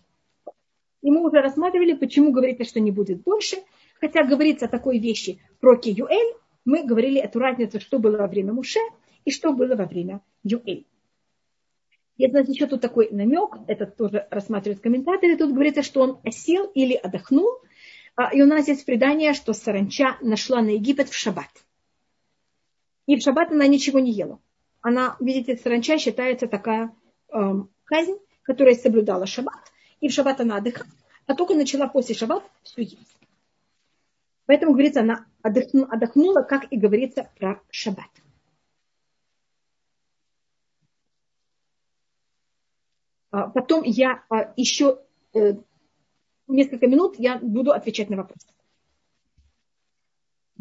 И 1.02 1.10
мы 1.10 1.26
уже 1.26 1.40
рассматривали, 1.42 1.94
почему 1.94 2.34
говорится, 2.34 2.66
что 2.66 2.82
не 2.82 2.92
будет 2.92 3.24
больше, 3.24 3.56
хотя 4.02 4.24
говорится 4.26 4.66
о 4.66 4.68
такой 4.68 5.00
вещи 5.00 5.40
про 5.62 5.78
Киюэль, 5.78 6.34
мы 6.66 6.84
говорили 6.84 7.22
эту 7.22 7.40
разницу, 7.40 7.80
что 7.80 8.00
было 8.00 8.18
во 8.18 8.28
время 8.28 8.52
Муше 8.52 8.82
и 9.24 9.32
что 9.32 9.54
было 9.54 9.76
во 9.76 9.86
время 9.86 10.20
Юэль. 10.44 10.86
И 12.18 12.28
значит, 12.28 12.50
еще 12.50 12.68
тут 12.68 12.82
такой 12.82 13.08
намек, 13.12 13.60
это 13.68 13.86
тоже 13.86 14.28
рассматривают 14.30 14.82
комментаторы, 14.82 15.38
тут 15.38 15.54
говорится, 15.54 15.84
что 15.84 16.02
он 16.02 16.20
осел 16.26 16.66
или 16.76 16.96
отдохнул, 16.96 17.62
а, 18.18 18.36
и 18.36 18.42
у 18.42 18.46
нас 18.46 18.68
есть 18.68 18.86
предание, 18.86 19.34
что 19.34 19.54
саранча 19.54 20.18
нашла 20.22 20.62
на 20.62 20.72
Египет 20.72 21.08
в 21.08 21.14
шаббат. 21.14 21.64
И 23.06 23.18
в 23.18 23.22
шаббат 23.22 23.52
она 23.52 23.68
ничего 23.68 24.00
не 24.00 24.12
ела. 24.12 24.40
Она, 24.82 25.16
видите, 25.20 25.58
саранча 25.58 25.98
считается 25.98 26.48
такая 26.48 26.94
эм, 27.30 27.70
казнь, 27.86 28.18
которая 28.44 28.76
соблюдала 28.76 29.26
шаббат, 29.26 29.72
и 30.00 30.10
в 30.10 30.12
шаббат 30.12 30.42
она 30.42 30.58
отдыхала, 30.58 30.90
а 31.26 31.36
только 31.36 31.54
начала 31.54 31.88
после 31.88 32.16
шаббат 32.16 32.44
все 32.64 32.84
есть. 32.84 33.18
Поэтому, 34.46 34.74
говорится, 34.74 35.02
она 35.02 35.26
отдохнула, 35.42 36.42
как 36.42 36.72
и 36.72 36.78
говорится 36.78 37.30
про 37.38 37.62
шаббат. 37.70 38.10
А 43.32 43.50
потом 43.50 43.84
я 43.84 44.24
а, 44.30 44.54
еще 44.58 45.00
э, 45.34 45.54
несколько 46.48 46.88
минут 46.88 47.16
я 47.18 47.40
буду 47.40 47.72
отвечать 47.72 48.10
на 48.10 48.18
вопросы. 48.18 48.48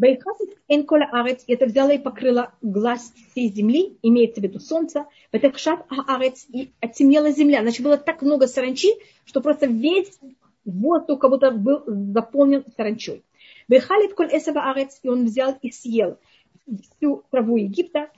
Байхасит 0.03 0.59
энкола 0.67 1.05
арец, 1.13 1.45
это 1.47 1.67
взяла 1.67 1.93
и 1.93 1.99
покрыла 1.99 2.53
глаз 2.61 3.13
всей 3.31 3.53
земли, 3.53 3.97
имеется 4.03 4.41
в 4.41 4.43
виду 4.43 4.59
солнце, 4.59 5.07
ветекшат 5.33 5.87
арец, 6.09 6.45
и 6.53 6.73
оттемнела 6.81 7.31
земля. 7.31 7.63
Значит, 7.63 7.85
было 7.85 7.97
так 7.97 8.21
много 8.21 8.49
саранчи, 8.49 8.89
что 9.25 9.41
просто 9.41 9.67
весь 9.67 10.19
воздух 10.65 11.21
как 11.21 11.31
будто 11.31 11.53
был 11.53 11.85
заполнен 11.87 12.65
саранчой. 12.77 13.23
Байхалит 13.69 14.15
коль 14.15 14.37
эсаба 14.37 14.73
арец, 14.73 14.99
и 15.05 15.09
он 15.09 15.27
взял 15.27 15.57
и 15.63 15.71
съел 15.71 16.19
всю 16.67 17.23
траву 17.31 17.57
Египта, 17.57 18.11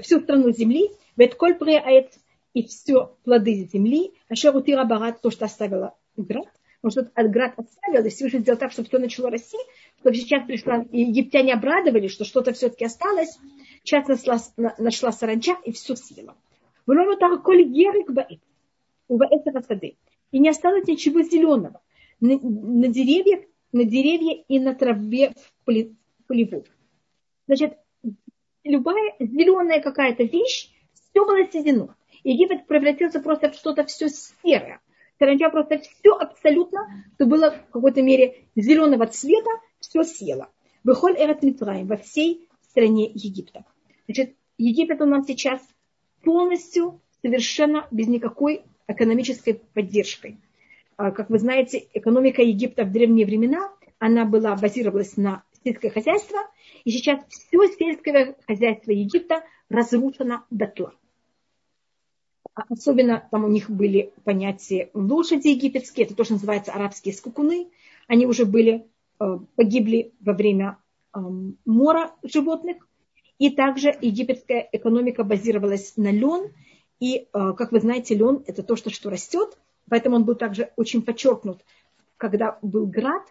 всю 0.00 0.20
страну 0.20 0.52
земли, 0.52 0.90
вет 1.16 1.34
коль 1.34 1.56
преаец, 1.56 2.20
и 2.54 2.62
все 2.62 3.16
плоды 3.24 3.68
земли, 3.72 4.12
а 4.28 4.36
Шерутира 4.36 4.84
Барат, 4.84 5.20
то, 5.20 5.32
что 5.32 5.46
оставила 5.46 5.96
град, 6.16 6.46
потому 6.80 7.08
что 7.08 7.28
град 7.28 7.54
оставил, 7.56 8.04
и 8.04 8.10
Всевышний 8.10 8.40
сделал 8.40 8.60
так, 8.60 8.70
чтобы 8.70 8.86
все 8.86 8.98
начало 8.98 9.28
расти, 9.28 9.58
чтобы 10.02 10.16
сейчас 10.16 10.44
пришла, 10.44 10.84
и 10.90 11.00
египтяне 11.00 11.54
обрадовались, 11.54 12.10
что 12.10 12.24
что-то 12.24 12.52
все-таки 12.52 12.84
осталось, 12.84 13.38
сейчас 13.84 14.06
нашла, 14.08 14.38
нашла 14.78 15.12
саранча 15.12 15.56
и 15.64 15.72
все 15.72 15.94
съела. 15.96 16.36
и 20.32 20.38
не 20.38 20.48
осталось 20.48 20.86
ничего 20.86 21.22
зеленого 21.22 21.80
на, 22.20 22.38
на 22.38 22.88
деревьях, 22.88 23.44
на 23.70 23.84
деревья 23.84 24.42
и 24.48 24.58
на 24.58 24.74
траве 24.74 25.30
в 25.30 25.64
полеву. 26.26 26.64
Значит, 27.46 27.78
любая 28.64 29.14
зеленая 29.20 29.80
какая-то 29.80 30.24
вещь, 30.24 30.70
все 30.94 31.24
было 31.24 31.46
седено. 31.50 31.94
Египет 32.24 32.66
превратился 32.66 33.20
просто 33.20 33.50
в 33.50 33.54
что-то 33.54 33.84
все 33.84 34.08
серое. 34.08 34.80
Саранча 35.18 35.50
просто 35.50 35.78
все 35.78 36.10
абсолютно, 36.12 37.04
что 37.14 37.26
было 37.26 37.52
в 37.52 37.70
какой-то 37.70 38.02
мере 38.02 38.46
зеленого 38.56 39.06
цвета, 39.06 39.50
все 39.82 40.02
съело. 40.04 40.48
Выхоль 40.84 41.16
Эрет 41.16 41.42
Митраем 41.42 41.86
во 41.86 41.96
всей 41.96 42.48
стране 42.62 43.10
Египта. 43.12 43.64
Значит, 44.06 44.34
Египет 44.58 45.00
у 45.00 45.06
нас 45.06 45.26
сейчас 45.26 45.60
полностью, 46.22 47.00
совершенно 47.20 47.86
без 47.90 48.08
никакой 48.08 48.62
экономической 48.88 49.54
поддержкой. 49.74 50.38
А, 50.96 51.10
как 51.10 51.30
вы 51.30 51.38
знаете, 51.38 51.86
экономика 51.94 52.42
Египта 52.42 52.84
в 52.84 52.92
древние 52.92 53.26
времена, 53.26 53.72
она 53.98 54.24
была, 54.24 54.56
базировалась 54.56 55.16
на 55.16 55.44
сельское 55.64 55.90
хозяйство, 55.90 56.38
и 56.84 56.90
сейчас 56.90 57.20
все 57.28 57.66
сельское 57.78 58.36
хозяйство 58.46 58.90
Египта 58.90 59.44
разрушено 59.68 60.44
дотла. 60.50 60.94
Особенно 62.54 63.26
там 63.30 63.44
у 63.44 63.48
них 63.48 63.70
были 63.70 64.12
понятия 64.24 64.90
лошади 64.92 65.48
египетские, 65.48 66.06
это 66.06 66.14
то, 66.14 66.24
что 66.24 66.34
называется 66.34 66.72
арабские 66.72 67.14
скукуны. 67.14 67.68
Они 68.08 68.26
уже 68.26 68.44
были, 68.44 68.86
погибли 69.56 70.12
во 70.20 70.32
время 70.32 70.78
эм, 71.14 71.58
мора 71.64 72.12
животных. 72.22 72.88
И 73.38 73.50
также 73.50 73.96
египетская 74.00 74.68
экономика 74.72 75.24
базировалась 75.24 75.96
на 75.96 76.12
лен. 76.12 76.52
И, 77.00 77.28
э, 77.32 77.52
как 77.56 77.72
вы 77.72 77.80
знаете, 77.80 78.14
лен– 78.14 78.42
это 78.46 78.62
то, 78.62 78.76
что, 78.76 78.90
что 78.90 79.10
растет. 79.10 79.58
Поэтому 79.88 80.16
он 80.16 80.24
был 80.24 80.36
также 80.36 80.72
очень 80.76 81.02
подчеркнут, 81.02 81.60
когда 82.16 82.58
был 82.62 82.86
град. 82.86 83.22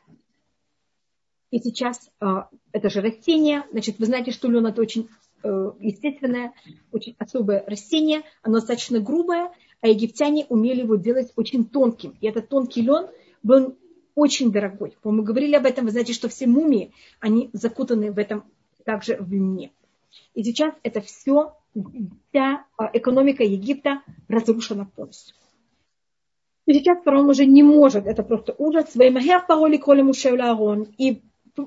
И 1.49 1.59
сейчас 1.59 2.09
э, 2.19 2.25
это 2.71 2.89
же 2.89 3.01
растение. 3.01 3.63
Значит, 3.71 3.99
вы 3.99 4.05
знаете, 4.05 4.31
что 4.31 4.49
лен– 4.49 4.65
это 4.67 4.81
очень 4.81 5.07
Э, 5.43 5.71
естественное, 5.79 6.53
очень 6.91 7.15
особое 7.17 7.63
растение, 7.65 8.21
оно 8.43 8.55
достаточно 8.55 8.99
грубое, 8.99 9.51
а 9.81 9.87
египтяне 9.87 10.45
умели 10.49 10.81
его 10.81 10.95
делать 10.95 11.31
очень 11.35 11.65
тонким. 11.65 12.15
И 12.21 12.27
этот 12.27 12.49
тонкий 12.49 12.81
лен 12.81 13.07
был 13.41 13.75
очень 14.21 14.51
дорогой. 14.51 14.95
Мы 15.03 15.23
говорили 15.23 15.55
об 15.55 15.65
этом, 15.65 15.85
вы 15.85 15.91
знаете, 15.91 16.13
что 16.13 16.29
все 16.29 16.45
мумии, 16.45 16.93
они 17.19 17.49
закутаны 17.53 18.11
в 18.11 18.19
этом 18.19 18.43
также 18.85 19.17
в 19.17 19.33
льне. 19.33 19.71
И 20.35 20.43
сейчас 20.43 20.75
это 20.83 21.01
все, 21.01 21.55
вся 22.29 22.65
а, 22.77 22.91
экономика 22.93 23.43
Египта 23.43 24.03
разрушена 24.27 24.85
полностью. 24.85 25.35
И 26.67 26.73
сейчас 26.73 27.03
фараон 27.03 27.29
уже 27.29 27.47
не 27.47 27.63
может, 27.63 28.05
это 28.05 28.21
просто 28.21 28.53
ужас. 28.59 28.95
И 30.97 31.21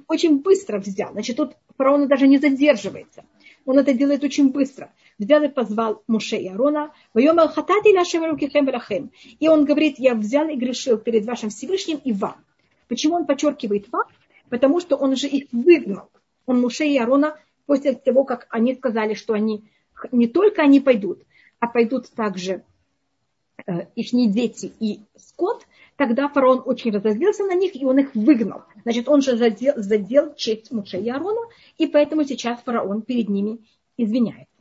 очень 0.07 0.39
быстро 0.41 0.79
взял. 0.79 1.13
Значит, 1.13 1.37
тут 1.37 1.57
фараон 1.77 2.07
даже 2.07 2.29
не 2.29 2.39
задерживается. 2.39 3.25
Он 3.67 3.81
это 3.81 3.93
делает 3.93 4.23
очень 4.23 4.53
быстро. 4.53 4.93
Взял 5.19 5.43
и 5.43 5.49
позвал 5.49 6.03
Муше 6.07 6.37
и 6.37 6.49
Арона. 6.49 6.93
И 7.15 7.29
он 9.49 9.65
говорит, 9.65 9.99
я 9.99 10.15
взял 10.15 10.49
и 10.49 10.57
грешил 10.57 10.99
перед 10.99 11.25
вашим 11.25 11.51
Всевышним 11.51 12.01
и 12.05 12.13
вам. 12.13 12.37
Почему 12.89 13.17
он 13.17 13.27
подчеркивает 13.27 13.91
вам? 13.93 14.05
Потому 14.49 14.81
что 14.81 14.97
он 14.97 15.17
же 15.17 15.27
их 15.29 15.49
выгнал. 15.53 16.09
Он 16.47 16.61
Муше 16.61 16.85
и 16.85 16.99
Арона 16.99 17.37
после 17.67 17.95
того, 17.95 18.25
как 18.25 18.47
они 18.51 18.75
сказали, 18.75 19.15
что 19.15 19.35
они 19.35 19.65
не 20.13 20.27
только 20.27 20.63
они 20.63 20.81
пойдут, 20.81 21.23
а 21.61 21.67
пойдут 21.67 22.11
также 22.11 22.63
э, 23.67 23.87
их 23.95 24.33
дети 24.33 24.73
и 24.81 25.01
скот, 25.17 25.67
тогда 25.97 26.29
фараон 26.29 26.63
очень 26.65 26.91
разозлился 26.91 27.45
на 27.45 27.55
них, 27.55 27.75
и 27.75 27.85
он 27.85 27.99
их 27.99 28.15
выгнал. 28.15 28.63
Значит, 28.83 29.09
он 29.09 29.23
же 29.23 29.37
задел, 29.37 29.75
задел 29.77 30.35
честь 30.35 30.73
Муше 30.73 30.99
и 30.99 31.09
Аарона, 31.09 31.41
и 31.79 31.87
поэтому 31.87 32.25
сейчас 32.25 32.61
фараон 32.61 33.03
перед 33.03 33.29
ними 33.29 33.61
извиняется. 33.97 34.54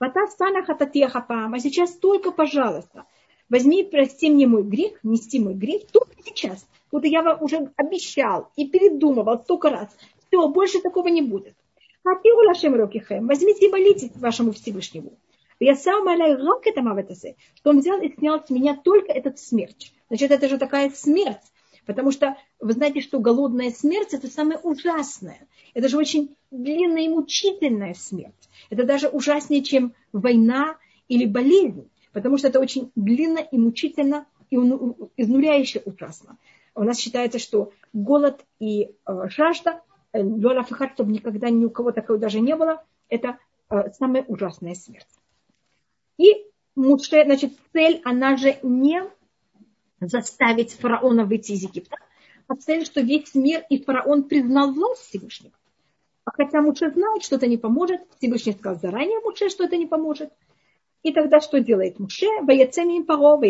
А 0.00 1.58
сейчас 1.58 1.92
только, 1.92 2.32
пожалуйста, 2.32 3.04
возьми 3.50 3.82
и 3.82 3.84
прости 3.84 4.30
мне 4.30 4.46
мой 4.46 4.62
грех, 4.62 4.98
нести 5.02 5.38
мой 5.38 5.52
грех, 5.54 5.82
и 6.16 6.22
сейчас. 6.24 6.66
Вот 6.90 7.04
я 7.04 7.22
вам 7.22 7.42
уже 7.42 7.70
обещал 7.76 8.50
и 8.56 8.66
передумывал 8.66 9.38
столько 9.42 9.68
раз. 9.68 9.94
Все, 10.26 10.48
больше 10.48 10.80
такого 10.80 11.08
не 11.08 11.20
будет. 11.20 11.54
Возьмите 12.02 13.66
и 13.66 13.70
молитесь 13.70 14.10
вашему 14.16 14.52
Всевышнему. 14.52 15.12
Я 15.60 15.74
сам 15.74 16.06
рак 16.06 16.66
это 16.66 16.80
маветасе, 16.80 17.36
что 17.54 17.70
он 17.70 17.80
взял 17.80 18.00
и 18.00 18.10
снял 18.14 18.42
с 18.42 18.48
меня 18.48 18.76
только 18.82 19.12
этот 19.12 19.38
смерть. 19.38 19.92
Значит, 20.08 20.30
это 20.30 20.48
же 20.48 20.56
такая 20.56 20.88
смерть. 20.88 21.52
Потому 21.86 22.10
что 22.10 22.36
вы 22.60 22.72
знаете, 22.72 23.00
что 23.00 23.18
голодная 23.18 23.70
смерть 23.70 24.14
это 24.14 24.28
самое 24.28 24.58
ужасное. 24.58 25.46
Это 25.74 25.88
же 25.88 25.96
очень 25.96 26.36
длинная 26.50 27.02
и 27.02 27.08
мучительная 27.08 27.94
смерть. 27.94 28.48
Это 28.70 28.84
даже 28.84 29.08
ужаснее, 29.08 29.62
чем 29.62 29.94
война 30.12 30.76
или 31.08 31.24
болезнь. 31.24 31.88
Потому 32.12 32.38
что 32.38 32.48
это 32.48 32.60
очень 32.60 32.90
длинно 32.94 33.38
и 33.38 33.56
мучительно 33.56 34.26
и 34.50 34.56
изнуряюще 34.56 35.82
ужасно. 35.84 36.36
У 36.74 36.82
нас 36.82 36.98
считается, 36.98 37.38
что 37.38 37.72
голод 37.92 38.44
и 38.58 38.90
э, 39.06 39.28
жажда, 39.28 39.82
э, 40.12 40.22
чтобы 40.94 41.12
никогда 41.12 41.50
ни 41.50 41.64
у 41.64 41.70
кого 41.70 41.92
такого 41.92 42.18
даже 42.18 42.40
не 42.40 42.56
было, 42.56 42.82
это 43.08 43.38
э, 43.70 43.90
самая 43.98 44.24
ужасная 44.24 44.74
смерть. 44.74 45.06
И 46.18 46.50
Муше, 46.74 47.24
значит, 47.24 47.52
цель, 47.72 48.00
она 48.04 48.36
же 48.36 48.56
не 48.62 49.02
заставить 50.00 50.72
фараона 50.72 51.24
выйти 51.24 51.52
из 51.52 51.62
Египта, 51.62 51.96
а 52.48 52.56
цель, 52.56 52.84
что 52.84 53.00
весь 53.00 53.34
мир 53.34 53.64
и 53.68 53.82
фараон 53.82 54.24
признал 54.24 54.72
власть 54.72 55.02
Всевышнего. 55.02 55.52
А 56.24 56.32
хотя 56.32 56.60
Муше 56.60 56.90
знает, 56.90 57.22
что 57.22 57.36
это 57.36 57.46
не 57.46 57.56
поможет, 57.56 58.00
Всевышний 58.18 58.52
сказал 58.52 58.80
заранее 58.80 59.20
Муше, 59.20 59.48
что 59.48 59.64
это 59.64 59.76
не 59.76 59.86
поможет. 59.86 60.32
И 61.02 61.12
тогда 61.12 61.40
что 61.40 61.60
делает 61.60 61.98
Муше? 61.98 62.26
Ваяцеми 62.42 63.02
паро. 63.02 63.40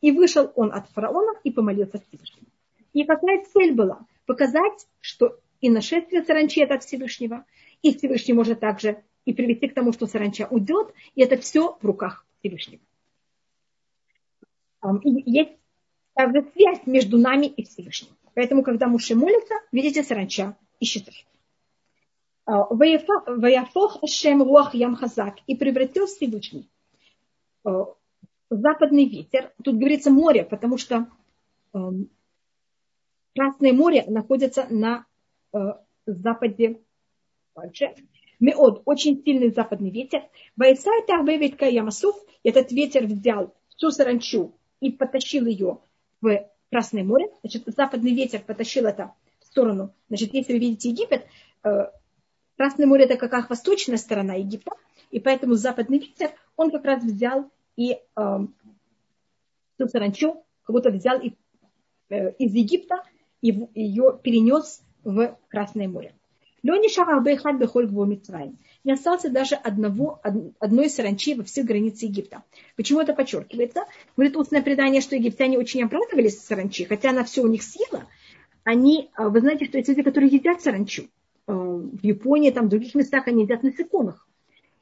И 0.00 0.12
вышел 0.12 0.52
он 0.54 0.72
от 0.72 0.88
фараона 0.90 1.32
и 1.42 1.50
помолился 1.50 2.00
Всевышнему. 2.00 2.46
И 2.92 3.04
какая 3.04 3.44
цель 3.52 3.72
была? 3.74 4.06
Показать, 4.26 4.86
что 5.00 5.38
и 5.60 5.70
нашествие 5.70 6.22
саранчи 6.22 6.60
это 6.60 6.74
от 6.74 6.84
Всевышнего, 6.84 7.44
и 7.82 7.96
Всевышний 7.96 8.34
может 8.34 8.60
также 8.60 9.02
и 9.24 9.32
привести 9.32 9.68
к 9.68 9.74
тому, 9.74 9.92
что 9.92 10.06
саранча 10.06 10.46
уйдет, 10.50 10.92
и 11.14 11.22
это 11.22 11.36
все 11.36 11.76
в 11.80 11.84
руках 11.84 12.24
Всевышнего. 12.38 12.80
И 15.02 15.30
есть 15.30 15.52
также 16.14 16.46
связь 16.52 16.86
между 16.86 17.18
нами 17.18 17.46
и 17.46 17.64
Всевышним. 17.64 18.10
Поэтому, 18.34 18.62
когда 18.62 18.86
Муше 18.86 19.14
молится, 19.14 19.54
видите, 19.72 20.02
саранча 20.02 20.56
исчезает. 20.80 21.26
А, 22.44 22.66
Ваяфох 22.72 24.02
Ашем 24.02 24.42
Руах 24.42 24.74
Ям 24.74 24.94
Хазак 24.94 25.36
и 25.46 25.56
превратил 25.56 26.06
Всевышний 26.06 26.68
а, 27.64 27.86
западный 28.50 29.06
ветер. 29.06 29.52
Тут 29.64 29.76
говорится 29.76 30.10
море, 30.10 30.44
потому 30.44 30.78
что 30.78 31.08
Красное 33.34 33.74
море 33.74 34.04
находится 34.06 34.66
на 34.70 35.04
западе 36.06 36.80
дальше. 37.54 37.94
Меод, 38.40 38.82
очень 38.86 39.22
сильный 39.22 39.50
западный 39.50 39.90
ветер. 39.90 40.22
Вайсай 40.56 41.04
Тарбевитка 41.06 41.66
Ямасуф, 41.66 42.16
этот 42.42 42.72
ветер 42.72 43.04
взял 43.04 43.54
всю 43.68 43.90
саранчу 43.90 44.54
и 44.80 44.90
потащил 44.90 45.46
ее 45.46 45.78
в 46.20 46.46
Красное 46.70 47.04
море. 47.04 47.30
Значит, 47.42 47.62
западный 47.66 48.12
ветер 48.12 48.40
потащил 48.40 48.86
это 48.86 49.12
в 49.40 49.46
сторону. 49.46 49.94
Значит, 50.08 50.34
если 50.34 50.54
вы 50.54 50.58
видите 50.58 50.90
Египет, 50.90 51.26
э, 51.64 51.86
Красное 52.56 52.86
море 52.86 53.04
это 53.04 53.16
как 53.16 53.32
раз 53.32 53.48
восточная 53.48 53.98
сторона 53.98 54.34
Египта, 54.34 54.72
и 55.10 55.20
поэтому 55.20 55.54
западный 55.54 55.98
ветер, 55.98 56.30
он 56.56 56.70
как 56.70 56.84
раз 56.84 57.04
взял 57.04 57.50
и 57.76 57.92
э, 58.16 58.38
саранчу, 59.78 60.44
как 60.64 60.74
будто 60.74 60.90
взял 60.90 61.20
и, 61.20 61.34
э, 62.08 62.32
из 62.32 62.54
Египта 62.54 63.02
и 63.42 63.68
ее 63.74 64.18
перенес 64.22 64.82
в 65.04 65.38
Красное 65.48 65.88
море. 65.88 66.14
Не 68.86 68.92
остался 68.92 69.28
даже 69.30 69.56
одного, 69.56 70.20
одной 70.60 70.88
саранчи 70.88 71.34
во 71.34 71.42
всех 71.42 71.66
границах 71.66 72.04
Египта. 72.04 72.44
Почему 72.76 73.00
это 73.00 73.14
подчеркивается? 73.14 73.82
Говорит 74.16 74.36
устное 74.36 74.62
предание, 74.62 75.00
что 75.00 75.16
египтяне 75.16 75.58
очень 75.58 75.82
обрадовались 75.82 76.40
саранчи, 76.40 76.84
хотя 76.84 77.10
она 77.10 77.24
все 77.24 77.42
у 77.42 77.48
них 77.48 77.64
съела. 77.64 78.06
Они, 78.62 79.10
а, 79.14 79.28
вы 79.28 79.40
знаете, 79.40 79.64
что 79.64 79.78
есть 79.78 79.88
люди, 79.88 80.04
которые 80.04 80.30
едят 80.30 80.62
саранчу. 80.62 81.08
А, 81.48 81.52
в 81.52 81.98
Японии, 82.04 82.52
там, 82.52 82.66
в 82.66 82.68
других 82.68 82.94
местах 82.94 83.26
они 83.26 83.42
едят 83.42 83.64
насекомых. 83.64 84.24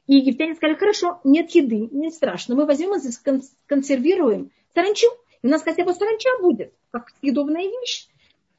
И 0.05 0.17
египтяне 0.17 0.53
сказали, 0.53 0.77
хорошо, 0.77 1.19
нет 1.23 1.49
еды, 1.55 1.89
не 1.91 2.11
страшно, 2.11 2.53
мы 2.53 2.67
возьмем 2.67 2.93
и 2.95 3.41
консервируем 3.65 4.51
саранчу. 4.75 5.07
И 5.41 5.47
у 5.47 5.49
нас 5.49 5.63
хотя 5.63 5.83
бы 5.83 5.95
саранча 5.95 6.29
будет, 6.41 6.73
как 6.91 7.11
съедобная 7.21 7.63
вещь. 7.63 8.07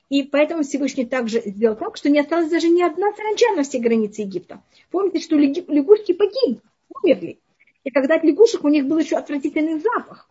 И 0.08 0.22
поэтому 0.22 0.62
Всевышний 0.62 1.04
также 1.04 1.42
сделал 1.44 1.76
так, 1.76 1.96
что 1.96 2.08
не 2.08 2.20
осталось 2.20 2.48
даже 2.48 2.68
ни 2.68 2.80
одна 2.80 3.12
саранча 3.12 3.46
на 3.56 3.64
всей 3.64 3.80
границе 3.80 4.22
Египта. 4.22 4.62
Помните, 4.90 5.20
что 5.20 5.36
лягушки 5.36 6.12
погибли, 6.12 6.60
умерли. 7.02 7.40
И 7.82 7.90
когда 7.90 8.16
от 8.16 8.24
лягушек 8.24 8.64
у 8.64 8.68
них 8.68 8.86
был 8.86 8.98
еще 8.98 9.16
отвратительный 9.16 9.80
запах. 9.80 10.28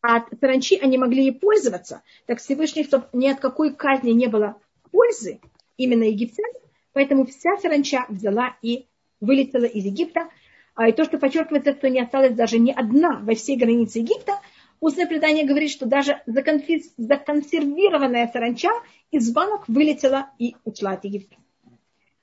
от 0.00 0.24
саранчи 0.40 0.78
они 0.80 0.96
могли 0.96 1.26
и 1.26 1.32
пользоваться, 1.32 2.02
так 2.26 2.38
Всевышний, 2.38 2.84
чтобы 2.84 3.06
ни 3.12 3.28
от 3.28 3.40
какой 3.40 3.74
казни 3.74 4.12
не 4.12 4.28
было 4.28 4.56
пользы, 4.92 5.40
именно 5.76 6.04
египтян, 6.04 6.50
поэтому 6.92 7.26
вся 7.26 7.56
саранча 7.56 8.06
взяла 8.08 8.56
и 8.62 8.86
вылетела 9.20 9.64
из 9.64 9.84
Египта. 9.84 10.28
А 10.74 10.88
и 10.88 10.92
то, 10.92 11.04
что 11.04 11.18
подчеркивается, 11.18 11.74
что 11.74 11.88
не 11.90 12.00
осталось 12.00 12.34
даже 12.34 12.60
ни 12.60 12.70
одна 12.70 13.18
во 13.20 13.34
всей 13.34 13.56
границе 13.56 13.98
Египта, 13.98 14.40
устное 14.80 15.06
предание 15.06 15.44
говорит, 15.44 15.70
что 15.70 15.86
даже 15.86 16.22
законсервированная 16.26 18.28
саранча 18.32 18.70
из 19.10 19.30
банок 19.32 19.68
вылетела 19.68 20.30
и 20.38 20.56
ушла 20.64 20.92
от 20.92 21.04
Египта. 21.04 21.36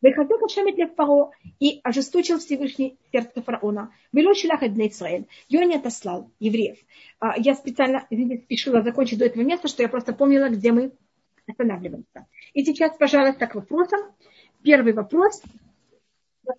Выходил 0.02 0.38
Хашемет 0.38 0.76
для 0.76 0.88
Фаро 0.88 1.32
и 1.60 1.80
ожесточил 1.84 2.38
Всевышний 2.38 2.98
сердце 3.12 3.42
фараона. 3.42 3.92
Вело 4.14 4.36
шилах 4.36 4.60
для 4.72 4.88
Израиль. 4.88 5.26
Ее 5.48 5.66
не 5.66 5.78
отослал, 5.78 6.30
евреев. 6.40 6.78
А, 7.20 7.40
я 7.40 7.56
специально 7.56 8.06
извините, 8.12 8.44
спешила 8.44 8.84
закончить 8.84 9.18
до 9.18 9.26
этого 9.26 9.42
места, 9.42 9.68
что 9.68 9.82
я 9.82 9.90
просто 9.90 10.14
помнила, 10.14 10.50
где 10.50 10.72
мы 10.72 10.92
останавливаемся. 11.48 12.28
И 12.54 12.64
сейчас, 12.64 12.96
пожалуйста, 12.98 13.48
к 13.48 13.56
вопросам. 13.56 14.02
Первый 14.64 14.94
вопрос. 14.94 15.42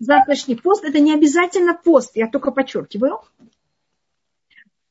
Завтрашний 0.01 0.57
пост– 0.57 0.84
это 0.84 0.99
не 0.99 1.14
обязательно 1.14 1.74
пост, 1.74 2.16
я 2.16 2.28
только 2.28 2.51
подчеркиваю. 2.51 3.20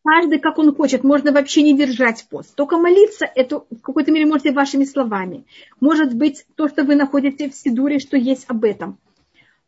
Каждый, 0.05 0.37
как 0.37 0.59
он 0.59 0.75
хочет, 0.75 1.03
можно 1.03 1.31
вообще 1.31 1.63
не 1.63 1.75
держать 1.75 2.27
пост. 2.29 2.53
Только 2.53 2.77
молиться, 2.77 3.25
это 3.25 3.65
в 3.71 3.81
какой-то 3.81 4.11
мере 4.11 4.27
можете 4.27 4.51
вашими 4.51 4.85
словами. 4.85 5.45
Может 5.79 6.13
быть, 6.13 6.45
то, 6.53 6.69
что 6.69 6.83
вы 6.83 6.93
находите 6.95 7.49
в 7.49 7.55
Сидуре, 7.55 7.97
что 7.97 8.15
есть 8.15 8.45
об 8.47 8.65
этом. 8.65 8.99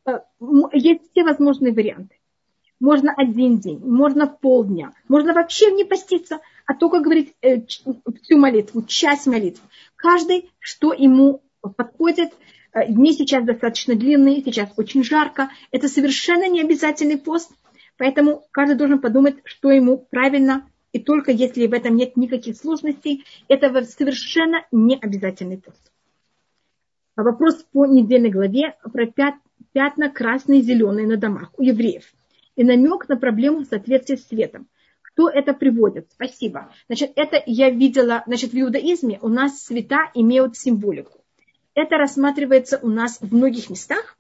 Э, 0.05 0.19
есть 0.73 1.01
все 1.09 1.23
возможные 1.23 1.73
варианты. 1.73 2.17
Можно 2.79 3.15
один 3.17 3.57
день, 3.57 3.79
можно 3.83 4.27
полдня, 4.27 4.93
можно 5.07 5.33
вообще 5.33 5.71
не 5.71 5.83
поститься, 5.83 6.39
а 6.67 6.75
только 6.75 6.99
говорить 6.99 7.33
э, 7.41 7.61
всю 7.65 8.37
молитву, 8.37 8.83
часть 8.83 9.25
молитвы. 9.25 9.63
Каждый, 9.95 10.51
что 10.59 10.93
ему 10.93 11.41
подходит. 11.75 12.29
Э, 12.73 12.85
дни 12.87 13.13
сейчас 13.13 13.43
достаточно 13.43 13.95
длинные, 13.95 14.43
сейчас 14.43 14.69
очень 14.77 15.03
жарко. 15.03 15.49
Это 15.71 15.87
совершенно 15.87 16.47
не 16.47 16.61
обязательный 16.61 17.17
пост– 17.17 17.49
Поэтому 17.97 18.45
каждый 18.51 18.77
должен 18.77 18.99
подумать, 18.99 19.37
что 19.43 19.71
ему 19.71 19.97
правильно, 19.97 20.69
и 20.93 20.99
только 20.99 21.31
если 21.31 21.67
в 21.67 21.73
этом 21.73 21.95
нет 21.95 22.15
никаких 22.15 22.55
сложностей, 22.55 23.25
это 23.47 23.83
совершенно 23.83 24.65
не 24.71 24.97
обязательный 24.97 25.57
пост. 25.57 25.91
А 27.15 27.23
вопрос 27.23 27.65
по 27.71 27.85
недельной 27.85 28.29
главе 28.29 28.75
про 28.93 29.07
пятна 29.73 30.09
красные 30.09 30.59
и 30.59 30.63
зеленые 30.63 31.07
на 31.07 31.17
домах 31.17 31.51
у 31.57 31.63
евреев. 31.63 32.03
И 32.55 32.63
намек 32.63 33.09
на 33.09 33.17
проблему 33.17 33.65
соответствия 33.65 34.17
с 34.17 34.27
светом. 34.27 34.67
Кто 35.01 35.29
это 35.29 35.53
приводит? 35.53 36.11
Спасибо. 36.11 36.71
Значит, 36.87 37.13
это 37.15 37.41
я 37.47 37.71
видела, 37.71 38.23
значит, 38.27 38.51
в 38.51 38.59
иудаизме 38.59 39.17
у 39.23 39.29
нас 39.29 39.59
цвета 39.59 40.11
имеют 40.13 40.55
символику. 40.55 41.23
Это 41.73 41.97
рассматривается 41.97 42.79
у 42.81 42.89
нас 42.89 43.19
в 43.19 43.33
многих 43.33 43.71
местах. 43.71 44.17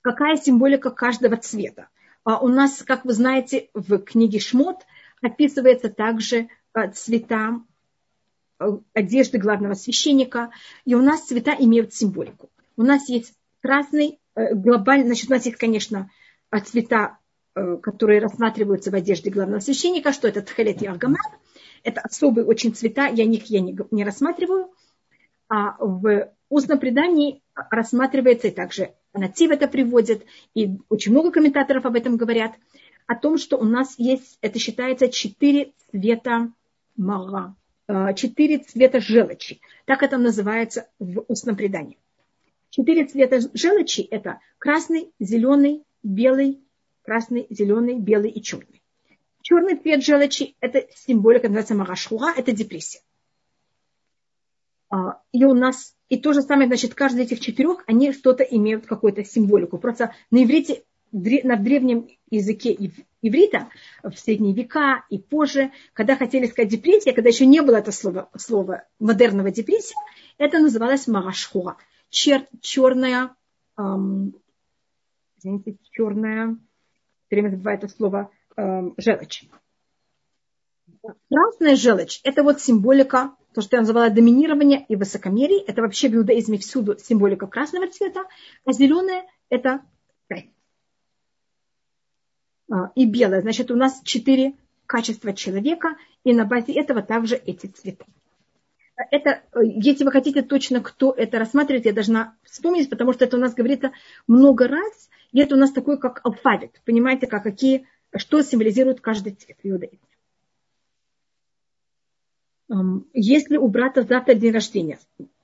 Какая 0.00 0.36
символика 0.36 0.90
каждого 0.90 1.36
цвета? 1.36 1.88
А 2.24 2.38
у 2.38 2.48
нас, 2.48 2.82
как 2.82 3.04
вы 3.04 3.12
знаете, 3.12 3.70
в 3.74 3.98
книге 3.98 4.40
Шмот 4.40 4.78
описывается 5.22 5.88
также 5.88 6.48
а, 6.72 6.88
цвета 6.88 7.60
а, 8.58 8.78
одежды 8.92 9.38
главного 9.38 9.74
священника, 9.74 10.50
и 10.84 10.94
у 10.94 11.02
нас 11.02 11.26
цвета 11.26 11.54
имеют 11.58 11.94
символику. 11.94 12.50
У 12.76 12.82
нас 12.82 13.08
есть 13.08 13.34
красный, 13.62 14.18
э, 14.34 14.54
глобальный, 14.54 15.06
значит, 15.06 15.30
у 15.30 15.34
нас 15.34 15.46
есть, 15.46 15.58
конечно, 15.58 16.10
цвета, 16.64 17.18
э, 17.54 17.76
которые 17.76 18.20
рассматриваются 18.20 18.90
в 18.90 18.94
одежде 18.94 19.30
главного 19.30 19.60
священника, 19.60 20.12
что 20.12 20.28
это? 20.28 20.42
Тхелет 20.42 20.82
и 20.82 20.86
аргамат, 20.86 21.20
это 21.82 22.00
особые 22.00 22.44
очень 22.44 22.74
цвета, 22.74 23.06
я 23.06 23.24
них 23.24 23.46
я 23.46 23.60
не, 23.60 23.78
не 23.90 24.04
рассматриваю, 24.04 24.70
а 25.48 25.76
в 25.78 26.30
устном 26.54 26.78
предании 26.78 27.42
рассматривается 27.54 28.48
и 28.48 28.50
также 28.50 28.94
Натив 29.12 29.50
это 29.50 29.66
приводит, 29.66 30.24
и 30.54 30.78
очень 30.88 31.12
много 31.12 31.32
комментаторов 31.32 31.84
об 31.84 31.96
этом 31.96 32.16
говорят, 32.16 32.52
о 33.06 33.16
том, 33.16 33.38
что 33.38 33.56
у 33.56 33.64
нас 33.64 33.98
есть, 33.98 34.38
это 34.40 34.60
считается, 34.60 35.08
четыре 35.08 35.72
цвета 35.90 36.52
мара, 36.96 37.56
э, 37.88 38.14
четыре 38.14 38.58
цвета 38.58 39.00
желчи. 39.00 39.60
Так 39.84 40.04
это 40.04 40.16
называется 40.16 40.88
в 41.00 41.24
устном 41.26 41.56
предании. 41.56 41.98
Четыре 42.68 43.06
цвета 43.06 43.40
желчи– 43.52 44.02
это 44.12 44.38
красный, 44.58 45.10
зеленый, 45.18 45.82
белый, 46.04 46.60
красный, 47.02 47.48
зеленый, 47.50 47.98
белый 47.98 48.30
и 48.30 48.40
черный. 48.40 48.80
Черный 49.42 49.74
цвет 49.74 50.04
желчи– 50.04 50.54
это 50.60 50.86
символика, 50.94 51.48
называется 51.48 51.74
марашхура, 51.74 52.32
это 52.36 52.52
депрессия. 52.52 53.00
А, 54.90 55.22
и 55.32 55.44
у 55.44 55.54
нас, 55.54 55.94
и 56.08 56.18
то 56.18 56.32
же 56.32 56.42
самое, 56.42 56.66
значит, 56.66 56.94
каждый 56.94 57.24
из 57.24 57.30
этих 57.30 57.40
четырех, 57.40 57.84
они 57.86 58.12
что-то 58.12 58.42
имеют, 58.42 58.86
какую-то 58.86 59.24
символику. 59.24 59.78
Просто 59.78 60.14
на 60.32 60.42
иврите, 60.42 60.82
на 61.12 61.56
древнем 61.56 62.08
языке 62.28 62.76
иврита, 63.22 63.68
в 64.02 64.14
средние 64.16 64.54
века 64.54 65.04
и 65.08 65.18
позже, 65.18 65.70
когда 65.92 66.16
хотели 66.16 66.46
сказать 66.46 66.70
депрессия, 66.70 67.12
когда 67.12 67.28
еще 67.28 67.46
не 67.46 67.62
было 67.62 67.76
это 67.76 67.92
слова, 67.92 68.30
слова 68.36 68.84
модерного 68.98 69.50
депрессия, 69.50 69.94
это 70.38 70.58
называлось 70.58 71.06
марашхуа. 71.06 71.76
Чер, 72.08 72.46
черная, 72.60 73.34
эм, 73.78 74.34
извините, 75.38 75.76
черная, 75.92 76.56
все 77.26 77.36
время 77.36 77.50
забываю 77.50 77.78
это 77.78 77.88
слово, 77.88 78.30
эм, 78.56 78.94
желчь. 78.96 79.44
Красная 81.02 81.76
желчь– 81.76 82.20
это 82.24 82.42
вот 82.42 82.60
символика 82.60 83.34
то, 83.52 83.62
что 83.62 83.76
я 83.76 83.80
называла 83.80 84.10
доминирование 84.10 84.84
и 84.86 84.96
высокомерие, 84.96 85.62
это 85.62 85.82
вообще 85.82 86.08
в 86.08 86.14
иудаизме 86.14 86.58
всюду 86.58 86.96
символика 86.98 87.46
красного 87.46 87.88
цвета, 87.88 88.24
а 88.64 88.72
зеленое– 88.72 89.24
это 89.48 89.82
а, 92.70 92.92
и 92.94 93.06
белое. 93.06 93.42
Значит, 93.42 93.70
у 93.70 93.76
нас 93.76 94.00
четыре 94.04 94.54
качества 94.86 95.32
человека, 95.32 95.96
и 96.22 96.32
на 96.32 96.44
базе 96.44 96.72
этого 96.72 97.02
также 97.02 97.34
эти 97.34 97.66
цвета. 97.66 98.04
Это, 99.10 99.42
если 99.62 100.04
вы 100.04 100.12
хотите 100.12 100.42
точно, 100.42 100.80
кто 100.80 101.12
это 101.12 101.38
рассматривает, 101.38 101.86
я 101.86 101.92
должна 101.92 102.36
вспомнить, 102.44 102.90
потому 102.90 103.12
что 103.12 103.24
это 103.24 103.36
у 103.36 103.40
нас 103.40 103.54
говорится 103.54 103.92
много 104.28 104.68
раз, 104.68 105.10
и 105.32 105.40
это 105.40 105.56
у 105.56 105.58
нас 105.58 105.72
такой, 105.72 105.98
как 105.98 106.20
алфавит. 106.22 106.80
Понимаете, 106.84 107.26
как, 107.26 107.42
какие, 107.42 107.86
что 108.14 108.42
символизирует 108.42 109.00
каждый 109.00 109.32
цвет 109.32 109.56
в 109.62 109.66
иудаизме. 109.66 110.09
Если 113.12 113.56
у 113.56 113.66
брата 113.66 114.02
завтра 114.02 114.34
день 114.34 114.52
рождения 114.52 114.98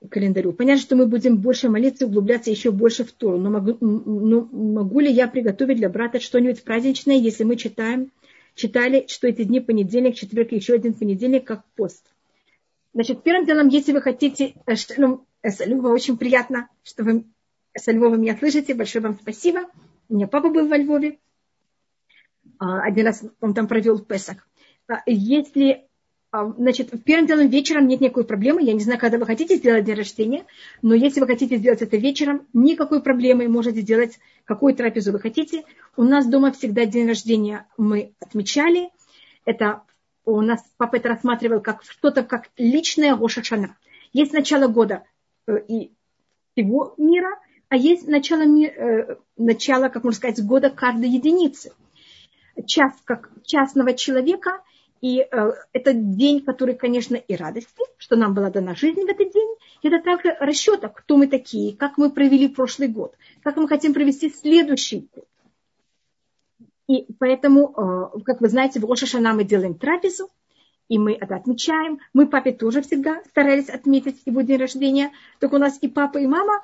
календарю, 0.09 0.53
понятно, 0.53 0.81
что 0.81 0.95
мы 0.95 1.07
будем 1.07 1.37
больше 1.37 1.67
молиться, 1.67 2.05
углубляться 2.05 2.49
еще 2.49 2.71
больше 2.71 3.03
в 3.03 3.11
Тору, 3.11 3.37
но 3.37 3.49
могу, 3.49 3.77
но 3.81 4.47
могу 4.51 5.01
ли 5.01 5.11
я 5.11 5.27
приготовить 5.27 5.77
для 5.77 5.89
брата 5.89 6.21
что-нибудь 6.21 6.63
праздничное, 6.63 7.17
если 7.17 7.43
мы 7.43 7.57
читаем, 7.57 8.11
читали, 8.55 9.05
что 9.09 9.27
эти 9.27 9.43
дни 9.43 9.59
понедельник, 9.59 10.15
четверг 10.15 10.53
и 10.53 10.55
еще 10.55 10.75
один 10.75 10.93
понедельник, 10.93 11.43
как 11.43 11.65
пост? 11.75 12.05
Значит, 12.93 13.23
первым 13.23 13.45
делом, 13.45 13.67
если 13.67 13.91
вы 13.91 14.01
хотите, 14.01 14.53
э, 14.65 14.73
ну, 14.95 15.25
Люба, 15.65 15.87
очень 15.89 16.17
приятно, 16.17 16.69
что 16.83 17.03
вы, 17.03 17.25
Львова, 17.85 18.15
меня 18.15 18.37
слышите, 18.37 18.73
большое 18.73 19.03
вам 19.03 19.19
спасибо. 19.21 19.65
У 20.07 20.15
меня 20.15 20.27
папа 20.27 20.49
был 20.49 20.67
во 20.67 20.77
Львове, 20.77 21.19
а, 22.57 22.81
один 22.83 23.05
раз 23.05 23.23
он 23.41 23.53
там 23.53 23.67
провел 23.67 23.99
Песах. 23.99 24.47
А, 24.87 25.01
если 25.05 25.86
значит, 26.31 26.91
первым 27.05 27.25
делом 27.27 27.47
вечером 27.47 27.87
нет 27.87 28.01
никакой 28.01 28.25
проблемы. 28.25 28.61
Я 28.61 28.73
не 28.73 28.81
знаю, 28.81 28.99
когда 28.99 29.17
вы 29.17 29.25
хотите 29.25 29.55
сделать 29.55 29.85
день 29.85 29.95
рождения, 29.95 30.45
но 30.81 30.93
если 30.93 31.19
вы 31.19 31.27
хотите 31.27 31.57
сделать 31.57 31.81
это 31.81 31.97
вечером, 31.97 32.45
никакой 32.53 33.01
проблемы. 33.01 33.47
Можете 33.47 33.81
сделать 33.81 34.19
какую 34.45 34.75
трапезу 34.75 35.11
вы 35.11 35.19
хотите. 35.19 35.63
У 35.95 36.03
нас 36.03 36.27
дома 36.27 36.51
всегда 36.51 36.85
день 36.85 37.07
рождения 37.07 37.65
мы 37.77 38.13
отмечали. 38.19 38.89
Это 39.45 39.83
у 40.25 40.41
нас 40.41 40.61
папа 40.77 40.97
это 40.97 41.09
рассматривал 41.09 41.61
как 41.61 41.83
что-то 41.83 42.23
как 42.23 42.49
личное 42.57 43.15
Рошашана. 43.15 43.77
Есть 44.11 44.33
начало 44.33 44.67
года 44.67 45.03
э, 45.47 45.59
и 45.67 45.91
всего 46.51 46.93
мира, 46.97 47.39
а 47.69 47.77
есть 47.77 48.07
начало, 48.07 48.41
э, 48.41 49.15
начало, 49.37 49.87
как 49.87 50.03
можно 50.03 50.17
сказать, 50.17 50.45
года 50.45 50.69
каждой 50.69 51.09
единицы. 51.09 51.71
Час 52.65 52.93
как 53.05 53.29
частного 53.45 53.93
человека– 53.93 54.61
и 55.01 55.19
э, 55.19 55.51
это 55.73 55.93
день, 55.93 56.43
который, 56.43 56.75
конечно, 56.75 57.15
и 57.15 57.35
радости, 57.35 57.83
что 57.97 58.15
нам 58.15 58.33
была 58.33 58.49
дана 58.49 58.75
жизнь 58.75 59.01
в 59.01 59.09
этот 59.09 59.31
день. 59.31 59.55
Это 59.83 60.01
также 60.01 60.35
расчета, 60.39 60.89
кто 60.89 61.17
мы 61.17 61.27
такие, 61.27 61.75
как 61.75 61.97
мы 61.97 62.09
провели 62.09 62.47
прошлый 62.47 62.87
год, 62.87 63.15
как 63.43 63.57
мы 63.57 63.67
хотим 63.67 63.93
провести 63.93 64.29
следующий 64.29 65.07
год. 65.13 65.25
И 66.87 67.05
поэтому, 67.19 67.73
э, 68.15 68.21
как 68.23 68.41
вы 68.41 68.49
знаете, 68.49 68.79
в 68.79 68.85
Рошашана 68.85 69.33
мы 69.33 69.43
делаем 69.43 69.75
трапезу, 69.75 70.29
и 70.87 70.97
мы 70.97 71.13
это 71.13 71.35
отмечаем. 71.35 71.99
Мы 72.13 72.27
папе 72.27 72.53
тоже 72.53 72.81
всегда 72.81 73.21
старались 73.25 73.69
отметить 73.69 74.21
его 74.25 74.41
день 74.41 74.57
рождения. 74.57 75.11
Только 75.39 75.55
у 75.55 75.59
нас 75.59 75.77
и 75.81 75.87
папа, 75.89 76.17
и 76.17 76.27
мама 76.27 76.61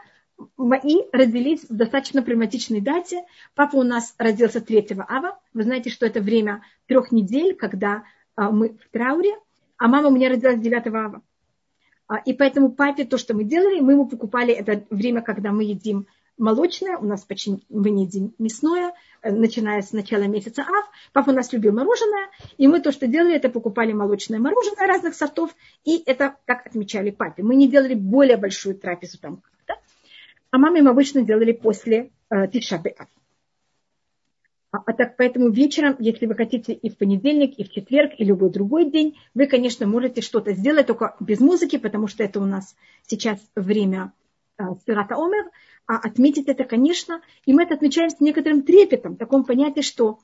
мои 0.57 1.01
родились 1.11 1.63
в 1.69 1.75
достаточно 1.75 2.23
прагматичной 2.23 2.81
дате. 2.81 3.25
Папа 3.53 3.75
у 3.75 3.83
нас 3.83 4.15
родился 4.17 4.61
3 4.61 4.87
ава. 5.07 5.39
Вы 5.53 5.63
знаете, 5.63 5.89
что 5.89 6.05
это 6.05 6.21
время 6.21 6.63
трех 6.87 7.11
недель, 7.11 7.55
когда 7.55 8.03
а, 8.35 8.51
мы 8.51 8.69
в 8.69 8.89
трауре, 8.91 9.33
а 9.77 9.87
мама 9.87 10.09
у 10.09 10.11
меня 10.11 10.29
родилась 10.29 10.59
9 10.59 10.87
ава. 10.87 11.21
А, 12.07 12.17
и 12.17 12.33
поэтому 12.33 12.71
папе 12.71 13.05
то, 13.05 13.17
что 13.17 13.33
мы 13.33 13.43
делали, 13.43 13.79
мы 13.79 13.93
ему 13.93 14.07
покупали 14.07 14.53
это 14.53 14.85
время, 14.89 15.21
когда 15.21 15.51
мы 15.51 15.63
едим 15.63 16.07
молочное, 16.37 16.97
у 16.97 17.05
нас 17.05 17.23
почти 17.23 17.63
мы 17.69 17.89
не 17.91 18.05
едим 18.05 18.33
мясное, 18.39 18.93
э, 19.21 19.31
начиная 19.31 19.81
с 19.81 19.93
начала 19.93 20.23
месяца 20.23 20.63
ав. 20.63 20.85
Папа 21.11 21.29
у 21.29 21.33
нас 21.33 21.53
любил 21.53 21.73
мороженое, 21.73 22.29
и 22.57 22.67
мы 22.67 22.81
то, 22.81 22.91
что 22.91 23.07
делали, 23.07 23.35
это 23.35 23.49
покупали 23.49 23.93
молочное 23.93 24.39
мороженое 24.39 24.87
разных 24.87 25.15
сортов, 25.15 25.55
и 25.85 26.01
это 26.05 26.35
так 26.45 26.65
отмечали 26.65 27.11
папе. 27.11 27.43
Мы 27.43 27.55
не 27.55 27.69
делали 27.69 27.93
более 27.93 28.37
большую 28.37 28.75
трапезу 28.75 29.19
там 29.19 29.37
как-то, 29.37 29.81
а 30.51 30.57
маме 30.57 30.81
мы 30.81 30.89
обычно 30.89 31.21
делали 31.21 31.51
после 31.51 32.11
э, 32.29 32.47
Тишабе 32.47 32.95
Ав. 32.97 33.07
А, 34.73 34.81
а 34.87 34.93
так 34.93 35.17
поэтому 35.17 35.49
вечером, 35.49 35.95
если 35.99 36.25
вы 36.25 36.33
хотите 36.33 36.73
и 36.73 36.89
в 36.89 36.97
понедельник, 36.97 37.59
и 37.59 37.63
в 37.63 37.69
четверг, 37.69 38.13
и 38.17 38.25
любой 38.25 38.49
другой 38.49 38.89
день, 38.89 39.15
вы, 39.35 39.45
конечно, 39.45 39.85
можете 39.85 40.21
что-то 40.21 40.53
сделать, 40.53 40.87
только 40.87 41.15
без 41.19 41.39
музыки, 41.39 41.77
потому 41.77 42.07
что 42.07 42.23
это 42.23 42.39
у 42.39 42.45
нас 42.45 42.75
сейчас 43.03 43.39
время 43.55 44.13
э, 44.57 44.63
Спирата 44.81 45.13
Омер, 45.13 45.51
а 45.85 45.97
отметить 45.97 46.47
это, 46.47 46.63
конечно, 46.63 47.21
и 47.45 47.53
мы 47.53 47.63
это 47.63 47.75
отмечаем 47.75 48.09
с 48.09 48.19
некоторым 48.19 48.63
трепетом, 48.63 49.13
в 49.13 49.17
таком 49.17 49.43
понятии, 49.43 49.81
что 49.81 50.17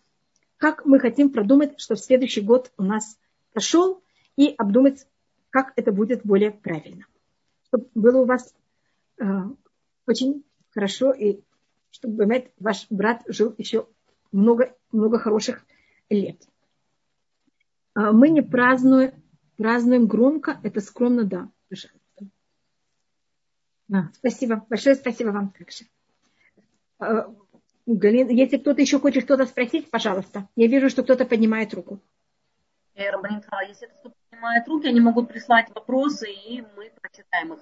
как 0.58 0.84
мы 0.84 1.00
хотим 1.00 1.30
продумать, 1.30 1.80
что 1.80 1.94
в 1.94 2.00
следующий 2.00 2.42
год 2.42 2.72
у 2.80 2.84
нас 2.84 3.20
прошел, 3.54 4.02
и 4.36 4.56
обдумать, 4.58 5.06
как 5.52 5.74
это 5.76 5.92
будет 5.92 6.22
более 6.24 6.50
правильно. 6.50 7.06
Чтобы 7.68 7.88
было 7.94 8.22
у 8.22 8.26
вас 8.26 8.52
э, 9.20 9.26
очень 10.08 10.44
хорошо, 10.72 11.12
и 11.12 11.42
чтобы 11.92 12.50
ваш 12.58 12.88
брат 12.90 13.22
жил 13.28 13.54
еще 13.60 13.86
много, 14.32 14.76
много 14.92 15.20
хороших 15.20 15.66
лет. 16.10 16.42
А 17.94 18.12
мы 18.12 18.30
не 18.30 18.42
празднуем, 18.42 19.14
празднуем 19.58 20.08
громко, 20.08 20.60
это 20.64 20.80
скромно, 20.82 21.24
да, 21.24 21.50
пожалуйста. 21.70 22.00
А, 23.92 24.14
спасибо, 24.14 24.66
большое 24.70 24.96
спасибо 24.96 25.30
вам 25.30 25.52
также. 25.52 25.86
А, 27.00 27.34
Галина, 27.86 28.30
если 28.30 28.58
кто-то 28.58 28.82
еще 28.82 29.00
хочет 29.00 29.24
что-то 29.24 29.46
спросить, 29.46 29.90
пожалуйста. 29.90 30.48
Я 30.56 30.68
вижу, 30.68 30.90
что 30.90 31.04
кто-то 31.04 31.26
поднимает 31.26 31.74
руку. 31.74 32.00
Если 33.68 33.88
кто-то 33.88 34.16
поднимает 34.30 34.68
руки, 34.68 34.88
они 34.88 35.00
могут 35.00 35.30
прислать 35.30 35.70
вопросы, 35.74 36.28
и 36.30 36.64
мы 36.76 36.92
прочитаем 37.02 37.54
их. 37.54 37.60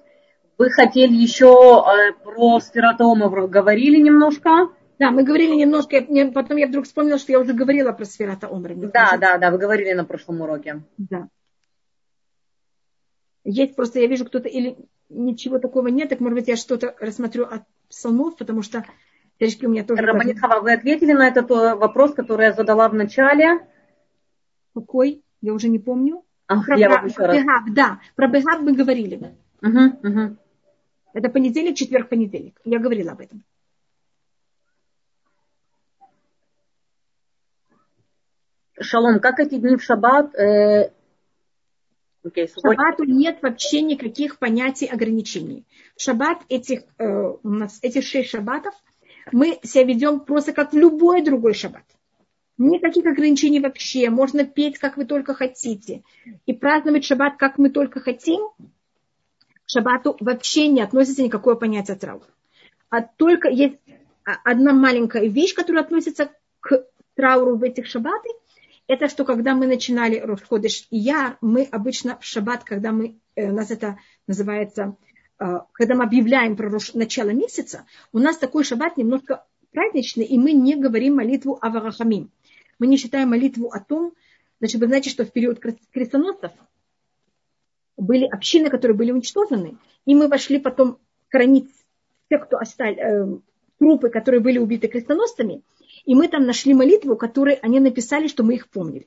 Вы 0.58 0.70
хотели 0.70 1.14
еще 1.14 1.84
э, 1.86 2.12
про 2.24 2.60
сфератомов 2.60 3.48
говорили 3.48 4.00
немножко? 4.00 4.68
Да, 4.98 5.10
мы 5.10 5.22
говорили 5.22 5.54
немножко, 5.54 6.00
потом 6.32 6.56
я 6.56 6.66
вдруг 6.66 6.84
вспомнила, 6.84 7.18
что 7.18 7.32
я 7.32 7.40
уже 7.40 7.52
говорила 7.54 7.92
про 7.92 8.04
сферата 8.04 8.48
Омра. 8.48 8.74
Да, 8.74 9.16
да, 9.16 9.38
да, 9.38 9.50
вы 9.50 9.58
говорили 9.58 9.92
на 9.92 10.04
прошлом 10.04 10.40
уроке. 10.40 10.82
Да. 10.96 11.28
Есть 13.44 13.76
просто, 13.76 14.00
я 14.00 14.08
вижу, 14.08 14.24
кто-то 14.24 14.48
или 14.48 14.76
ничего 15.08 15.58
такого 15.58 15.88
нет, 15.88 16.08
так 16.08 16.20
может 16.20 16.38
быть 16.38 16.48
я 16.48 16.56
что-то 16.56 16.94
рассмотрю 17.00 17.44
от 17.44 17.62
псалмов, 17.88 18.36
потому 18.36 18.62
что 18.62 18.84
Речки 19.38 19.66
у 19.66 19.68
меня 19.68 19.84
тоже... 19.84 20.02
Рабанитхава, 20.02 20.60
вы 20.60 20.72
ответили 20.72 21.12
на 21.12 21.28
этот 21.28 21.50
э, 21.50 21.74
вопрос, 21.76 22.12
который 22.12 22.46
я 22.46 22.52
задала 22.52 22.88
в 22.88 22.94
начале? 22.94 23.60
Какой? 24.74 25.22
Я 25.40 25.52
уже 25.52 25.68
не 25.68 25.78
помню. 25.78 26.24
Ах, 26.48 26.66
про, 26.66 26.76
я 26.76 26.88
про, 26.88 27.06
еще 27.06 27.20
раз. 27.20 27.36
Бегав, 27.36 27.62
да, 27.72 28.00
про 28.16 28.26
Бегав 28.26 28.60
мы 28.60 28.72
говорили. 28.74 29.36
Угу, 29.62 30.08
угу. 30.08 30.36
Это 31.12 31.28
понедельник, 31.28 31.76
четверг, 31.76 32.08
понедельник. 32.08 32.60
Я 32.64 32.80
говорила 32.80 33.12
об 33.12 33.20
этом. 33.20 33.44
Шалом, 38.80 39.20
как 39.20 39.40
эти 39.40 39.56
дни 39.56 39.76
в 39.76 39.82
шаббат? 39.82 40.34
Э... 40.34 40.90
Okay, 42.24 42.46
в 42.46 42.60
шаббату 42.60 43.04
нет 43.04 43.38
вообще 43.42 43.80
никаких 43.80 44.38
понятий 44.38 44.86
ограничений. 44.86 45.64
В 45.96 46.02
шаббат 46.02 46.38
этих, 46.48 46.82
э, 46.98 47.32
у 47.42 47.48
нас 47.48 47.78
этих 47.82 48.04
шесть 48.04 48.30
шаббатов 48.30 48.74
мы 49.32 49.58
себя 49.62 49.84
ведем 49.84 50.20
просто 50.20 50.52
как 50.52 50.72
в 50.72 50.76
любой 50.76 51.22
другой 51.22 51.54
шаббат. 51.54 51.84
Никаких 52.58 53.06
ограничений 53.06 53.60
вообще. 53.60 54.10
Можно 54.10 54.44
петь, 54.44 54.78
как 54.78 54.96
вы 54.96 55.04
только 55.04 55.32
хотите. 55.32 56.02
И 56.44 56.52
праздновать 56.52 57.04
шаббат, 57.04 57.36
как 57.36 57.56
мы 57.56 57.70
только 57.70 58.00
хотим. 58.00 58.48
К 58.58 59.70
шаббату 59.70 60.16
вообще 60.20 60.66
не 60.66 60.82
относится 60.82 61.22
никакое 61.22 61.54
понятие 61.54 61.96
траура. 61.96 62.26
А 62.90 63.02
только 63.02 63.48
есть 63.48 63.76
одна 64.24 64.72
маленькая 64.72 65.28
вещь, 65.28 65.54
которая 65.54 65.84
относится 65.84 66.30
к 66.60 66.84
трауру 67.14 67.56
в 67.56 67.62
этих 67.62 67.86
шаббаты– 67.86 68.28
это 68.88 69.08
что 69.08 69.24
когда 69.24 69.54
мы 69.54 69.66
начинали 69.66 70.18
Рошходыш 70.18 70.88
я, 70.90 71.36
мы 71.42 71.64
обычно 71.64 72.18
в 72.18 72.24
шаббат, 72.24 72.64
когда 72.64 72.90
мы, 72.90 73.20
э, 73.36 73.50
у 73.50 73.54
нас 73.54 73.70
это 73.70 73.98
называется, 74.26 74.96
э, 75.38 75.60
когда 75.72 75.94
мы 75.94 76.04
объявляем 76.04 76.56
про 76.56 76.70
Рош, 76.70 76.94
начало 76.94 77.28
месяца, 77.28 77.84
у 78.12 78.18
нас 78.18 78.38
такой 78.38 78.64
шаббат 78.64 78.96
немножко 78.96 79.44
праздничный, 79.72 80.24
и 80.24 80.38
мы 80.38 80.52
не 80.52 80.74
говорим 80.74 81.16
молитву 81.16 81.58
о 81.60 81.68
Варахамим. 81.68 82.30
Мы 82.78 82.86
не 82.86 82.96
считаем 82.96 83.28
молитву 83.28 83.68
о 83.68 83.78
том, 83.78 84.14
значит, 84.58 84.80
вы 84.80 84.86
знаете, 84.86 85.10
что 85.10 85.26
в 85.26 85.32
период 85.32 85.60
крестоносцев 85.92 86.52
были 87.98 88.24
общины, 88.24 88.70
которые 88.70 88.96
были 88.96 89.12
уничтожены, 89.12 89.76
и 90.06 90.14
мы 90.14 90.28
вошли 90.28 90.58
потом 90.58 90.98
хранить 91.28 91.68
тех, 92.30 92.46
кто 92.46 92.56
остались, 92.56 92.98
э, 92.98 93.38
трупы, 93.78 94.08
которые 94.08 94.40
были 94.40 94.56
убиты 94.56 94.88
крестоносцами– 94.88 95.60
и 96.08 96.14
мы 96.14 96.28
там 96.28 96.46
нашли 96.46 96.72
молитву, 96.72 97.16
которую 97.16 97.58
они 97.60 97.80
написали, 97.80 98.28
что 98.28 98.42
мы 98.42 98.54
их 98.54 98.70
помнили. 98.70 99.06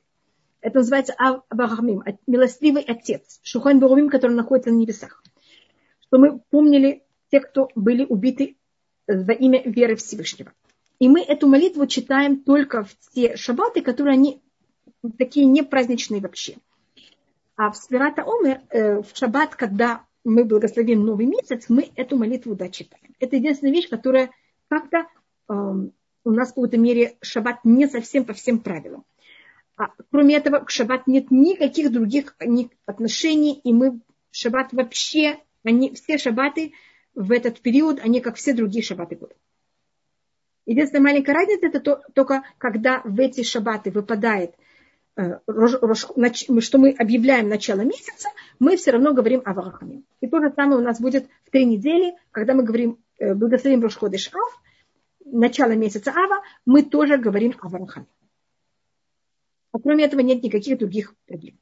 Это 0.60 0.78
называется 0.78 1.14
Авармим, 1.18 2.04
милостивый 2.28 2.82
отец, 2.82 3.40
Шухайн 3.42 3.80
Барумим, 3.80 4.08
который 4.08 4.36
находится 4.36 4.70
на 4.70 4.76
небесах. 4.76 5.20
Что 5.98 6.18
мы 6.18 6.38
помнили 6.38 7.02
тех, 7.32 7.50
кто 7.50 7.70
были 7.74 8.04
убиты 8.04 8.56
во 9.08 9.32
имя 9.32 9.64
веры 9.64 9.96
Всевышнего. 9.96 10.52
И 11.00 11.08
мы 11.08 11.22
эту 11.22 11.48
молитву 11.48 11.88
читаем 11.88 12.40
только 12.44 12.84
в 12.84 12.94
те 13.12 13.34
шаббаты, 13.34 13.82
которые 13.82 14.14
они 14.14 14.40
такие 15.18 15.46
не 15.46 15.64
праздничные 15.64 16.20
вообще. 16.20 16.54
А 17.56 17.72
в 17.72 17.76
Спирата 17.76 18.22
Омер, 18.22 18.60
э, 18.70 19.02
в 19.02 19.08
шаббат, 19.12 19.56
когда 19.56 20.06
мы 20.22 20.44
благословим 20.44 21.04
новый 21.04 21.26
месяц, 21.26 21.64
мы 21.68 21.90
эту 21.96 22.16
молитву 22.16 22.54
да. 22.54 22.66
Это 23.18 23.36
единственная 23.36 23.74
вещь, 23.74 23.88
которая 23.88 24.30
как-то 24.68 25.08
эм, 25.48 25.92
у 26.24 26.30
нас 26.30 26.50
в 26.50 26.54
какой-то 26.54 26.78
мере 26.78 27.16
шаббат 27.20 27.64
не 27.64 27.86
совсем 27.88 28.24
по 28.24 28.32
всем 28.32 28.60
правилам. 28.60 29.04
А, 29.76 29.90
кроме 30.10 30.36
этого, 30.36 30.60
к 30.60 30.70
шаббат 30.70 31.06
нет 31.06 31.30
никаких 31.30 31.90
других 31.90 32.36
отношений, 32.86 33.60
и 33.64 33.72
мы 33.72 34.00
шаббат 34.30 34.72
вообще, 34.72 35.38
они, 35.64 35.94
все 35.94 36.18
шаббаты 36.18 36.72
в 37.14 37.32
этот 37.32 37.60
период, 37.60 38.00
они 38.00 38.20
как 38.20 38.36
все 38.36 38.52
другие 38.52 38.84
шаббаты 38.84 39.16
года. 39.16 39.34
Единственная 40.66 41.02
маленькая 41.02 41.32
разница, 41.32 41.66
это 41.66 41.80
то, 41.80 42.02
только 42.14 42.44
когда 42.58 43.02
в 43.04 43.18
эти 43.18 43.42
шаббаты 43.42 43.90
выпадает, 43.90 44.54
э, 45.16 45.38
что 45.46 46.78
мы 46.78 46.90
объявляем 46.90 47.48
начало 47.48 47.80
месяца, 47.80 48.28
мы 48.60 48.76
все 48.76 48.92
равно 48.92 49.12
говорим 49.12 49.42
о 49.44 49.54
Варахаме. 49.54 50.02
И 50.20 50.28
то 50.28 50.40
же 50.40 50.52
самое 50.54 50.78
у 50.78 50.84
нас 50.84 51.00
будет 51.00 51.26
в 51.44 51.50
три 51.50 51.64
недели, 51.64 52.14
когда 52.30 52.54
мы 52.54 52.62
говорим, 52.62 52.98
э, 53.18 53.34
благословим 53.34 53.82
Рошходы 53.82 54.18
Шав, 54.18 54.62
начала 55.24 55.72
месяца 55.72 56.10
Ава, 56.10 56.42
мы 56.66 56.82
тоже 56.82 57.16
говорим 57.16 57.54
о 57.60 57.68
Варахаме. 57.68 58.06
А 59.72 59.78
кроме 59.78 60.04
этого 60.04 60.20
нет 60.20 60.42
никаких 60.42 60.78
других 60.78 61.14
проблем. 61.26 61.58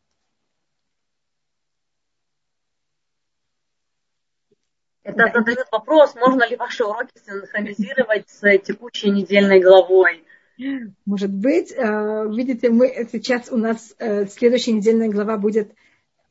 Это 5.02 5.30
задает 5.32 5.66
вопрос, 5.72 6.14
можно 6.14 6.46
ли 6.46 6.56
ваши 6.56 6.84
уроки 6.84 7.12
синхронизировать 7.24 8.28
с 8.28 8.58
текущей 8.58 9.10
недельной 9.10 9.60
главой? 9.60 10.24
Может 11.06 11.32
быть. 11.32 11.72
Э, 11.72 12.26
видите, 12.28 12.68
мы 12.68 13.08
сейчас 13.10 13.50
у 13.50 13.56
нас 13.56 13.94
э, 13.98 14.26
следующая 14.26 14.72
недельная 14.72 15.08
глава 15.08 15.38
будет 15.38 15.72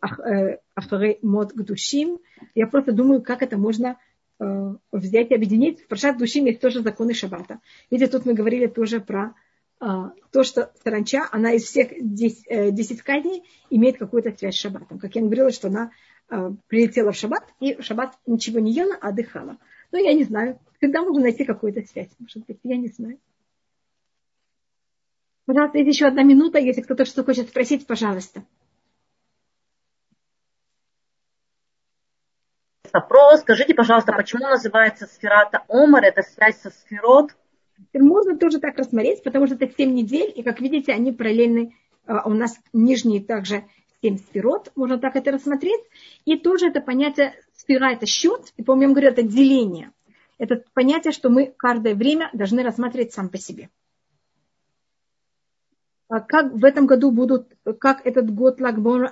э, 0.01 0.57
Ахаре 0.75 1.17
Мод 1.23 1.53
Гдушим. 1.53 2.19
Я 2.53 2.67
просто 2.67 2.91
думаю, 2.91 3.23
как 3.23 3.41
это 3.41 3.57
можно 3.57 3.97
взять 4.39 5.31
и 5.31 5.35
объединить. 5.35 5.81
В 5.81 5.87
Паршат 5.87 6.17
Душим 6.17 6.45
есть 6.45 6.61
тоже 6.61 6.81
законы 6.81 7.13
Шаббата. 7.13 7.59
Видите, 7.91 8.11
тут 8.11 8.25
мы 8.25 8.33
говорили 8.33 8.67
тоже 8.67 9.01
про 9.01 9.33
э, 9.81 9.85
то, 10.31 10.43
что 10.43 10.71
саранча, 10.83 11.27
она 11.31 11.51
из 11.53 11.63
всех 11.63 11.89
10, 11.99 12.45
э, 12.47 13.03
казней 13.03 13.43
имеет 13.69 13.97
какую-то 13.97 14.31
связь 14.37 14.55
с 14.55 14.59
Шаббатом. 14.59 14.99
Как 14.99 15.15
я 15.15 15.21
говорила, 15.21 15.51
что 15.51 15.67
она 15.67 15.91
прилетела 16.67 17.11
в 17.11 17.15
Шаббат 17.15 17.43
и 17.59 17.73
в 17.75 17.83
Шаббат 17.83 18.15
ничего 18.27 18.59
не 18.59 18.71
ела, 18.71 18.95
а 19.01 19.09
отдыхала. 19.09 19.57
Но 19.91 19.97
я 19.97 20.13
не 20.13 20.23
знаю, 20.23 20.59
когда 20.79 21.01
можно 21.01 21.21
найти 21.21 21.43
какую-то 21.43 21.81
связь. 21.87 22.09
Может 22.19 22.45
быть, 22.45 22.59
я 22.63 22.77
не 22.77 22.87
знаю. 22.87 23.19
Пожалуйста, 25.45 25.79
есть 25.79 25.95
еще 25.95 26.05
одна 26.05 26.21
минута. 26.21 26.59
Если 26.59 26.81
кто-то 26.81 27.05
что 27.05 27.23
хочет 27.23 27.49
спросить, 27.49 27.87
пожалуйста. 27.87 28.43
Вопрос. 32.93 33.41
Скажите, 33.41 33.73
пожалуйста, 33.73 34.13
почему 34.13 34.47
называется 34.47 35.05
сферата 35.05 35.63
Омар? 35.67 36.03
Это 36.03 36.21
связь 36.21 36.57
со 36.57 36.69
сферот? 36.69 37.35
Можно 37.93 38.37
тоже 38.37 38.59
так 38.59 38.77
рассмотреть, 38.77 39.23
потому 39.23 39.47
что 39.47 39.55
это 39.55 39.67
7 39.67 39.93
недель, 39.93 40.31
и, 40.35 40.43
как 40.43 40.59
видите, 40.59 40.91
они 40.91 41.11
параллельны 41.11 41.73
а 42.09 42.27
у 42.27 42.33
нас 42.33 42.59
нижние 42.73 43.21
также 43.21 43.65
семь 44.01 44.17
сферот, 44.17 44.71
можно 44.75 44.97
так 44.97 45.15
это 45.15 45.31
рассмотреть. 45.31 45.81
И 46.25 46.37
тоже 46.37 46.69
это 46.69 46.81
понятие 46.81 47.35
сфера– 47.55 47.91
это 47.91 48.07
счет, 48.07 48.51
и, 48.57 48.63
по-моему, 48.63 48.93
я 48.93 48.95
говорю, 48.95 49.09
это 49.09 49.21
деление. 49.21 49.91
Это 50.39 50.63
понятие, 50.73 51.11
что 51.11 51.29
мы 51.29 51.53
каждое 51.55 51.93
время 51.93 52.31
должны 52.33 52.63
рассматривать 52.63 53.13
сам 53.13 53.29
по 53.29 53.37
себе. 53.37 53.69
А 56.09 56.21
как 56.21 56.53
в 56.53 56.65
этом 56.65 56.87
году 56.87 57.11
будут, 57.11 57.55
как 57.79 58.03
этот 58.03 58.33
год 58.33 58.59
Лагбор 58.59 59.11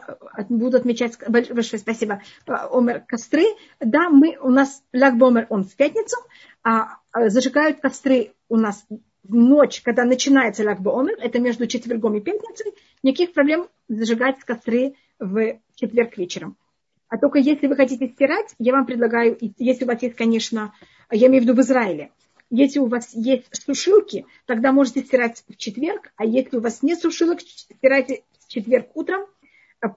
будут 0.49 0.81
отмечать, 0.81 1.15
большое 1.29 1.79
спасибо, 1.79 2.23
Омер 2.47 3.01
Костры. 3.07 3.45
Да, 3.79 4.09
мы, 4.09 4.35
у 4.41 4.49
нас 4.49 4.83
Лагбомер, 4.93 5.45
он 5.49 5.63
в 5.63 5.75
пятницу, 5.75 6.17
а 6.63 6.97
зажигают 7.13 7.79
костры 7.81 8.33
у 8.49 8.57
нас 8.57 8.83
в 9.23 9.35
ночь, 9.35 9.81
когда 9.83 10.05
начинается 10.05 10.63
Лагбомер, 10.63 11.17
это 11.19 11.39
между 11.39 11.67
четвергом 11.67 12.15
и 12.15 12.21
пятницей, 12.21 12.73
никаких 13.03 13.33
проблем 13.33 13.67
зажигать 13.87 14.39
костры 14.39 14.95
в 15.19 15.59
четверг 15.75 16.17
вечером. 16.17 16.57
А 17.09 17.19
только 17.19 17.37
если 17.37 17.67
вы 17.67 17.75
хотите 17.75 18.07
стирать, 18.07 18.55
я 18.57 18.73
вам 18.73 18.87
предлагаю, 18.87 19.37
если 19.59 19.85
у 19.85 19.87
вас 19.87 20.01
есть, 20.01 20.15
конечно, 20.15 20.73
я 21.11 21.27
имею 21.27 21.43
в 21.43 21.45
виду 21.45 21.53
в 21.53 21.61
Израиле, 21.61 22.11
если 22.49 22.79
у 22.79 22.87
вас 22.87 23.13
есть 23.13 23.45
сушилки, 23.51 24.25
тогда 24.45 24.71
можете 24.71 25.01
стирать 25.01 25.43
в 25.47 25.55
четверг, 25.57 26.11
а 26.15 26.25
если 26.25 26.57
у 26.57 26.61
вас 26.61 26.81
нет 26.81 26.99
сушилок, 26.99 27.41
стирайте 27.41 28.23
в 28.39 28.47
четверг 28.47 28.89
утром, 28.95 29.25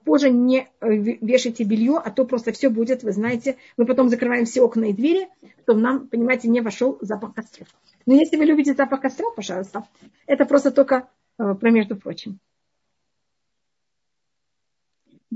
позже 0.05 0.29
не 0.29 0.67
э, 0.79 0.87
вешайте 0.89 1.63
белье, 1.63 1.97
а 1.97 2.11
то 2.11 2.25
просто 2.25 2.51
все 2.51 2.69
будет, 2.69 3.03
вы 3.03 3.11
знаете, 3.11 3.57
мы 3.77 3.85
потом 3.85 4.09
закрываем 4.09 4.45
все 4.45 4.61
окна 4.61 4.85
и 4.85 4.93
двери, 4.93 5.27
чтобы 5.63 5.81
нам, 5.81 6.07
понимаете, 6.07 6.49
не 6.49 6.61
вошел 6.61 6.97
запах 7.01 7.33
костров. 7.33 7.67
Но 8.05 8.13
если 8.13 8.37
вы 8.37 8.45
любите 8.45 8.73
запах 8.73 9.01
костров, 9.01 9.35
пожалуйста, 9.35 9.87
это 10.27 10.45
просто 10.45 10.71
только 10.71 11.09
э, 11.39 11.55
про 11.55 11.71
между 11.71 11.95
прочим. 11.95 12.39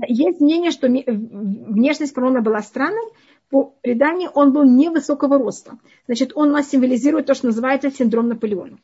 Есть 0.06 0.40
мнение, 0.40 0.70
что 0.70 0.88
внешность 0.88 2.12
фараона 2.12 2.42
была 2.42 2.60
странной. 2.60 3.10
По 3.48 3.66
преданию 3.82 4.30
он 4.30 4.52
был 4.52 4.64
невысокого 4.64 5.38
роста. 5.38 5.78
Значит, 6.06 6.32
он 6.34 6.50
нас 6.50 6.68
символизирует 6.68 7.26
то, 7.26 7.34
что 7.34 7.46
называется 7.46 7.90
синдром 7.90 8.28
Наполеона. 8.28 8.78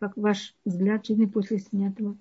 Как 0.00 0.16
ваш 0.16 0.54
взгляд 0.64 1.06
жизни 1.06 1.26
после 1.26 1.58
снятого? 1.58 2.16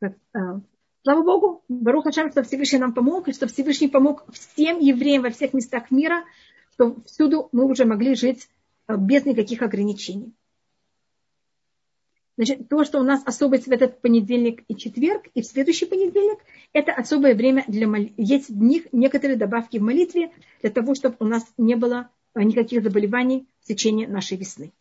Как, 0.00 0.16
а, 0.32 0.60
слава 1.04 1.22
Богу, 1.22 1.62
Барух 1.68 2.04
Хашам, 2.04 2.30
что 2.30 2.42
Всевышний 2.42 2.78
нам 2.78 2.92
помог, 2.92 3.28
и 3.28 3.32
что 3.32 3.46
Всевышний 3.46 3.88
помог 3.88 4.24
всем 4.32 4.80
евреям 4.80 5.22
во 5.22 5.30
всех 5.30 5.52
местах 5.52 5.90
мира, 5.90 6.24
что 6.72 6.96
всюду 7.04 7.48
мы 7.52 7.66
уже 7.66 7.84
могли 7.84 8.14
жить 8.14 8.48
а, 8.86 8.96
без 8.96 9.24
никаких 9.24 9.62
ограничений. 9.62 10.32
Значит, 12.42 12.68
то, 12.68 12.82
что 12.82 12.98
у 12.98 13.04
нас 13.04 13.22
особость 13.24 13.68
в 13.68 13.70
этот 13.70 14.00
понедельник 14.00 14.64
и 14.66 14.74
четверг, 14.74 15.26
и 15.32 15.42
в 15.42 15.46
следующий 15.46 15.86
понедельник, 15.86 16.40
это 16.72 16.92
особое 16.92 17.36
время 17.36 17.64
для 17.68 17.86
молитвы. 17.86 18.14
Есть 18.16 18.48
в 18.48 18.60
них 18.60 18.88
некоторые 18.90 19.36
добавки 19.36 19.78
в 19.78 19.82
молитве 19.82 20.32
для 20.60 20.70
того, 20.70 20.96
чтобы 20.96 21.14
у 21.20 21.24
нас 21.24 21.44
не 21.56 21.76
было 21.76 22.10
а, 22.34 22.42
никаких 22.42 22.82
заболеваний 22.82 23.46
в 23.60 23.68
течение 23.68 24.08
нашей 24.08 24.38
весны. 24.38 24.72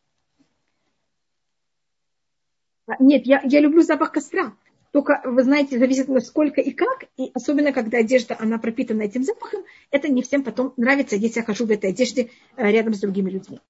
А, 2.88 2.94
нет, 2.98 3.28
я, 3.28 3.44
я 3.44 3.60
люблю 3.60 3.84
запах 3.84 4.12
костра. 4.12 4.56
Только, 4.92 5.22
вы 5.24 5.44
знаете, 5.44 5.78
зависит 5.78 6.08
насколько 6.08 6.62
и 6.62 6.72
как, 6.72 7.06
и 7.16 7.30
особенно, 7.36 7.74
когда 7.74 8.00
одежда, 8.00 8.36
она 8.40 8.58
пропитана 8.58 9.04
этим 9.04 9.24
запахом, 9.24 9.62
это 9.92 10.08
не 10.08 10.24
всем 10.24 10.44
потом 10.44 10.74
нравится, 10.78 11.16
если 11.16 11.42
я 11.42 11.46
хожу 11.46 11.68
в 11.68 11.72
этой 11.72 11.92
одежде 11.92 12.32
э, 12.58 12.72
рядом 12.72 12.96
с 12.96 13.02
другими 13.02 13.30
людьми. 13.30 13.60